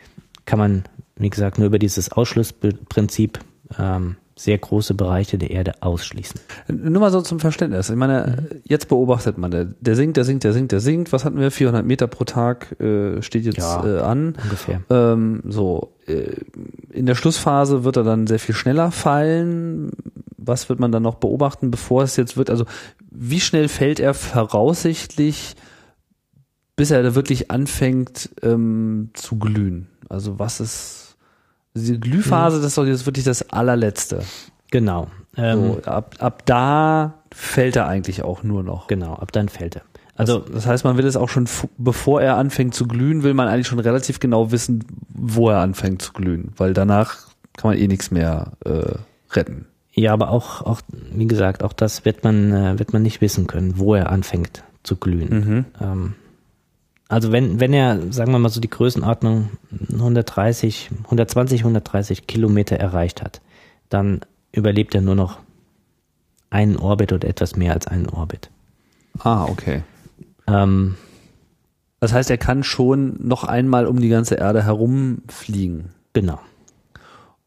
kann 0.46 0.60
man, 0.60 0.84
wie 1.16 1.30
gesagt, 1.30 1.58
nur 1.58 1.68
über 1.68 1.80
dieses 1.80 2.12
Ausschlussprinzip 2.12 3.40
ähm, 3.78 4.18
sehr 4.36 4.58
große 4.58 4.96
Bereiche 4.96 5.38
der 5.38 5.52
Erde 5.52 5.74
ausschließen. 5.82 6.40
Nur 6.68 7.02
mal 7.02 7.12
so 7.12 7.22
zum 7.22 7.40
Verständnis. 7.40 7.90
Ich 7.90 7.96
meine, 7.96 8.48
mhm. 8.52 8.62
jetzt 8.64 8.88
beobachtet 8.88 9.38
man, 9.38 9.52
der, 9.52 9.66
der 9.66 9.96
sinkt, 9.96 10.18
der 10.18 10.24
sinkt, 10.24 10.44
der 10.44 10.54
sinkt, 10.54 10.72
der 10.72 10.80
sinkt. 10.80 11.14
Was 11.14 11.24
hatten 11.24 11.40
wir? 11.40 11.52
400 11.52 11.86
Meter 11.86 12.08
pro 12.08 12.24
Tag 12.24 12.80
äh, 12.80 13.22
steht 13.22 13.46
jetzt 13.46 13.58
ja, 13.58 13.86
äh, 13.86 14.00
an. 14.00 14.36
Ungefähr. 14.44 14.82
Ähm, 14.90 15.44
so, 15.48 15.94
äh, 16.08 16.32
in 16.92 17.06
der 17.06 17.16
Schlussphase 17.16 17.84
wird 17.84 17.98
er 17.98 18.04
dann 18.04 18.26
sehr 18.26 18.40
viel 18.40 18.56
schneller 18.56 18.92
fallen. 18.92 19.92
Was 20.38 20.68
wird 20.68 20.80
man 20.80 20.92
dann 20.92 21.04
noch 21.04 21.16
beobachten, 21.16 21.70
bevor 21.70 22.04
es 22.04 22.16
jetzt 22.16 22.36
wird? 22.36 22.50
Also, 22.50 22.66
wie 23.12 23.40
schnell 23.40 23.68
fällt 23.68 24.00
er 24.00 24.14
voraussichtlich, 24.16 25.56
bis 26.76 26.90
er 26.90 27.04
da 27.04 27.14
wirklich 27.14 27.52
anfängt 27.52 28.32
ähm, 28.42 29.12
zu 29.14 29.38
glühen? 29.38 29.90
Also, 30.10 30.40
was 30.40 30.60
ist 30.60 31.03
Glühphase, 31.74 32.58
mhm. 32.58 32.62
das 32.62 32.72
ist 32.72 32.78
doch 32.78 32.86
jetzt 32.86 33.06
wirklich 33.06 33.26
das 33.26 33.50
allerletzte. 33.50 34.24
Genau. 34.72 35.08
Ähm, 35.36 35.76
so, 35.84 35.90
ab, 35.90 36.16
ab 36.20 36.46
da 36.46 37.16
fällt 37.32 37.76
er 37.76 37.88
eigentlich 37.88 38.24
auch 38.24 38.44
nur 38.44 38.64
noch. 38.64 38.88
Genau, 38.88 39.14
ab 39.14 39.32
dann 39.32 39.50
fällt 39.50 39.76
er. 39.78 39.82
Also 40.16 40.40
das, 40.40 40.52
das 40.52 40.66
heißt, 40.68 40.84
man 40.84 40.98
will 40.98 41.06
es 41.06 41.16
auch 41.16 41.30
schon, 41.30 41.48
bevor 41.78 42.22
er 42.22 42.38
anfängt 42.38 42.76
zu 42.76 42.88
glühen, 42.88 43.24
will 43.24 43.34
man 43.34 43.48
eigentlich 43.48 43.68
schon 43.68 43.80
relativ 43.80 44.20
genau 44.20 44.52
wissen, 44.52 44.86
wo 45.10 45.50
er 45.50 45.60
anfängt 45.60 46.02
zu 46.02 46.14
glühen, 46.14 46.54
weil 46.58 46.74
danach 46.74 47.18
kann 47.58 47.72
man 47.72 47.80
eh 47.80 47.88
nichts 47.88 48.12
mehr 48.12 48.54
äh, 48.66 48.96
retten. 49.32 49.66
Ja, 49.94 50.14
aber 50.14 50.30
auch, 50.30 50.62
auch, 50.62 50.82
wie 51.12 51.28
gesagt, 51.28 51.64
auch 51.64 51.74
das 51.74 52.06
wird 52.06 52.24
man, 52.24 52.52
äh, 52.52 52.80
wird 52.80 52.94
man 52.94 53.02
nicht 53.02 53.22
wissen 53.22 53.48
können, 53.48 53.78
wo 53.78 53.96
er 53.96 54.12
anfängt 54.12 54.64
zu 54.84 54.96
glühen. 54.96 55.30
Mhm. 55.30 55.66
Ähm, 55.82 56.14
also 57.10 57.32
wenn, 57.32 57.60
wenn 57.60 57.74
er, 57.74 58.12
sagen 58.12 58.32
wir 58.32 58.40
mal 58.40 58.50
so 58.50 58.62
die 58.62 58.70
Größenordnung 58.70 59.50
130, 59.92 60.90
120, 61.06 61.62
130 61.62 62.28
Kilometer 62.28 62.78
erreicht 62.78 63.22
hat, 63.22 63.42
dann 63.90 64.22
überlebt 64.52 64.96
er 64.96 65.02
nur 65.02 65.16
noch 65.16 65.40
einen 66.50 66.78
Orbit 66.78 67.12
oder 67.14 67.28
etwas 67.28 67.56
mehr 67.56 67.74
als 67.74 67.88
einen 67.88 68.08
Orbit. 68.08 68.50
Ah, 69.20 69.46
okay. 69.46 69.84
Ähm, 70.48 70.96
das 72.00 72.14
heißt, 72.14 72.30
er 72.30 72.38
kann 72.38 72.64
schon 72.64 73.16
noch 73.20 73.44
einmal 73.44 73.86
um 73.86 74.00
die 74.00 74.10
ganze 74.10 74.36
Erde 74.36 74.64
herumfliegen. 74.64 75.90
Genau. 76.14 76.40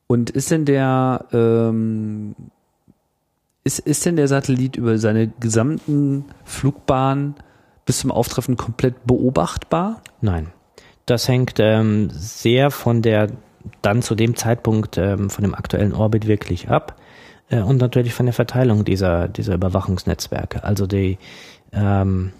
Und 0.06 0.30
ist 0.30 0.50
denn 0.50 0.64
der 0.64 1.24
ähm, 1.32 2.34
ist, 3.64 3.80
ist 3.80 4.06
denn 4.06 4.16
der 4.16 4.28
Satellit 4.28 4.76
über 4.76 4.96
seine 4.98 5.28
gesamten 5.40 6.24
Flugbahn 6.44 7.34
bis 7.86 8.00
zum 8.00 8.10
Auftreffen 8.10 8.56
komplett 8.56 9.06
beobachtbar? 9.06 10.02
Nein. 10.20 10.48
Das 11.06 11.28
hängt 11.28 11.54
ähm, 11.58 12.10
sehr 12.10 12.70
von 12.70 13.00
der 13.00 13.28
dann 13.82 14.02
zu 14.02 14.14
dem 14.14 14.36
Zeitpunkt 14.36 14.98
ähm, 14.98 15.30
von 15.30 15.42
dem 15.42 15.54
aktuellen 15.54 15.94
Orbit 15.94 16.26
wirklich 16.26 16.68
ab 16.68 17.00
äh, 17.48 17.60
und 17.60 17.78
natürlich 17.78 18.12
von 18.12 18.26
der 18.26 18.32
Verteilung 18.32 18.84
dieser, 18.84 19.28
dieser 19.28 19.54
Überwachungsnetzwerke. 19.54 20.64
Also 20.64 20.86
die, 20.86 21.18
ähm, 21.72 22.32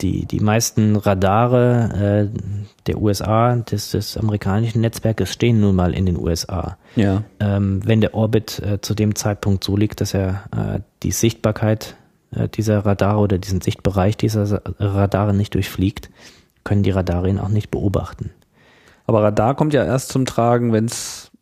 die, 0.00 0.26
die 0.26 0.40
meisten 0.40 0.96
Radare 0.96 2.30
äh, 2.32 2.38
der 2.86 3.00
USA, 3.00 3.56
des, 3.56 3.90
des 3.92 4.16
amerikanischen 4.16 4.80
Netzwerkes, 4.80 5.32
stehen 5.32 5.60
nun 5.60 5.76
mal 5.76 5.94
in 5.94 6.06
den 6.06 6.18
USA. 6.18 6.76
Ja. 6.96 7.22
Ähm, 7.40 7.80
wenn 7.84 8.00
der 8.00 8.14
Orbit 8.14 8.60
äh, 8.60 8.80
zu 8.80 8.94
dem 8.94 9.14
Zeitpunkt 9.14 9.64
so 9.64 9.76
liegt, 9.76 10.00
dass 10.00 10.14
er 10.14 10.44
äh, 10.56 10.80
die 11.02 11.12
Sichtbarkeit 11.12 11.96
dieser 12.54 12.84
Radare 12.86 13.18
oder 13.18 13.38
diesen 13.38 13.60
Sichtbereich 13.60 14.16
dieser 14.16 14.62
Radare 14.78 15.34
nicht 15.34 15.54
durchfliegt, 15.54 16.10
können 16.64 16.82
die 16.82 16.90
Radare 16.90 17.28
ihn 17.28 17.38
auch 17.38 17.48
nicht 17.48 17.70
beobachten. 17.70 18.30
Aber 19.06 19.22
Radar 19.22 19.54
kommt 19.54 19.74
ja 19.74 19.84
erst 19.84 20.10
zum 20.10 20.26
Tragen, 20.26 20.72
wenn 20.72 20.86
es 20.86 21.32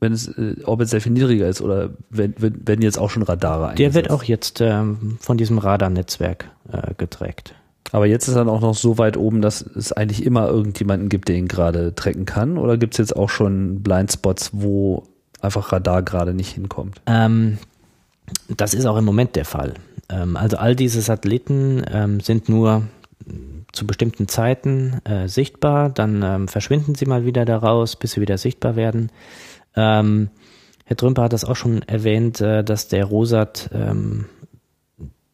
wenn 0.00 0.12
es 0.12 0.28
äh, 0.28 0.56
Orbit 0.64 0.88
sehr 0.88 1.00
viel 1.00 1.12
niedriger 1.12 1.48
ist 1.48 1.62
oder 1.62 1.90
wenn, 2.10 2.34
wenn, 2.38 2.60
wenn 2.66 2.82
jetzt 2.82 2.98
auch 2.98 3.08
schon 3.08 3.22
Radare 3.22 3.68
eingesetzt. 3.68 3.78
Der 3.80 3.94
wird 3.94 4.10
auch 4.10 4.22
jetzt 4.22 4.60
ähm, 4.60 5.16
von 5.18 5.38
diesem 5.38 5.56
Radarnetzwerk 5.56 6.50
äh, 6.70 6.92
getrackt. 6.98 7.54
Aber 7.90 8.06
jetzt 8.06 8.28
ist 8.28 8.34
er 8.34 8.46
auch 8.46 8.60
noch 8.60 8.74
so 8.74 8.98
weit 8.98 9.16
oben, 9.16 9.40
dass 9.40 9.62
es 9.62 9.92
eigentlich 9.92 10.26
immer 10.26 10.48
irgendjemanden 10.48 11.08
gibt, 11.08 11.28
der 11.28 11.36
ihn 11.36 11.48
gerade 11.48 11.94
tracken 11.94 12.26
kann? 12.26 12.58
Oder 12.58 12.76
gibt 12.76 12.94
es 12.94 12.98
jetzt 12.98 13.16
auch 13.16 13.30
schon 13.30 13.82
Blindspots, 13.82 14.50
wo 14.52 15.04
einfach 15.40 15.72
Radar 15.72 16.02
gerade 16.02 16.34
nicht 16.34 16.52
hinkommt? 16.52 17.00
Ähm, 17.06 17.58
das 18.48 18.74
ist 18.74 18.86
auch 18.86 18.96
im 18.96 19.04
Moment 19.04 19.36
der 19.36 19.44
Fall. 19.44 19.74
Ähm, 20.08 20.36
also 20.36 20.56
all 20.56 20.76
diese 20.76 21.00
Satelliten 21.00 21.84
ähm, 21.90 22.20
sind 22.20 22.48
nur 22.48 22.82
zu 23.72 23.86
bestimmten 23.86 24.28
Zeiten 24.28 25.00
äh, 25.04 25.28
sichtbar, 25.28 25.90
dann 25.90 26.22
ähm, 26.22 26.48
verschwinden 26.48 26.94
sie 26.94 27.06
mal 27.06 27.24
wieder 27.24 27.44
daraus, 27.44 27.96
bis 27.96 28.12
sie 28.12 28.20
wieder 28.20 28.38
sichtbar 28.38 28.76
werden. 28.76 29.10
Ähm, 29.74 30.30
Herr 30.84 30.96
Trümper 30.96 31.24
hat 31.24 31.32
das 31.32 31.44
auch 31.44 31.56
schon 31.56 31.82
erwähnt, 31.82 32.40
äh, 32.40 32.62
dass 32.62 32.88
der 32.88 33.04
Rosat 33.04 33.70
ähm, 33.72 34.26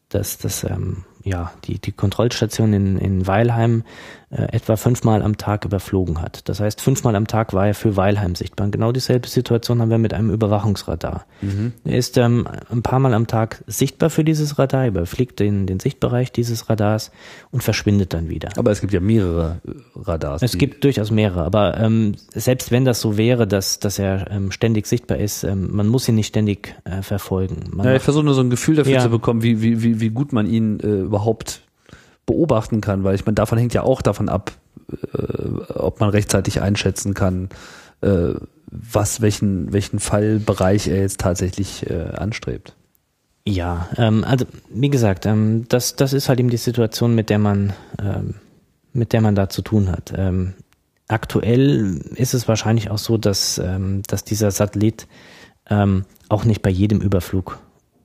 dass 0.08 0.38
das 0.38 0.64
ähm, 0.64 1.04
ja 1.22 1.52
die 1.64 1.78
die 1.78 1.92
Kontrollstation 1.92 2.72
in, 2.72 2.98
in 2.98 3.26
Weilheim 3.26 3.84
äh, 4.30 4.42
etwa 4.52 4.76
fünfmal 4.76 5.22
am 5.22 5.38
Tag 5.38 5.64
überflogen 5.64 6.22
hat. 6.22 6.48
Das 6.48 6.60
heißt, 6.60 6.80
fünfmal 6.80 7.16
am 7.16 7.26
Tag 7.26 7.52
war 7.52 7.66
er 7.66 7.74
für 7.74 7.96
Weilheim 7.96 8.36
sichtbar. 8.36 8.66
Und 8.66 8.70
genau 8.70 8.92
dieselbe 8.92 9.26
Situation 9.26 9.80
haben 9.80 9.90
wir 9.90 9.98
mit 9.98 10.14
einem 10.14 10.30
Überwachungsradar. 10.30 11.26
Mhm. 11.40 11.72
Er 11.84 11.98
ist 11.98 12.16
ähm, 12.16 12.46
ein 12.70 12.82
paar 12.82 13.00
Mal 13.00 13.12
am 13.12 13.26
Tag 13.26 13.64
sichtbar 13.66 14.08
für 14.08 14.22
dieses 14.22 14.56
Radar, 14.56 14.86
überfliegt 14.86 15.40
den, 15.40 15.66
den 15.66 15.80
Sichtbereich 15.80 16.30
dieses 16.30 16.70
Radars 16.70 17.10
und 17.50 17.64
verschwindet 17.64 18.14
dann 18.14 18.28
wieder. 18.28 18.50
Aber 18.56 18.70
es 18.70 18.80
gibt 18.80 18.92
ja 18.92 19.00
mehrere 19.00 19.60
äh, 19.66 19.72
Radars. 19.96 20.42
Es 20.42 20.56
gibt 20.56 20.84
durchaus 20.84 21.10
mehrere, 21.10 21.42
aber 21.42 21.78
ähm, 21.78 22.14
selbst 22.32 22.70
wenn 22.70 22.84
das 22.84 23.00
so 23.00 23.16
wäre, 23.16 23.48
dass, 23.48 23.80
dass 23.80 23.98
er 23.98 24.30
ähm, 24.30 24.52
ständig 24.52 24.86
sichtbar 24.86 25.18
ist, 25.18 25.42
ähm, 25.42 25.70
man 25.72 25.88
muss 25.88 26.08
ihn 26.08 26.14
nicht 26.14 26.28
ständig 26.28 26.76
äh, 26.84 27.02
verfolgen. 27.02 27.70
Man 27.72 27.84
ja, 27.84 27.96
ich 27.96 28.02
versuche 28.02 28.24
nur 28.24 28.34
so 28.34 28.42
ein 28.42 28.50
Gefühl 28.50 28.76
dafür 28.76 28.92
ja. 28.92 29.00
zu 29.00 29.10
bekommen, 29.10 29.42
wie, 29.42 29.60
wie, 29.60 29.82
wie, 29.82 30.00
wie 30.00 30.10
gut 30.10 30.32
man 30.32 30.46
ihn 30.46 30.78
äh, 30.78 30.86
überhaupt 30.86 31.62
beobachten 32.26 32.80
kann, 32.80 33.04
weil 33.04 33.14
ich 33.14 33.26
meine, 33.26 33.34
davon 33.34 33.58
hängt 33.58 33.74
ja 33.74 33.82
auch 33.82 34.02
davon 34.02 34.28
ab, 34.28 34.52
äh, 35.12 35.72
ob 35.74 36.00
man 36.00 36.10
rechtzeitig 36.10 36.60
einschätzen 36.62 37.14
kann, 37.14 37.48
äh, 38.02 38.34
was, 38.70 39.20
welchen, 39.20 39.72
welchen 39.72 39.98
Fallbereich 39.98 40.88
er 40.88 41.00
jetzt 41.00 41.20
tatsächlich 41.20 41.88
äh, 41.90 42.10
anstrebt. 42.14 42.76
Ja, 43.46 43.88
ähm, 43.96 44.24
also 44.24 44.44
wie 44.68 44.90
gesagt, 44.90 45.26
ähm, 45.26 45.64
das, 45.68 45.96
das 45.96 46.12
ist 46.12 46.28
halt 46.28 46.40
eben 46.40 46.50
die 46.50 46.56
Situation, 46.56 47.14
mit 47.14 47.30
der 47.30 47.38
man, 47.38 47.72
ähm, 48.00 48.34
mit 48.92 49.12
der 49.12 49.22
man 49.22 49.34
da 49.34 49.48
zu 49.48 49.62
tun 49.62 49.90
hat. 49.90 50.12
Ähm, 50.16 50.54
aktuell 51.08 52.00
ist 52.14 52.34
es 52.34 52.46
wahrscheinlich 52.48 52.90
auch 52.90 52.98
so, 52.98 53.16
dass, 53.16 53.58
ähm, 53.58 54.02
dass 54.06 54.24
dieser 54.24 54.50
Satellit 54.50 55.08
ähm, 55.68 56.04
auch 56.28 56.44
nicht 56.44 56.62
bei 56.62 56.70
jedem 56.70 57.00
Überflug 57.00 57.58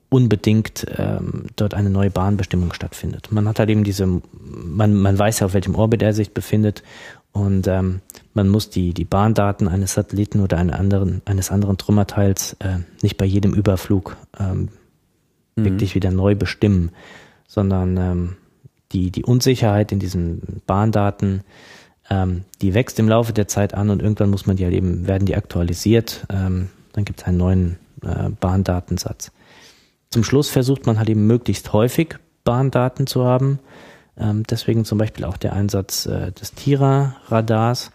unbedingt 0.08 0.86
ähm, 0.96 1.46
dort 1.56 1.74
eine 1.74 1.90
neue 1.90 2.10
Bahnbestimmung 2.10 2.72
stattfindet. 2.72 3.32
Man 3.32 3.48
hat 3.48 3.58
halt 3.58 3.70
eben 3.70 3.84
diese, 3.84 4.06
man, 4.06 4.94
man 4.94 5.18
weiß 5.18 5.40
ja, 5.40 5.46
auf 5.46 5.54
welchem 5.54 5.74
Orbit 5.74 6.02
er 6.02 6.12
sich 6.12 6.32
befindet 6.32 6.82
und 7.32 7.66
ähm, 7.66 8.00
man 8.34 8.48
muss 8.48 8.70
die, 8.70 8.94
die 8.94 9.04
Bahndaten 9.04 9.68
eines 9.68 9.94
Satelliten 9.94 10.40
oder 10.40 10.58
einen 10.58 10.70
anderen, 10.70 11.22
eines 11.24 11.50
anderen 11.50 11.76
Trümmerteils 11.76 12.56
äh, 12.60 12.78
nicht 13.02 13.16
bei 13.16 13.24
jedem 13.24 13.52
Überflug 13.52 14.16
ähm, 14.38 14.68
mhm. 15.56 15.64
wirklich 15.64 15.94
wieder 15.94 16.10
neu 16.10 16.34
bestimmen, 16.34 16.90
sondern 17.48 17.96
ähm, 17.96 18.36
die, 18.92 19.10
die 19.10 19.24
Unsicherheit 19.24 19.92
in 19.92 19.98
diesen 19.98 20.62
Bahndaten 20.66 21.42
Ähm, 22.08 22.44
die 22.62 22.72
wächst 22.72 23.00
im 23.00 23.08
Laufe 23.08 23.32
der 23.32 23.48
Zeit 23.48 23.74
an 23.74 23.90
und 23.90 24.00
irgendwann 24.00 24.30
muss 24.30 24.46
man 24.46 24.54
die 24.56 24.64
halt 24.64 24.74
eben, 24.74 25.08
werden 25.08 25.26
die 25.26 25.34
aktualisiert. 25.34 26.24
Ähm, 26.30 26.68
dann 26.92 27.04
gibt 27.04 27.20
es 27.20 27.26
einen 27.26 27.36
neuen 27.36 27.76
äh, 28.02 28.30
Bahndatensatz. 28.30 29.32
Zum 30.16 30.24
Schluss 30.24 30.48
versucht 30.48 30.86
man 30.86 30.96
halt 30.98 31.10
eben 31.10 31.26
möglichst 31.26 31.74
häufig 31.74 32.16
Bahndaten 32.42 33.06
zu 33.06 33.26
haben. 33.26 33.58
Ähm, 34.16 34.44
deswegen 34.44 34.86
zum 34.86 34.96
Beispiel 34.96 35.26
auch 35.26 35.36
der 35.36 35.52
Einsatz 35.52 36.06
äh, 36.06 36.32
des 36.32 36.54
Tira-Radars, 36.54 37.90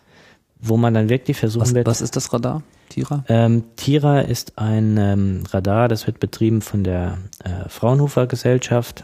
wo 0.60 0.78
man 0.78 0.94
dann 0.94 1.10
wirklich 1.10 1.38
versuchen 1.38 1.64
was, 1.64 1.74
wird. 1.74 1.88
Was 1.88 2.00
ist 2.00 2.16
das 2.16 2.32
Radar? 2.32 2.62
Tira? 2.90 3.24
Ähm, 3.28 3.64
Tira 3.76 4.20
ist 4.20 4.60
ein 4.60 4.98
ähm, 4.98 5.46
Radar, 5.50 5.88
das 5.88 6.06
wird 6.06 6.20
betrieben 6.20 6.62
von 6.62 6.84
der 6.84 7.18
äh, 7.44 7.68
Fraunhofer 7.68 8.28
Gesellschaft. 8.28 9.04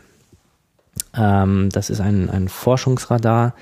Ähm, 1.15 1.69
das 1.71 1.89
ist 1.89 2.01
ein, 2.01 2.29
ein 2.29 2.49
Forschungsradar, 2.49 3.55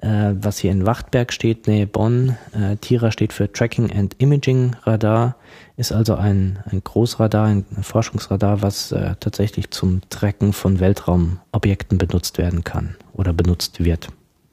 äh, 0.00 0.34
was 0.34 0.58
hier 0.58 0.72
in 0.72 0.86
Wachtberg 0.86 1.32
steht, 1.32 1.66
nähe 1.66 1.86
Bonn. 1.86 2.36
Äh, 2.52 2.76
TIRA 2.76 3.12
steht 3.12 3.32
für 3.32 3.52
Tracking 3.52 3.90
and 3.92 4.14
Imaging 4.18 4.76
Radar, 4.84 5.36
ist 5.76 5.92
also 5.92 6.14
ein, 6.14 6.60
ein 6.70 6.82
Großradar, 6.82 7.46
ein, 7.46 7.64
ein 7.76 7.82
Forschungsradar, 7.82 8.62
was 8.62 8.92
äh, 8.92 9.14
tatsächlich 9.20 9.70
zum 9.70 10.00
Tracken 10.10 10.52
von 10.52 10.80
Weltraumobjekten 10.80 11.98
benutzt 11.98 12.38
werden 12.38 12.64
kann 12.64 12.96
oder 13.12 13.32
benutzt 13.32 13.84
wird. 13.84 14.08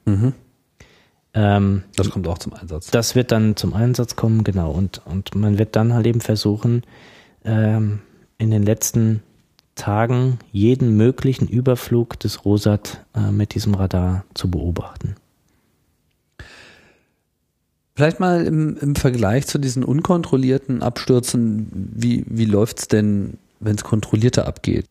Mhm. 0.05 0.33
Ähm, 1.33 1.83
das 1.95 2.09
kommt 2.09 2.27
auch 2.27 2.39
zum 2.39 2.53
Einsatz. 2.53 2.91
Das 2.91 3.15
wird 3.15 3.31
dann 3.31 3.55
zum 3.55 3.73
Einsatz 3.73 4.15
kommen, 4.15 4.43
genau. 4.43 4.71
Und, 4.71 5.01
und 5.05 5.35
man 5.35 5.59
wird 5.59 5.75
dann 5.75 5.93
halt 5.93 6.07
eben 6.07 6.21
versuchen, 6.21 6.83
ähm, 7.45 7.99
in 8.37 8.51
den 8.51 8.63
letzten 8.63 9.21
Tagen 9.75 10.39
jeden 10.51 10.97
möglichen 10.97 11.47
Überflug 11.47 12.19
des 12.19 12.43
Rosat 12.43 13.05
äh, 13.15 13.31
mit 13.31 13.53
diesem 13.53 13.75
Radar 13.75 14.25
zu 14.33 14.49
beobachten. 14.49 15.15
Vielleicht 17.97 18.19
mal 18.19 18.45
im, 18.45 18.77
im 18.77 18.95
Vergleich 18.95 19.47
zu 19.47 19.57
diesen 19.57 19.83
unkontrollierten 19.83 20.83
Abstürzen, 20.83 21.67
wie, 21.73 22.23
wie 22.27 22.45
läuft's 22.45 22.87
denn, 22.87 23.39
wenn 23.59 23.75
es 23.75 23.83
kontrollierter 23.83 24.45
abgeht? 24.45 24.85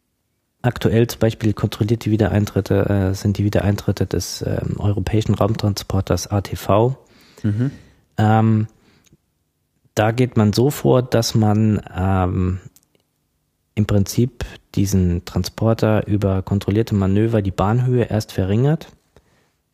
Aktuell 0.60 1.06
zum 1.06 1.20
Beispiel 1.20 1.52
kontrolliert 1.52 2.04
die 2.04 2.10
Wiedereintritte 2.10 2.88
äh, 2.88 3.14
sind 3.14 3.38
die 3.38 3.44
Wiedereintritte 3.44 4.06
des 4.06 4.42
ähm, 4.44 4.80
europäischen 4.80 5.34
Raumtransporters 5.34 6.26
ATV. 6.26 6.96
Mhm. 7.44 7.70
Ähm, 8.18 8.66
da 9.94 10.10
geht 10.10 10.36
man 10.36 10.52
so 10.52 10.70
vor, 10.70 11.00
dass 11.00 11.36
man 11.36 11.80
ähm, 11.96 12.58
im 13.76 13.86
Prinzip 13.86 14.44
diesen 14.74 15.24
Transporter 15.24 16.08
über 16.08 16.42
kontrollierte 16.42 16.96
Manöver 16.96 17.40
die 17.40 17.52
Bahnhöhe 17.52 18.02
erst 18.02 18.32
verringert 18.32 18.88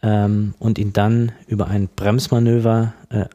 ähm, 0.03 0.55
und 0.59 0.79
ihn 0.79 0.93
dann 0.93 1.33
über 1.47 1.69
ein 1.69 1.89
Bremsmanöver 1.89 2.95
äh, 3.11 3.27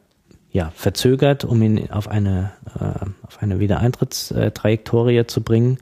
ja, 0.50 0.72
verzögert, 0.74 1.44
um 1.44 1.62
ihn 1.62 1.90
auf 1.90 2.08
eine, 2.08 2.52
äh, 2.78 3.06
auf 3.26 3.42
eine 3.42 3.60
Wiedereintrittstrajektorie 3.60 5.26
zu 5.26 5.42
bringen. 5.42 5.78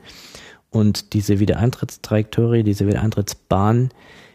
Und 0.70 1.12
diese 1.12 1.39
Wiedereintrittstrajektorie, 1.39 2.62
diese 2.62 2.87
Wiedereintrittsbahn 2.87 3.91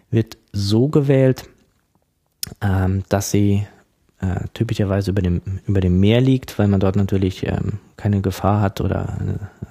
wird 0.09 0.37
so 0.51 0.87
gewählt, 0.87 1.45
ähm, 2.61 3.03
dass 3.09 3.31
sie 3.31 3.67
äh, 4.19 4.47
typischerweise 4.53 5.11
über 5.11 5.21
dem, 5.21 5.41
über 5.67 5.81
dem 5.81 5.99
Meer 5.99 6.21
liegt, 6.21 6.57
weil 6.59 6.67
man 6.67 6.79
dort 6.79 6.95
natürlich 6.95 7.45
ähm, 7.45 7.79
keine 7.97 8.21
Gefahr 8.21 8.61
hat 8.61 8.81
oder 8.81 9.17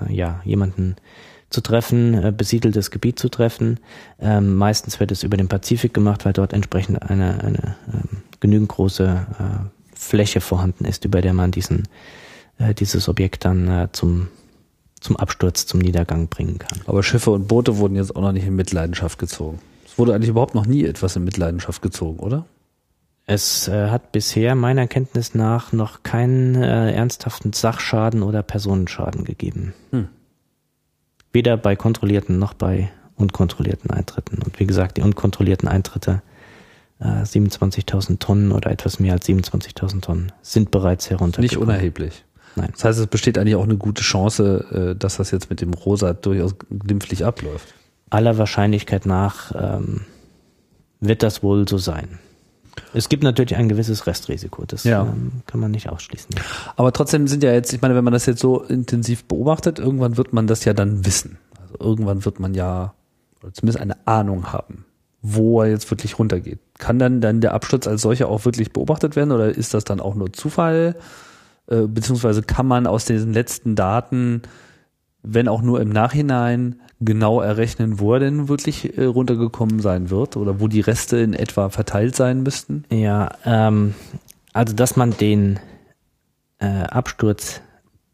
äh, 0.08 0.12
ja, 0.12 0.40
jemanden 0.44 0.96
zu 1.50 1.60
treffen, 1.60 2.14
äh, 2.14 2.32
besiedeltes 2.34 2.90
Gebiet 2.90 3.18
zu 3.18 3.28
treffen. 3.28 3.80
Ähm, 4.20 4.54
meistens 4.54 5.00
wird 5.00 5.10
es 5.10 5.22
über 5.22 5.36
den 5.36 5.48
Pazifik 5.48 5.92
gemacht, 5.92 6.24
weil 6.24 6.32
dort 6.32 6.52
entsprechend 6.52 7.02
eine, 7.02 7.42
eine 7.42 7.76
ähm, 7.92 8.22
genügend 8.38 8.68
große 8.68 9.26
äh, 9.38 9.94
Fläche 9.94 10.40
vorhanden 10.40 10.84
ist, 10.84 11.04
über 11.04 11.20
der 11.20 11.34
man 11.34 11.50
diesen, 11.50 11.88
äh, 12.58 12.72
dieses 12.72 13.08
Objekt 13.08 13.44
dann 13.44 13.68
äh, 13.68 13.88
zum, 13.92 14.28
zum 15.00 15.16
Absturz, 15.16 15.66
zum 15.66 15.80
Niedergang 15.80 16.28
bringen 16.28 16.58
kann. 16.58 16.80
Aber 16.86 17.02
Schiffe 17.02 17.32
und 17.32 17.48
Boote 17.48 17.76
wurden 17.78 17.96
jetzt 17.96 18.14
auch 18.14 18.22
noch 18.22 18.32
nicht 18.32 18.46
in 18.46 18.56
Mitleidenschaft 18.56 19.18
gezogen. 19.18 19.58
Es 19.84 19.98
wurde 19.98 20.14
eigentlich 20.14 20.30
überhaupt 20.30 20.54
noch 20.54 20.66
nie 20.66 20.84
etwas 20.84 21.16
in 21.16 21.24
Mitleidenschaft 21.24 21.82
gezogen, 21.82 22.20
oder? 22.20 22.46
Es 23.26 23.68
äh, 23.68 23.90
hat 23.90 24.12
bisher 24.12 24.54
meiner 24.54 24.86
Kenntnis 24.86 25.34
nach 25.34 25.72
noch 25.72 26.02
keinen 26.02 26.54
äh, 26.56 26.92
ernsthaften 26.92 27.52
Sachschaden 27.52 28.22
oder 28.22 28.42
Personenschaden 28.42 29.24
gegeben. 29.24 29.74
Hm. 29.90 30.08
Weder 31.32 31.56
bei 31.56 31.76
kontrollierten 31.76 32.38
noch 32.38 32.54
bei 32.54 32.90
unkontrollierten 33.16 33.90
Eintritten. 33.90 34.42
Und 34.42 34.58
wie 34.58 34.66
gesagt, 34.66 34.96
die 34.96 35.02
unkontrollierten 35.02 35.68
Eintritte, 35.68 36.22
äh, 36.98 37.24
27.000 37.24 38.18
Tonnen 38.18 38.52
oder 38.52 38.70
etwas 38.70 38.98
mehr 38.98 39.12
als 39.12 39.26
27.000 39.26 40.00
Tonnen, 40.00 40.32
sind 40.42 40.70
bereits 40.70 41.10
heruntergekommen. 41.10 41.42
Nicht 41.42 41.56
unerheblich. 41.56 42.24
Nein. 42.56 42.70
Das 42.72 42.84
heißt, 42.84 42.98
es 42.98 43.06
besteht 43.06 43.38
eigentlich 43.38 43.54
auch 43.54 43.64
eine 43.64 43.76
gute 43.76 44.02
Chance, 44.02 44.92
äh, 44.94 44.98
dass 44.98 45.18
das 45.18 45.30
jetzt 45.30 45.50
mit 45.50 45.60
dem 45.60 45.72
Rosa 45.74 46.12
durchaus 46.14 46.56
glimpflich 46.70 47.24
abläuft. 47.24 47.74
Aller 48.10 48.38
Wahrscheinlichkeit 48.38 49.06
nach 49.06 49.52
ähm, 49.54 50.02
wird 51.00 51.22
das 51.22 51.42
wohl 51.42 51.68
so 51.68 51.78
sein. 51.78 52.18
Es 52.92 53.08
gibt 53.08 53.22
natürlich 53.22 53.56
ein 53.56 53.68
gewisses 53.68 54.06
Restrisiko, 54.06 54.64
das 54.66 54.84
ja. 54.84 55.02
ähm, 55.02 55.42
kann 55.46 55.60
man 55.60 55.70
nicht 55.70 55.88
ausschließen. 55.88 56.30
Aber 56.76 56.92
trotzdem 56.92 57.28
sind 57.28 57.42
ja 57.42 57.52
jetzt, 57.52 57.72
ich 57.72 57.80
meine, 57.80 57.94
wenn 57.94 58.04
man 58.04 58.12
das 58.12 58.26
jetzt 58.26 58.40
so 58.40 58.62
intensiv 58.62 59.24
beobachtet, 59.24 59.78
irgendwann 59.78 60.16
wird 60.16 60.32
man 60.32 60.46
das 60.46 60.64
ja 60.64 60.72
dann 60.72 61.04
wissen. 61.04 61.38
Also 61.60 61.74
irgendwann 61.78 62.24
wird 62.24 62.40
man 62.40 62.54
ja 62.54 62.94
zumindest 63.52 63.80
eine 63.80 63.96
Ahnung 64.06 64.52
haben, 64.52 64.84
wo 65.22 65.62
er 65.62 65.70
jetzt 65.70 65.90
wirklich 65.90 66.18
runtergeht. 66.18 66.60
Kann 66.78 66.98
dann 66.98 67.20
dann 67.20 67.40
der 67.40 67.54
Absturz 67.54 67.86
als 67.86 68.02
solcher 68.02 68.28
auch 68.28 68.44
wirklich 68.44 68.72
beobachtet 68.72 69.16
werden 69.16 69.32
oder 69.32 69.50
ist 69.50 69.74
das 69.74 69.84
dann 69.84 70.00
auch 70.00 70.14
nur 70.14 70.32
Zufall? 70.32 70.96
Äh, 71.68 71.86
beziehungsweise 71.86 72.42
kann 72.42 72.66
man 72.66 72.86
aus 72.86 73.04
diesen 73.04 73.32
letzten 73.32 73.76
Daten, 73.76 74.42
wenn 75.22 75.48
auch 75.48 75.62
nur 75.62 75.80
im 75.80 75.90
Nachhinein, 75.90 76.80
genau 77.00 77.40
errechnen, 77.40 77.98
wo 77.98 78.14
er 78.14 78.20
denn 78.20 78.48
wirklich 78.48 78.96
äh, 78.96 79.04
runtergekommen 79.04 79.80
sein 79.80 80.10
wird 80.10 80.36
oder 80.36 80.60
wo 80.60 80.68
die 80.68 80.80
Reste 80.80 81.16
in 81.18 81.32
etwa 81.32 81.70
verteilt 81.70 82.14
sein 82.14 82.42
müssten? 82.42 82.84
Ja, 82.90 83.30
ähm, 83.44 83.94
also 84.52 84.74
dass 84.74 84.96
man 84.96 85.16
den 85.16 85.58
äh, 86.58 86.66
Absturz 86.66 87.62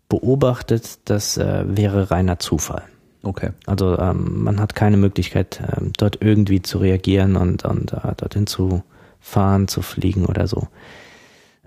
beobachtet, 0.08 1.00
das 1.06 1.36
äh, 1.36 1.64
wäre 1.66 2.10
reiner 2.10 2.38
Zufall. 2.38 2.84
Okay. 3.22 3.50
Also 3.66 3.98
ähm, 3.98 4.44
man 4.44 4.60
hat 4.60 4.76
keine 4.76 4.96
Möglichkeit, 4.96 5.60
ähm, 5.60 5.92
dort 5.96 6.22
irgendwie 6.22 6.62
zu 6.62 6.78
reagieren 6.78 7.34
und, 7.34 7.64
und 7.64 7.92
äh, 7.92 8.14
dorthin 8.16 8.46
zu 8.46 8.84
fahren, 9.18 9.66
zu 9.66 9.82
fliegen 9.82 10.26
oder 10.26 10.46
so. 10.46 10.68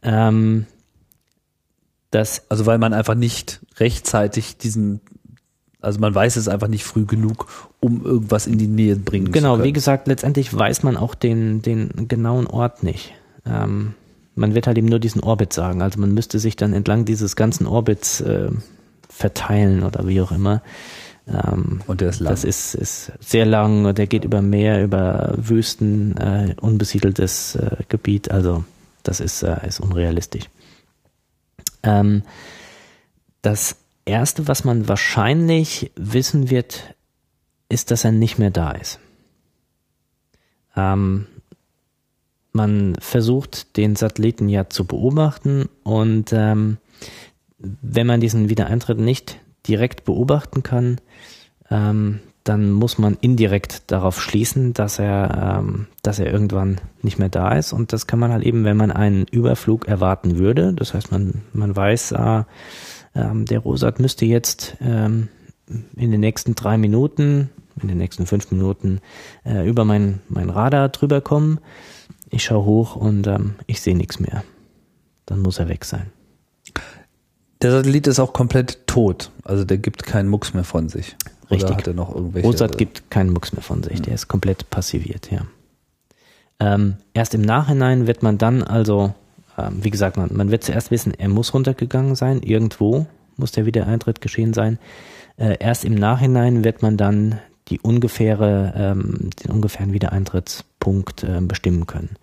Ähm, 0.02 0.66
das 2.12 2.50
also 2.50 2.66
weil 2.66 2.78
man 2.78 2.94
einfach 2.94 3.16
nicht 3.16 3.60
rechtzeitig 3.78 4.58
diesen 4.58 5.02
also 5.82 6.00
man 6.00 6.14
weiß 6.14 6.36
es 6.36 6.48
einfach 6.48 6.68
nicht 6.68 6.84
früh 6.84 7.06
genug, 7.06 7.48
um 7.80 8.06
irgendwas 8.06 8.48
in 8.48 8.58
die 8.58 8.68
Nähe 8.68 8.96
bringen 8.96 9.26
genau, 9.26 9.32
zu 9.32 9.42
können. 9.42 9.54
Genau, 9.58 9.64
wie 9.64 9.74
gesagt, 9.74 10.08
letztendlich 10.08 10.54
weiß 10.54 10.84
man 10.84 10.98
auch 10.98 11.16
den, 11.16 11.62
den 11.62 12.08
genauen 12.08 12.48
Ort 12.48 12.84
nicht. 12.84 13.14
Ähm, 13.46 13.94
man 14.36 14.56
wird 14.56 14.68
halt 14.68 14.78
eben 14.78 14.88
nur 14.88 15.00
diesen 15.00 15.22
Orbit 15.22 15.54
sagen. 15.54 15.82
Also 15.82 16.00
man 16.00 16.14
müsste 16.14 16.40
sich 16.40 16.56
dann 16.56 16.74
entlang 16.74 17.06
dieses 17.06 17.36
ganzen 17.36 17.66
Orbits 17.66 18.22
äh, 18.22 18.50
verteilen 19.10 19.84
oder 19.84 20.08
wie 20.08 20.22
auch 20.22 20.32
immer. 20.32 20.62
Ähm, 21.28 21.82
und 21.88 22.02
der 22.02 22.10
ist 22.10 22.20
lang. 22.20 22.32
Das 22.32 22.44
ist, 22.44 22.76
ist 22.76 23.12
sehr 23.20 23.46
lang 23.46 23.86
und 23.86 23.98
der 23.98 24.08
geht 24.08 24.26
über 24.26 24.42
Meer, 24.42 24.84
über 24.84 25.34
Wüsten, 25.38 26.18
äh, 26.18 26.56
unbesiedeltes 26.60 27.56
äh, 27.56 27.78
Gebiet. 27.88 28.32
Also 28.32 28.64
das 29.04 29.20
ist, 29.20 29.44
äh, 29.44 29.66
ist 29.68 29.80
unrealistisch. 29.80 30.46
Ähm, 31.84 32.24
das 33.42 33.78
Erste, 34.10 34.48
was 34.48 34.64
man 34.64 34.88
wahrscheinlich 34.88 35.92
wissen 35.96 36.50
wird, 36.50 36.96
ist, 37.70 37.92
dass 37.92 38.04
er 38.04 38.12
nicht 38.12 38.40
mehr 38.40 38.52
da 38.52 38.72
ist. 38.72 39.00
Ähm, 40.76 41.28
man 42.52 42.96
versucht, 43.00 43.78
den 43.78 43.96
Satelliten 43.96 44.50
ja 44.50 44.70
zu 44.70 44.86
beobachten 44.86 45.70
und 45.84 46.34
ähm, 46.34 46.78
wenn 47.60 48.08
man 48.08 48.22
diesen 48.22 48.50
Wiedereintritt 48.50 49.00
nicht 49.00 49.40
direkt 49.68 50.06
beobachten 50.06 50.64
kann, 50.64 51.00
ähm, 51.70 52.20
dann 52.44 52.72
muss 52.72 52.98
man 52.98 53.18
indirekt 53.22 53.92
darauf 53.92 54.20
schließen, 54.22 54.74
dass 54.74 54.98
er, 54.98 55.60
ähm, 55.60 55.88
dass 56.02 56.18
er 56.20 56.32
irgendwann 56.32 56.82
nicht 57.04 57.20
mehr 57.20 57.30
da 57.30 57.52
ist. 57.52 57.74
Und 57.74 57.94
das 57.94 58.08
kann 58.08 58.18
man 58.18 58.32
halt 58.32 58.44
eben, 58.44 58.64
wenn 58.64 58.78
man 58.78 58.92
einen 58.92 59.28
Überflug 59.28 59.88
erwarten 59.88 60.40
würde. 60.40 60.74
Das 60.74 60.94
heißt, 60.94 61.12
man, 61.12 61.44
man 61.54 61.76
weiß, 61.76 62.14
äh, 62.14 62.44
ähm, 63.16 63.46
der 63.46 63.60
Rosat 63.60 64.00
müsste 64.00 64.26
jetzt 64.26 64.78
ähm, 64.82 65.30
in 65.96 66.12
den 66.12 66.20
nächsten 66.20 66.56
drei 66.56 66.78
Minuten, 66.78 67.50
in 67.82 67.88
den 67.88 67.98
nächsten 67.98 68.26
fünf 68.26 68.52
Minuten 68.52 69.00
äh, 69.46 69.68
über 69.68 69.86
mein, 69.86 70.20
mein 70.28 70.50
Radar 70.50 70.90
drüber 70.90 71.22
kommen. 71.22 71.60
Ich 72.30 72.44
schaue 72.44 72.66
hoch 72.66 72.96
und 72.96 73.28
ähm, 73.28 73.56
ich 73.68 73.82
sehe 73.82 73.96
nichts 73.96 74.20
mehr. 74.20 74.44
Dann 75.26 75.40
muss 75.40 75.60
er 75.60 75.70
weg 75.70 75.86
sein. 75.86 76.12
Der 77.62 77.72
Satellit 77.72 78.08
ist 78.08 78.20
auch 78.20 78.34
komplett 78.34 78.88
tot. 78.88 79.32
Also 79.44 79.66
der 79.66 79.78
gibt 79.78 80.06
keinen 80.06 80.30
Mucks 80.30 80.54
mehr 80.54 80.64
von 80.64 80.90
sich. 80.90 81.16
Richtig. 81.52 81.70
Oder 81.70 81.78
hat 81.78 81.88
er 81.88 81.94
noch 81.94 82.16
irgendwelche? 82.16 82.48
Rosat 82.48 82.78
gibt 82.78 83.10
keinen 83.10 83.34
Mucks 83.34 83.54
mehr 83.54 83.64
von 83.64 83.84
sich. 83.84 84.02
Der 84.02 84.14
ist 84.14 84.28
komplett 84.28 84.70
passiviert, 84.70 85.32
ja. 85.32 85.42
Ähm, 86.60 86.98
erst 87.14 87.34
im 87.34 87.42
Nachhinein 87.42 88.06
wird 88.06 88.22
man 88.22 88.38
dann 88.38 88.64
also, 88.64 89.14
ähm, 89.68 89.84
wie 89.84 89.90
gesagt, 89.90 90.18
man, 90.18 90.30
man 90.34 90.52
wird 90.52 90.64
zuerst 90.64 90.92
wissen, 90.92 91.14
er 91.14 91.30
muss 91.30 91.54
runtergegangen 91.54 92.16
sein, 92.16 92.42
irgendwo 92.42 93.08
muss 93.38 93.52
der 93.52 93.66
Wiedereintritt 93.66 94.22
geschehen 94.22 94.54
sein. 94.54 94.80
Äh, 95.38 95.58
erst 95.60 95.86
im 95.86 95.96
Nachhinein 95.96 96.64
wird 96.64 96.82
man 96.82 96.98
dann 96.98 97.40
die 97.70 97.80
ungefähre, 97.80 98.74
ähm, 98.76 99.30
den 99.44 99.52
ungefähren 99.52 99.94
Wiedereintrittspunkt 99.94 101.24
äh, 101.24 101.40
bestimmen 101.42 101.88
können. 101.88 102.16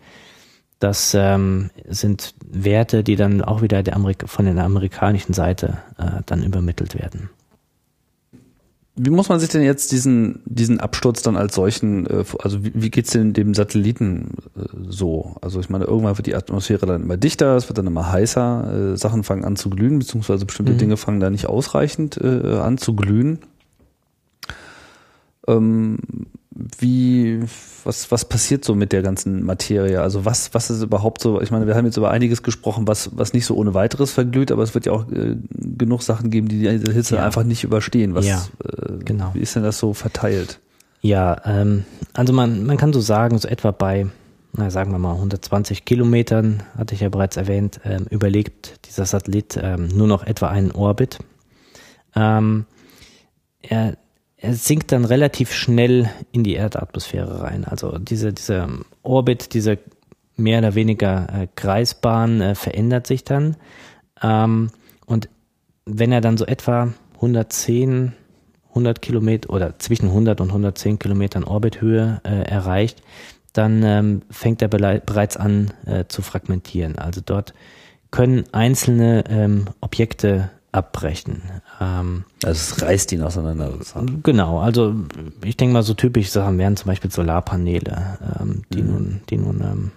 Das 0.78 1.14
ähm, 1.14 1.70
sind 1.88 2.34
Werte, 2.46 3.02
die 3.02 3.16
dann 3.16 3.42
auch 3.42 3.62
wieder 3.62 3.82
der 3.82 3.96
Amerik 3.96 4.28
von 4.28 4.44
der 4.44 4.62
amerikanischen 4.62 5.32
Seite 5.32 5.78
äh, 5.98 6.22
dann 6.26 6.42
übermittelt 6.42 6.94
werden. 6.94 7.30
Wie 8.98 9.10
muss 9.10 9.28
man 9.28 9.38
sich 9.38 9.50
denn 9.50 9.62
jetzt 9.62 9.92
diesen, 9.92 10.40
diesen 10.46 10.80
Absturz 10.80 11.20
dann 11.20 11.36
als 11.36 11.54
solchen, 11.54 12.06
äh, 12.06 12.24
also 12.38 12.64
wie, 12.64 12.72
wie 12.74 12.90
geht's 12.90 13.10
denn 13.10 13.34
dem 13.34 13.52
Satelliten 13.52 14.38
äh, 14.56 14.62
so? 14.88 15.36
Also 15.42 15.60
ich 15.60 15.68
meine, 15.68 15.84
irgendwann 15.84 16.16
wird 16.16 16.26
die 16.26 16.34
Atmosphäre 16.34 16.86
dann 16.86 17.02
immer 17.02 17.18
dichter, 17.18 17.56
es 17.56 17.68
wird 17.68 17.76
dann 17.76 17.86
immer 17.86 18.10
heißer, 18.10 18.92
äh, 18.94 18.96
Sachen 18.96 19.22
fangen 19.22 19.44
an 19.44 19.56
zu 19.56 19.68
glühen, 19.68 19.98
beziehungsweise 19.98 20.46
bestimmte 20.46 20.72
mhm. 20.72 20.78
Dinge 20.78 20.96
fangen 20.96 21.20
da 21.20 21.28
nicht 21.28 21.46
ausreichend 21.46 22.22
an 22.22 22.78
zu 22.78 22.96
glühen. 22.96 23.40
Ähm, 25.46 25.98
wie, 26.78 27.40
was, 27.84 28.10
was 28.10 28.24
passiert 28.24 28.64
so 28.64 28.74
mit 28.74 28.92
der 28.92 29.02
ganzen 29.02 29.44
Materie? 29.44 30.00
Also 30.00 30.24
was, 30.24 30.54
was 30.54 30.70
ist 30.70 30.82
überhaupt 30.82 31.20
so? 31.20 31.40
Ich 31.40 31.50
meine, 31.50 31.66
wir 31.66 31.74
haben 31.74 31.84
jetzt 31.84 31.96
über 31.96 32.10
einiges 32.10 32.42
gesprochen, 32.42 32.86
was, 32.88 33.10
was 33.16 33.32
nicht 33.32 33.46
so 33.46 33.54
ohne 33.54 33.74
weiteres 33.74 34.12
verglüht, 34.12 34.50
aber 34.50 34.62
es 34.62 34.74
wird 34.74 34.86
ja 34.86 34.92
auch 34.92 35.10
äh, 35.10 35.36
genug 35.50 36.02
Sachen 36.02 36.30
geben, 36.30 36.48
die 36.48 36.60
diese 36.60 36.92
Hitze 36.92 37.16
ja. 37.16 37.24
einfach 37.24 37.44
nicht 37.44 37.64
überstehen. 37.64 38.14
Was, 38.14 38.26
ja, 38.26 38.42
äh, 38.64 39.04
genau. 39.04 39.30
Wie 39.34 39.40
ist 39.40 39.54
denn 39.54 39.62
das 39.62 39.78
so 39.78 39.92
verteilt? 39.92 40.60
Ja, 41.00 41.36
ähm, 41.44 41.84
also 42.14 42.32
man, 42.32 42.64
man 42.64 42.76
kann 42.76 42.92
so 42.92 43.00
sagen, 43.00 43.38
so 43.38 43.48
etwa 43.48 43.70
bei, 43.70 44.06
na, 44.52 44.70
sagen 44.70 44.92
wir 44.92 44.98
mal 44.98 45.14
120 45.14 45.84
Kilometern, 45.84 46.62
hatte 46.76 46.94
ich 46.94 47.02
ja 47.02 47.10
bereits 47.10 47.36
erwähnt, 47.36 47.80
ähm, 47.84 48.06
überlegt 48.10 48.86
dieser 48.86 49.04
Satellit 49.04 49.58
ähm, 49.62 49.88
nur 49.88 50.06
noch 50.06 50.26
etwa 50.26 50.48
einen 50.48 50.70
Orbit. 50.70 51.18
Ähm, 52.14 52.64
er 53.60 53.98
er 54.46 54.54
sinkt 54.54 54.92
dann 54.92 55.04
relativ 55.04 55.52
schnell 55.52 56.08
in 56.30 56.44
die 56.44 56.54
Erdatmosphäre 56.54 57.42
rein. 57.42 57.64
Also 57.64 57.98
diese, 57.98 58.32
diese 58.32 58.68
Orbit, 59.02 59.54
diese 59.54 59.78
mehr 60.36 60.60
oder 60.60 60.76
weniger 60.76 61.26
äh, 61.32 61.48
Kreisbahn 61.56 62.40
äh, 62.40 62.54
verändert 62.54 63.08
sich 63.08 63.24
dann. 63.24 63.56
Ähm, 64.22 64.70
und 65.04 65.28
wenn 65.84 66.12
er 66.12 66.20
dann 66.20 66.36
so 66.36 66.46
etwa 66.46 66.92
110, 67.16 68.12
100 68.68 69.02
Kilometer 69.02 69.50
oder 69.50 69.78
zwischen 69.80 70.08
100 70.08 70.40
und 70.40 70.48
110 70.48 71.00
Kilometern 71.00 71.42
Orbithöhe 71.42 72.20
äh, 72.24 72.42
erreicht, 72.42 73.02
dann 73.52 73.82
ähm, 73.82 74.22
fängt 74.30 74.62
er 74.62 74.68
bereits 74.68 75.36
an 75.36 75.72
äh, 75.86 76.04
zu 76.06 76.22
fragmentieren. 76.22 76.98
Also 76.98 77.20
dort 77.24 77.52
können 78.12 78.44
einzelne 78.52 79.24
ähm, 79.28 79.64
Objekte 79.80 80.50
abbrechen. 80.76 81.42
Ähm, 81.80 82.24
also 82.44 82.74
es 82.74 82.82
reißt 82.82 83.12
ihn 83.12 83.22
auseinander. 83.22 83.72
Genau, 84.22 84.60
also 84.60 84.94
ich 85.42 85.56
denke 85.56 85.72
mal, 85.72 85.82
so 85.82 85.94
typische 85.94 86.30
Sachen 86.30 86.58
wären 86.58 86.76
zum 86.76 86.88
Beispiel 86.88 87.10
Solarpaneele, 87.10 88.18
ähm, 88.40 88.62
die 88.72 88.82
mhm. 88.82 88.90
nun, 88.90 89.20
die 89.30 89.38
nun 89.38 89.60
ähm, 89.62 89.90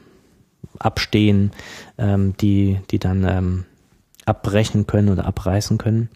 abstehen, 0.79 1.51
ähm, 1.97 2.33
die, 2.39 2.79
die 2.91 2.99
dann 2.99 3.25
ähm, 3.27 3.65
abbrechen 4.25 4.87
können 4.87 5.09
oder 5.09 5.25
abreißen 5.25 5.77
können. 5.77 6.09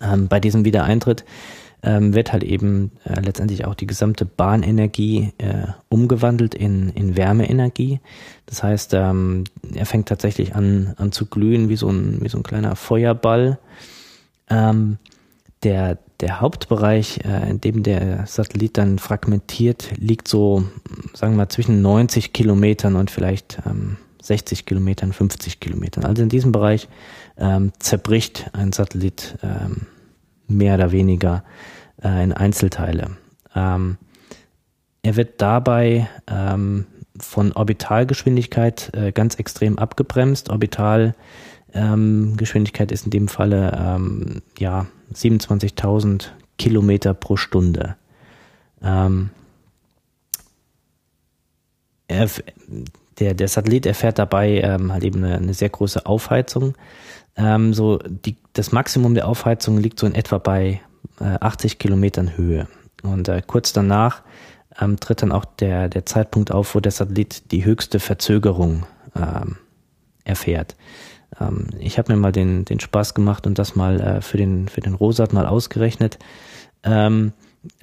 Ähm, 0.00 0.28
bei 0.28 0.38
diesem 0.38 0.64
Wiedereintritt 0.64 1.24
ähm, 1.86 2.14
wird 2.14 2.32
halt 2.32 2.42
eben 2.42 2.90
äh, 3.04 3.20
letztendlich 3.20 3.64
auch 3.64 3.74
die 3.74 3.86
gesamte 3.86 4.24
Bahnenergie 4.24 5.32
äh, 5.38 5.68
umgewandelt 5.88 6.54
in, 6.54 6.90
in 6.90 7.16
Wärmeenergie. 7.16 8.00
Das 8.44 8.64
heißt, 8.64 8.92
ähm, 8.94 9.44
er 9.72 9.86
fängt 9.86 10.08
tatsächlich 10.08 10.56
an, 10.56 10.94
an 10.96 11.12
zu 11.12 11.26
glühen 11.26 11.68
wie 11.68 11.76
so 11.76 11.88
ein, 11.88 12.18
wie 12.20 12.28
so 12.28 12.38
ein 12.38 12.42
kleiner 12.42 12.74
Feuerball. 12.74 13.58
Ähm, 14.50 14.98
der, 15.62 15.98
der 16.20 16.40
Hauptbereich, 16.40 17.20
äh, 17.24 17.48
in 17.48 17.60
dem 17.60 17.84
der 17.84 18.26
Satellit 18.26 18.76
dann 18.78 18.98
fragmentiert, 18.98 19.92
liegt 19.96 20.26
so, 20.26 20.64
sagen 21.14 21.34
wir 21.34 21.38
mal, 21.38 21.48
zwischen 21.48 21.82
90 21.82 22.32
Kilometern 22.32 22.96
und 22.96 23.12
vielleicht 23.12 23.60
ähm, 23.64 23.96
60 24.22 24.66
Kilometern, 24.66 25.12
50 25.12 25.60
Kilometern. 25.60 26.04
Also 26.04 26.24
in 26.24 26.28
diesem 26.28 26.50
Bereich 26.50 26.88
ähm, 27.38 27.70
zerbricht 27.78 28.50
ein 28.54 28.72
Satellit 28.72 29.38
ähm, 29.44 29.86
mehr 30.48 30.74
oder 30.74 30.90
weniger 30.90 31.44
äh, 32.02 32.24
in 32.24 32.32
Einzelteile. 32.32 33.16
Ähm, 33.54 33.98
er 35.02 35.16
wird 35.16 35.40
dabei 35.40 36.08
ähm, 36.26 36.86
von 37.18 37.52
Orbitalgeschwindigkeit 37.52 38.90
äh, 38.94 39.12
ganz 39.12 39.36
extrem 39.36 39.78
abgebremst. 39.78 40.50
Orbitalgeschwindigkeit 40.50 42.90
ähm, 42.90 42.94
ist 42.94 43.04
in 43.04 43.10
dem 43.10 43.28
Falle 43.28 43.78
ähm, 43.78 44.42
ja 44.58 44.86
27.000 45.14 46.30
Kilometer 46.58 47.14
pro 47.14 47.36
Stunde. 47.36 47.94
Ähm, 48.82 49.30
er, 52.08 52.28
der, 53.18 53.34
der 53.34 53.48
Satellit 53.48 53.86
erfährt 53.86 54.18
dabei 54.18 54.60
ähm, 54.60 54.92
halt 54.92 55.04
eben 55.04 55.24
eine, 55.24 55.36
eine 55.36 55.54
sehr 55.54 55.70
große 55.70 56.06
Aufheizung. 56.06 56.76
Ähm, 57.36 57.74
so 57.74 57.98
die, 57.98 58.36
das 58.52 58.72
Maximum 58.72 59.14
der 59.14 59.28
Aufheizung 59.28 59.78
liegt 59.78 59.98
so 59.98 60.06
in 60.06 60.14
etwa 60.14 60.38
bei 60.38 60.80
80 61.18 61.78
Kilometern 61.78 62.36
Höhe. 62.36 62.68
Und 63.02 63.28
äh, 63.28 63.42
kurz 63.46 63.72
danach 63.72 64.22
ähm, 64.80 64.98
tritt 64.98 65.22
dann 65.22 65.32
auch 65.32 65.44
der, 65.44 65.88
der 65.88 66.06
Zeitpunkt 66.06 66.50
auf, 66.50 66.74
wo 66.74 66.80
der 66.80 66.92
Satellit 66.92 67.50
die 67.52 67.64
höchste 67.64 68.00
Verzögerung 68.00 68.86
ähm, 69.14 69.56
erfährt. 70.24 70.76
Ähm, 71.40 71.68
ich 71.78 71.98
habe 71.98 72.12
mir 72.12 72.18
mal 72.18 72.32
den, 72.32 72.64
den 72.64 72.80
Spaß 72.80 73.14
gemacht 73.14 73.46
und 73.46 73.58
das 73.58 73.76
mal 73.76 74.00
äh, 74.00 74.20
für 74.20 74.36
den, 74.36 74.68
für 74.68 74.80
den 74.80 74.94
Rosat 74.94 75.32
mal 75.32 75.46
ausgerechnet. 75.46 76.18
Ähm, 76.82 77.32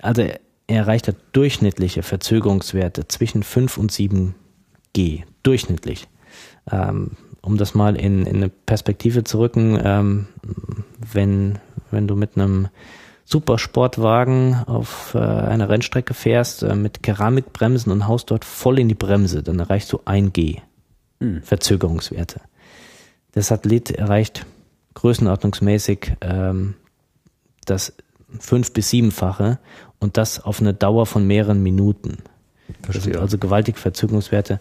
also 0.01 0.21
er 0.21 0.39
erreicht 0.67 1.07
er 1.07 1.15
durchschnittliche 1.33 2.03
Verzögerungswerte 2.03 3.07
zwischen 3.07 3.43
5 3.43 3.77
und 3.77 3.91
7 3.91 4.35
G. 4.93 5.23
Durchschnittlich. 5.43 6.07
Ähm, 6.71 7.11
um 7.41 7.57
das 7.57 7.75
mal 7.75 7.97
in, 7.97 8.25
in 8.25 8.37
eine 8.37 8.49
Perspektive 8.49 9.25
zu 9.25 9.39
rücken, 9.39 9.77
ähm, 9.83 10.27
wenn, 11.11 11.59
wenn 11.91 12.07
du 12.07 12.15
mit 12.15 12.37
einem 12.37 12.69
Supersportwagen 13.25 14.63
auf 14.65 15.15
äh, 15.15 15.19
einer 15.19 15.69
Rennstrecke 15.69 16.13
fährst 16.13 16.63
äh, 16.63 16.75
mit 16.75 17.03
Keramikbremsen 17.03 17.91
und 17.91 18.07
haust 18.07 18.31
dort 18.31 18.45
voll 18.45 18.79
in 18.79 18.89
die 18.89 18.95
Bremse, 18.95 19.43
dann 19.43 19.59
erreichst 19.59 19.91
du 19.93 19.97
1G 19.99 20.59
hm. 21.19 21.41
Verzögerungswerte. 21.41 22.41
Der 23.35 23.43
Satellit 23.43 23.91
erreicht 23.91 24.45
größenordnungsmäßig 24.93 26.13
ähm, 26.21 26.75
das 27.65 27.93
fünf- 28.39 28.73
bis 28.73 28.89
siebenfache 28.89 29.59
und 29.99 30.17
das 30.17 30.43
auf 30.43 30.59
eine 30.59 30.73
Dauer 30.73 31.05
von 31.05 31.25
mehreren 31.25 31.63
Minuten. 31.63 32.17
Verstehe. 32.81 32.93
Das 32.93 33.03
sind 33.03 33.17
also 33.17 33.37
gewaltige 33.37 33.79
Verzögerungswerte. 33.79 34.59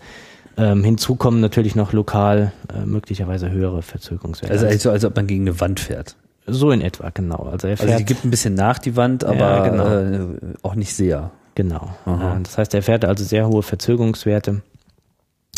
Ähm, 0.56 0.84
hinzu 0.84 1.16
kommen 1.16 1.40
natürlich 1.40 1.74
noch 1.74 1.92
lokal 1.92 2.52
äh, 2.72 2.84
möglicherweise 2.84 3.50
höhere 3.50 3.82
Verzögerungswerte. 3.82 4.52
Also, 4.52 4.66
also 4.66 4.90
als 4.90 5.04
ob 5.04 5.16
man 5.16 5.26
gegen 5.26 5.42
eine 5.42 5.60
Wand 5.60 5.80
fährt. 5.80 6.16
So 6.46 6.70
in 6.70 6.80
etwa, 6.80 7.10
genau. 7.10 7.48
Also 7.50 7.68
er 7.68 7.76
fährt, 7.76 7.90
also 7.90 7.98
die 7.98 8.04
gibt 8.04 8.24
ein 8.24 8.30
bisschen 8.30 8.54
nach 8.54 8.78
die 8.78 8.96
Wand, 8.96 9.24
aber 9.24 9.38
ja, 9.38 9.68
genau. 9.68 9.86
äh, 9.88 10.38
auch 10.62 10.74
nicht 10.74 10.94
sehr. 10.94 11.30
Genau. 11.54 11.94
Aha. 12.04 12.38
Das 12.42 12.58
heißt, 12.58 12.74
er 12.74 12.82
fährt 12.82 13.04
also 13.04 13.24
sehr 13.24 13.46
hohe 13.48 13.62
Verzögerungswerte. 13.62 14.62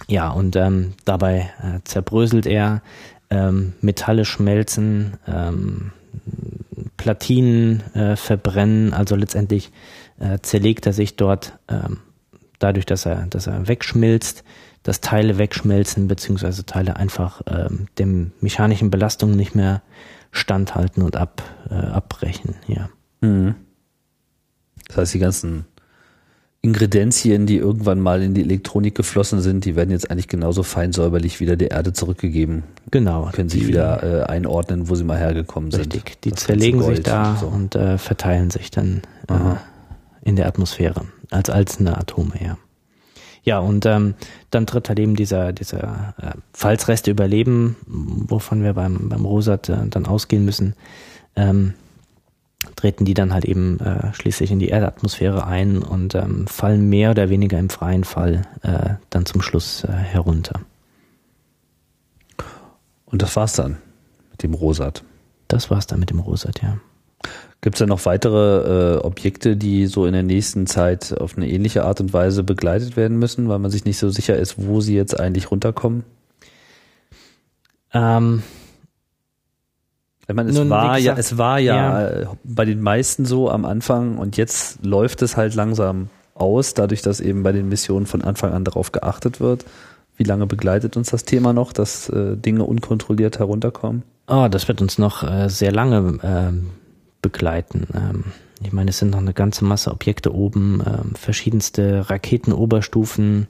Ja, 0.08 0.30
und 0.30 0.56
ähm, 0.56 0.94
dabei 1.04 1.50
äh, 1.62 1.80
zerbröselt 1.84 2.46
er, 2.46 2.82
ähm, 3.30 3.72
Metalle 3.80 4.24
schmelzen, 4.24 5.16
ähm, 5.26 5.92
Platinen 6.96 7.82
äh, 7.94 8.16
verbrennen, 8.16 8.92
also 8.92 9.16
letztendlich 9.16 9.72
äh, 10.18 10.38
zerlegt 10.42 10.86
er 10.86 10.92
sich 10.92 11.16
dort 11.16 11.58
ähm, 11.68 11.98
dadurch, 12.58 12.86
dass 12.86 13.06
er, 13.06 13.26
dass 13.28 13.46
er 13.46 13.66
wegschmilzt, 13.66 14.44
dass 14.82 15.00
Teile 15.00 15.38
wegschmelzen, 15.38 16.08
beziehungsweise 16.08 16.66
Teile 16.66 16.96
einfach 16.96 17.40
ähm, 17.46 17.86
dem 17.98 18.32
mechanischen 18.40 18.90
Belastungen 18.90 19.36
nicht 19.36 19.54
mehr 19.54 19.82
standhalten 20.34 21.02
und 21.02 21.16
ab, 21.16 21.42
äh, 21.70 21.74
abbrechen, 21.74 22.54
ja. 22.66 22.90
Mhm. 23.20 23.54
Das 24.88 24.98
heißt, 24.98 25.14
die 25.14 25.18
ganzen 25.18 25.64
Ingredienzien, 26.60 27.46
die 27.46 27.56
irgendwann 27.56 28.00
mal 28.00 28.22
in 28.22 28.34
die 28.34 28.40
Elektronik 28.40 28.94
geflossen 28.94 29.40
sind, 29.40 29.64
die 29.64 29.76
werden 29.76 29.90
jetzt 29.90 30.10
eigentlich 30.10 30.28
genauso 30.28 30.62
fein 30.62 30.92
säuberlich 30.92 31.38
wieder 31.38 31.56
der 31.56 31.70
Erde 31.70 31.92
zurückgegeben. 31.92 32.64
Genau. 32.90 33.28
Können 33.32 33.48
sich 33.50 33.66
wieder 33.66 34.02
äh, 34.02 34.24
einordnen, 34.24 34.88
wo 34.88 34.94
sie 34.94 35.04
mal 35.04 35.18
hergekommen 35.18 35.70
richtig, 35.70 35.92
sind. 35.92 36.06
Richtig, 36.06 36.20
die 36.22 36.32
zerlegen 36.32 36.82
sich 36.82 37.02
da 37.02 37.32
und, 37.32 37.38
so. 37.38 37.46
und 37.48 37.74
äh, 37.74 37.98
verteilen 37.98 38.50
sich 38.50 38.70
dann 38.70 39.02
äh, 39.28 39.34
in 40.22 40.36
der 40.36 40.46
Atmosphäre 40.46 41.02
als 41.30 41.50
einzelne 41.50 41.98
Atome, 41.98 42.32
ja. 42.42 42.56
Ja, 43.44 43.58
und 43.58 43.84
ähm, 43.84 44.14
dann 44.50 44.66
tritt 44.66 44.88
halt 44.88 44.98
eben 44.98 45.16
dieser, 45.16 45.52
dieser 45.52 46.14
äh, 46.20 46.32
falls 46.52 46.88
Reste 46.88 47.10
überleben, 47.10 47.76
wovon 47.86 48.62
wir 48.64 48.72
beim, 48.72 49.10
beim 49.10 49.24
Rosat 49.24 49.68
äh, 49.68 49.86
dann 49.88 50.06
ausgehen 50.06 50.46
müssen, 50.46 50.74
ähm, 51.36 51.74
treten 52.76 53.04
die 53.04 53.12
dann 53.12 53.34
halt 53.34 53.44
eben 53.44 53.78
äh, 53.80 54.14
schließlich 54.14 54.50
in 54.50 54.58
die 54.58 54.68
Erdatmosphäre 54.68 55.46
ein 55.46 55.82
und 55.82 56.14
ähm, 56.14 56.46
fallen 56.46 56.88
mehr 56.88 57.10
oder 57.10 57.28
weniger 57.28 57.58
im 57.58 57.68
freien 57.68 58.04
Fall 58.04 58.46
äh, 58.62 58.94
dann 59.10 59.26
zum 59.26 59.42
Schluss 59.42 59.84
äh, 59.84 59.92
herunter. 59.92 60.60
Und 63.04 63.20
das 63.20 63.36
war's 63.36 63.52
dann 63.52 63.76
mit 64.30 64.42
dem 64.42 64.54
Rosat. 64.54 65.04
Das 65.48 65.70
war's 65.70 65.86
dann 65.86 66.00
mit 66.00 66.08
dem 66.08 66.18
Rosat, 66.18 66.62
ja. 66.62 66.78
Gibt 67.64 67.76
es 67.76 67.78
da 67.78 67.86
noch 67.86 68.04
weitere 68.04 68.96
äh, 68.96 68.98
Objekte, 68.98 69.56
die 69.56 69.86
so 69.86 70.04
in 70.04 70.12
der 70.12 70.22
nächsten 70.22 70.66
Zeit 70.66 71.18
auf 71.18 71.38
eine 71.38 71.48
ähnliche 71.48 71.86
Art 71.86 71.98
und 71.98 72.12
Weise 72.12 72.44
begleitet 72.44 72.94
werden 72.98 73.18
müssen, 73.18 73.48
weil 73.48 73.58
man 73.58 73.70
sich 73.70 73.86
nicht 73.86 73.96
so 73.96 74.10
sicher 74.10 74.36
ist, 74.36 74.56
wo 74.58 74.82
sie 74.82 74.94
jetzt 74.94 75.18
eigentlich 75.18 75.50
runterkommen? 75.50 76.04
Ähm, 77.94 78.42
ich 80.28 80.34
meine, 80.34 80.50
es 80.50 80.58
Nun, 80.58 80.68
war 80.68 80.98
ja, 80.98 81.14
gesagt, 81.14 81.18
es 81.18 81.38
war 81.38 81.58
ja, 81.58 82.10
ja. 82.10 82.32
bei 82.44 82.66
den 82.66 82.82
meisten 82.82 83.24
so 83.24 83.48
am 83.48 83.64
Anfang 83.64 84.18
und 84.18 84.36
jetzt 84.36 84.84
läuft 84.84 85.22
es 85.22 85.38
halt 85.38 85.54
langsam 85.54 86.10
aus, 86.34 86.74
dadurch, 86.74 87.00
dass 87.00 87.18
eben 87.18 87.44
bei 87.44 87.52
den 87.52 87.70
Missionen 87.70 88.04
von 88.04 88.20
Anfang 88.20 88.52
an 88.52 88.64
darauf 88.64 88.92
geachtet 88.92 89.40
wird. 89.40 89.64
Wie 90.18 90.24
lange 90.24 90.46
begleitet 90.46 90.98
uns 90.98 91.08
das 91.08 91.24
Thema 91.24 91.54
noch, 91.54 91.72
dass 91.72 92.10
äh, 92.10 92.36
Dinge 92.36 92.64
unkontrolliert 92.64 93.38
herunterkommen? 93.38 94.02
Oh, 94.26 94.48
das 94.50 94.68
wird 94.68 94.82
uns 94.82 94.98
noch 94.98 95.22
äh, 95.22 95.48
sehr 95.48 95.72
lange 95.72 96.18
ähm, 96.22 96.66
begleiten. 97.24 97.86
Ähm, 97.94 98.24
ich 98.62 98.72
meine, 98.72 98.90
es 98.90 98.98
sind 98.98 99.10
noch 99.10 99.18
eine 99.18 99.32
ganze 99.32 99.64
Masse 99.64 99.90
Objekte 99.90 100.34
oben, 100.34 100.82
ähm, 100.86 101.14
verschiedenste 101.14 102.08
Raketenoberstufen, 102.10 103.48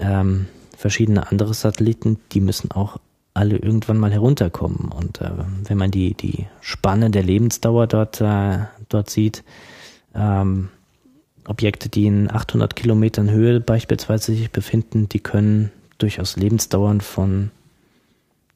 ähm, 0.00 0.46
verschiedene 0.76 1.30
andere 1.30 1.54
Satelliten, 1.54 2.18
die 2.32 2.40
müssen 2.40 2.72
auch 2.72 2.98
alle 3.34 3.56
irgendwann 3.56 3.98
mal 3.98 4.12
herunterkommen. 4.12 4.90
Und 4.90 5.20
äh, 5.20 5.30
wenn 5.64 5.78
man 5.78 5.92
die, 5.92 6.14
die 6.14 6.46
Spanne 6.60 7.10
der 7.10 7.22
Lebensdauer 7.22 7.86
dort, 7.86 8.20
äh, 8.20 8.58
dort 8.88 9.10
sieht, 9.10 9.44
ähm, 10.14 10.68
Objekte, 11.46 11.88
die 11.88 12.06
in 12.06 12.30
800 12.30 12.74
Kilometern 12.74 13.30
Höhe 13.30 13.60
beispielsweise 13.60 14.32
sich 14.34 14.50
befinden, 14.50 15.08
die 15.08 15.20
können 15.20 15.70
durchaus 15.98 16.36
Lebensdauern 16.36 17.00
von 17.00 17.50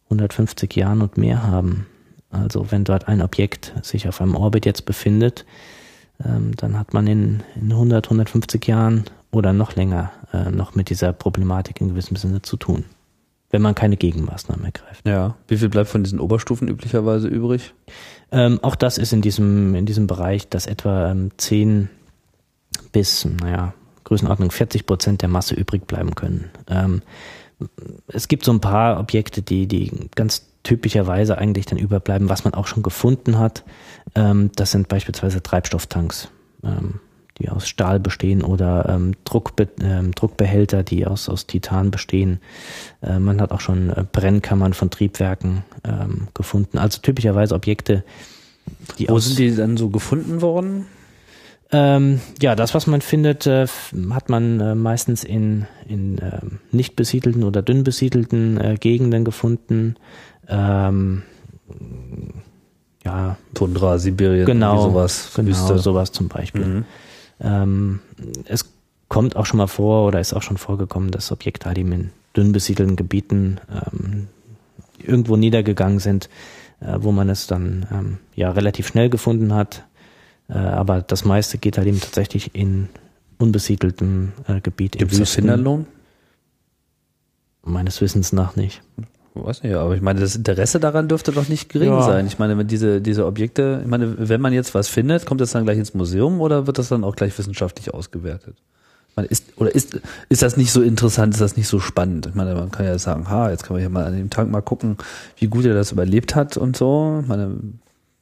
150 0.06 0.74
Jahren 0.74 1.02
und 1.02 1.16
mehr 1.16 1.44
haben. 1.44 1.86
Also 2.30 2.70
wenn 2.70 2.84
dort 2.84 3.08
ein 3.08 3.22
Objekt 3.22 3.72
sich 3.82 4.08
auf 4.08 4.20
einem 4.20 4.34
Orbit 4.34 4.66
jetzt 4.66 4.84
befindet, 4.84 5.46
ähm, 6.24 6.52
dann 6.56 6.78
hat 6.78 6.92
man 6.92 7.06
in, 7.06 7.42
in 7.54 7.70
100, 7.72 8.06
150 8.06 8.66
Jahren 8.66 9.04
oder 9.30 9.52
noch 9.52 9.76
länger 9.76 10.12
äh, 10.32 10.50
noch 10.50 10.74
mit 10.74 10.90
dieser 10.90 11.12
Problematik 11.12 11.80
in 11.80 11.88
gewissem 11.88 12.16
Sinne 12.16 12.42
zu 12.42 12.56
tun, 12.56 12.84
wenn 13.50 13.62
man 13.62 13.74
keine 13.74 13.96
Gegenmaßnahmen 13.96 14.64
ergreift. 14.64 15.06
Ja. 15.06 15.36
Wie 15.46 15.56
viel 15.56 15.68
bleibt 15.68 15.88
von 15.88 16.02
diesen 16.02 16.20
Oberstufen 16.20 16.68
üblicherweise 16.68 17.28
übrig? 17.28 17.72
Ähm, 18.30 18.58
auch 18.62 18.74
das 18.74 18.98
ist 18.98 19.12
in 19.12 19.22
diesem, 19.22 19.74
in 19.74 19.86
diesem 19.86 20.06
Bereich, 20.06 20.48
dass 20.48 20.66
etwa 20.66 21.10
ähm, 21.10 21.30
10 21.36 21.88
bis, 22.92 23.24
naja, 23.24 23.74
Größenordnung 24.04 24.50
40 24.50 24.86
Prozent 24.86 25.22
der 25.22 25.28
Masse 25.28 25.54
übrig 25.54 25.86
bleiben 25.86 26.14
können. 26.14 26.50
Ähm, 26.68 27.02
es 28.06 28.28
gibt 28.28 28.44
so 28.44 28.52
ein 28.52 28.60
paar 28.60 29.00
Objekte, 29.00 29.42
die, 29.42 29.66
die 29.66 30.08
ganz 30.14 30.46
typischerweise 30.68 31.38
eigentlich 31.38 31.64
dann 31.64 31.78
überbleiben, 31.78 32.28
was 32.28 32.44
man 32.44 32.52
auch 32.52 32.66
schon 32.66 32.82
gefunden 32.82 33.38
hat. 33.38 33.64
Ähm, 34.14 34.50
das 34.54 34.72
sind 34.72 34.88
beispielsweise 34.88 35.42
Treibstofftanks, 35.42 36.28
ähm, 36.62 37.00
die 37.38 37.48
aus 37.48 37.66
Stahl 37.66 37.98
bestehen 38.00 38.42
oder 38.42 38.86
ähm, 38.86 39.14
Druckbe 39.24 39.66
Druckbehälter, 40.14 40.82
die 40.82 41.06
aus, 41.06 41.30
aus 41.30 41.46
Titan 41.46 41.90
bestehen. 41.90 42.40
Äh, 43.00 43.18
man 43.18 43.40
hat 43.40 43.50
auch 43.50 43.60
schon 43.60 43.88
äh, 43.88 44.04
Brennkammern 44.10 44.74
von 44.74 44.90
Triebwerken 44.90 45.64
gefunden. 46.34 46.76
Also 46.76 47.00
typischerweise 47.00 47.54
Objekte, 47.54 48.04
die 48.98 49.08
Wo 49.08 49.18
sind 49.18 49.38
die 49.38 49.54
dann 49.54 49.78
so 49.78 49.88
gefunden 49.88 50.42
worden? 50.42 50.84
ähm, 51.70 52.20
ja, 52.40 52.54
das, 52.54 52.74
was 52.74 52.86
man 52.86 53.02
findet, 53.02 53.46
äh, 53.46 53.66
hat 54.10 54.30
man 54.30 54.60
äh, 54.60 54.74
meistens 54.74 55.22
in, 55.22 55.66
in 55.86 56.18
ähm, 56.18 56.60
nicht 56.72 56.96
besiedelten 56.96 57.44
oder 57.44 57.60
dünn 57.60 57.84
besiedelten 57.84 58.58
äh, 58.58 58.76
Gegenden 58.80 59.24
gefunden. 59.24 59.96
Ähm, 60.48 61.22
ja, 63.04 63.36
Tundra, 63.54 63.98
Sibirien, 63.98 64.46
genau, 64.46 64.82
sowas, 64.82 65.30
genau, 65.34 65.48
Wüste. 65.48 65.78
sowas 65.78 66.12
zum 66.12 66.28
Beispiel. 66.28 66.64
Mhm. 66.64 66.84
Ähm, 67.40 68.00
es 68.46 68.70
kommt 69.08 69.36
auch 69.36 69.46
schon 69.46 69.58
mal 69.58 69.66
vor 69.66 70.06
oder 70.06 70.20
ist 70.20 70.34
auch 70.34 70.42
schon 70.42 70.56
vorgekommen, 70.56 71.10
dass 71.10 71.32
Objekte 71.32 71.66
halt 71.66 71.78
eben 71.78 71.92
in 71.92 72.10
dünn 72.36 72.52
besiedelten 72.52 72.96
Gebieten 72.96 73.60
ähm, 73.70 74.28
irgendwo 74.98 75.36
niedergegangen 75.36 75.98
sind, 75.98 76.28
äh, 76.80 76.96
wo 76.98 77.12
man 77.12 77.28
es 77.28 77.46
dann 77.46 77.86
ähm, 77.92 78.18
ja 78.34 78.50
relativ 78.50 78.88
schnell 78.88 79.08
gefunden 79.08 79.54
hat. 79.54 79.84
Äh, 80.48 80.58
aber 80.58 81.00
das 81.00 81.24
meiste 81.24 81.58
geht 81.58 81.78
halt 81.78 81.86
eben 81.86 82.00
tatsächlich 82.00 82.54
in 82.54 82.88
unbesiedeltem 83.38 84.32
äh, 84.46 84.60
Gebiet. 84.60 84.98
Gibt 84.98 85.12
es. 85.12 85.30
Finderlohn? 85.34 85.86
Meines 87.62 88.00
Wissens 88.00 88.32
nach 88.32 88.56
nicht. 88.56 88.82
Weiß 89.44 89.62
nicht, 89.62 89.74
aber 89.74 89.94
ich 89.94 90.02
meine, 90.02 90.20
das 90.20 90.36
Interesse 90.36 90.80
daran 90.80 91.08
dürfte 91.08 91.32
doch 91.32 91.48
nicht 91.48 91.68
gering 91.68 91.88
Ja. 91.90 92.02
sein. 92.02 92.26
Ich 92.26 92.38
meine, 92.38 92.56
wenn 92.58 92.66
diese, 92.66 93.00
diese 93.00 93.26
Objekte, 93.26 93.80
ich 93.82 93.88
meine, 93.88 94.14
wenn 94.28 94.40
man 94.40 94.52
jetzt 94.52 94.74
was 94.74 94.88
findet, 94.88 95.26
kommt 95.26 95.40
das 95.40 95.52
dann 95.52 95.64
gleich 95.64 95.78
ins 95.78 95.94
Museum 95.94 96.40
oder 96.40 96.66
wird 96.66 96.78
das 96.78 96.88
dann 96.88 97.04
auch 97.04 97.16
gleich 97.16 97.36
wissenschaftlich 97.38 97.94
ausgewertet? 97.94 98.56
Ich 99.10 99.16
meine, 99.16 99.28
ist, 99.28 99.44
oder 99.56 99.74
ist, 99.74 100.00
ist 100.28 100.42
das 100.42 100.56
nicht 100.56 100.70
so 100.70 100.80
interessant, 100.82 101.34
ist 101.34 101.40
das 101.40 101.56
nicht 101.56 101.66
so 101.68 101.80
spannend? 101.80 102.26
Ich 102.26 102.34
meine, 102.34 102.54
man 102.54 102.70
kann 102.70 102.86
ja 102.86 102.98
sagen, 102.98 103.28
ha, 103.28 103.50
jetzt 103.50 103.64
können 103.64 103.78
wir 103.78 103.80
hier 103.80 103.90
mal 103.90 104.04
an 104.04 104.16
dem 104.16 104.30
Tank 104.30 104.50
mal 104.50 104.60
gucken, 104.62 104.96
wie 105.38 105.48
gut 105.48 105.64
er 105.64 105.74
das 105.74 105.90
überlebt 105.92 106.34
hat 106.36 106.56
und 106.56 106.76
so. 106.76 107.18
Ich 107.22 107.28
meine, 107.28 107.56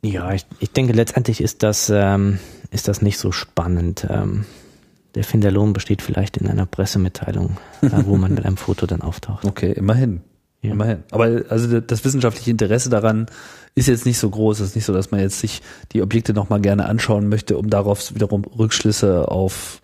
Ja, 0.02 0.32
ich, 0.32 0.46
ich 0.60 0.70
denke, 0.72 0.92
letztendlich 0.94 1.40
ist 1.42 1.62
das, 1.62 1.90
ähm, 1.94 2.38
ist 2.70 2.88
das 2.88 3.02
nicht 3.02 3.18
so 3.18 3.30
spannend. 3.32 4.06
Ähm, 4.08 4.44
der 5.14 5.24
Finderlohn 5.24 5.72
besteht 5.72 6.02
vielleicht 6.02 6.36
in 6.36 6.46
einer 6.46 6.66
Pressemitteilung, 6.66 7.56
wo 7.80 8.16
man 8.16 8.34
mit 8.34 8.44
einem 8.44 8.56
Foto 8.58 8.86
dann 8.86 9.00
auftaucht. 9.02 9.44
okay, 9.46 9.72
immerhin. 9.72 10.20
Ja. 10.62 10.72
Immerhin. 10.72 11.04
Aber 11.10 11.42
also 11.48 11.80
das 11.80 12.04
wissenschaftliche 12.04 12.50
Interesse 12.50 12.90
daran 12.90 13.26
ist 13.74 13.88
jetzt 13.88 14.06
nicht 14.06 14.18
so 14.18 14.30
groß. 14.30 14.60
Es 14.60 14.70
ist 14.70 14.74
nicht 14.74 14.86
so, 14.86 14.92
dass 14.92 15.10
man 15.10 15.20
jetzt 15.20 15.38
sich 15.40 15.62
die 15.92 16.02
Objekte 16.02 16.32
nochmal 16.32 16.60
gerne 16.60 16.86
anschauen 16.86 17.28
möchte, 17.28 17.58
um 17.58 17.70
darauf 17.70 18.14
wiederum 18.14 18.44
Rückschlüsse 18.44 19.28
auf, 19.28 19.82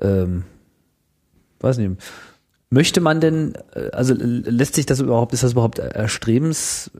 ähm, 0.00 0.44
weiß 1.60 1.78
nicht, 1.78 1.92
möchte 2.70 3.00
man 3.00 3.20
denn, 3.20 3.54
äh, 3.74 3.90
also 3.90 4.14
lässt 4.14 4.74
sich 4.74 4.86
das 4.86 5.00
überhaupt, 5.00 5.32
ist 5.32 5.42
das 5.42 5.52
überhaupt 5.52 5.78
erstrebenswert, 5.78 6.92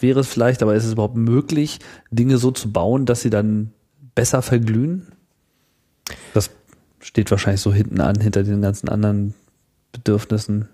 wäre 0.00 0.20
es 0.20 0.28
vielleicht, 0.28 0.62
aber 0.62 0.74
ist 0.74 0.84
es 0.84 0.92
überhaupt 0.92 1.16
möglich, 1.16 1.78
Dinge 2.10 2.38
so 2.38 2.50
zu 2.50 2.72
bauen, 2.72 3.06
dass 3.06 3.20
sie 3.20 3.30
dann 3.30 3.72
besser 4.14 4.42
verglühen? 4.42 5.08
Das 6.34 6.50
steht 7.00 7.30
wahrscheinlich 7.30 7.60
so 7.60 7.72
hinten 7.72 8.00
an, 8.00 8.20
hinter 8.20 8.42
den 8.42 8.62
ganzen 8.62 8.88
anderen 8.88 9.34
Bedürfnissen. 9.92 10.68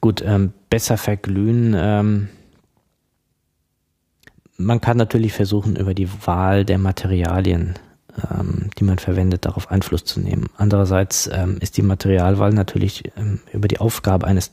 Gut, 0.00 0.22
ähm, 0.24 0.52
besser 0.70 0.96
verglühen. 0.96 1.74
Ähm, 1.76 2.28
man 4.56 4.80
kann 4.80 4.96
natürlich 4.96 5.32
versuchen, 5.32 5.76
über 5.76 5.94
die 5.94 6.08
Wahl 6.26 6.64
der 6.64 6.78
Materialien, 6.78 7.74
ähm, 8.30 8.70
die 8.78 8.84
man 8.84 8.98
verwendet, 8.98 9.44
darauf 9.44 9.70
Einfluss 9.70 10.04
zu 10.04 10.20
nehmen. 10.20 10.46
Andererseits 10.56 11.28
ähm, 11.32 11.58
ist 11.60 11.76
die 11.76 11.82
Materialwahl 11.82 12.52
natürlich 12.52 13.04
ähm, 13.16 13.40
über 13.52 13.68
die 13.68 13.78
Aufgabe 13.78 14.26
eines 14.26 14.52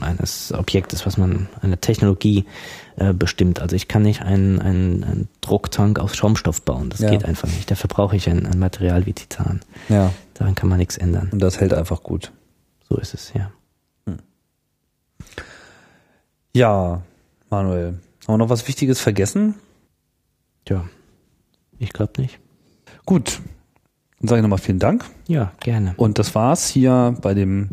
eines 0.00 0.52
Objektes, 0.54 1.04
was 1.06 1.16
man, 1.18 1.48
eine 1.60 1.76
Technologie 1.76 2.44
äh, 2.94 3.12
bestimmt. 3.12 3.60
Also 3.60 3.74
ich 3.74 3.88
kann 3.88 4.02
nicht 4.02 4.22
einen, 4.22 4.60
einen, 4.60 5.02
einen 5.02 5.28
Drucktank 5.40 5.98
aus 5.98 6.14
Schaumstoff 6.14 6.62
bauen. 6.62 6.88
Das 6.88 7.00
Ja. 7.00 7.10
geht 7.10 7.24
einfach 7.24 7.48
nicht. 7.48 7.68
Dafür 7.68 7.88
brauche 7.88 8.14
ich 8.14 8.28
ein, 8.28 8.46
ein 8.46 8.60
Material 8.60 9.06
wie 9.06 9.12
Titan. 9.12 9.60
Ja. 9.88 10.12
Daran 10.34 10.54
kann 10.54 10.68
man 10.68 10.78
nichts 10.78 10.96
ändern. 10.96 11.30
Und 11.32 11.40
das 11.42 11.58
hält 11.58 11.74
einfach 11.74 12.04
gut. 12.04 12.30
So 12.88 12.96
ist 12.96 13.12
es, 13.12 13.32
ja. 13.34 13.50
Ja, 16.54 17.02
Manuel. 17.50 17.98
Haben 18.26 18.34
wir 18.34 18.38
noch 18.38 18.48
was 18.48 18.68
Wichtiges 18.68 19.00
vergessen? 19.00 19.54
Tja, 20.64 20.84
ich 21.78 21.92
glaube 21.92 22.20
nicht. 22.20 22.38
Gut. 23.06 23.40
Dann 24.20 24.28
sage 24.28 24.38
ich 24.38 24.42
nochmal 24.42 24.58
vielen 24.58 24.78
Dank. 24.78 25.04
Ja, 25.26 25.52
gerne. 25.60 25.94
Und 25.96 26.18
das 26.18 26.34
war's 26.34 26.68
hier 26.68 27.16
bei 27.20 27.34
dem 27.34 27.70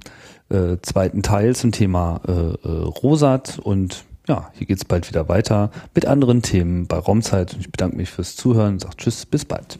äh, 0.49 0.77
zweiten 0.81 1.21
Teil 1.21 1.55
zum 1.55 1.71
Thema 1.71 2.21
äh, 2.27 2.31
äh, 2.31 2.83
Rosat. 3.03 3.59
Und 3.59 4.03
ja, 4.27 4.51
hier 4.53 4.65
geht's 4.65 4.85
bald 4.85 5.07
wieder 5.07 5.29
weiter 5.29 5.71
mit 5.93 6.05
anderen 6.05 6.41
Themen 6.41 6.87
bei 6.87 6.97
Raumzeit. 6.97 7.53
Und 7.53 7.59
ich 7.59 7.71
bedanke 7.71 7.97
mich 7.97 8.09
fürs 8.09 8.35
Zuhören 8.35 8.73
und 8.73 8.81
sage 8.81 8.97
Tschüss, 8.97 9.25
bis 9.25 9.45
bald. 9.45 9.77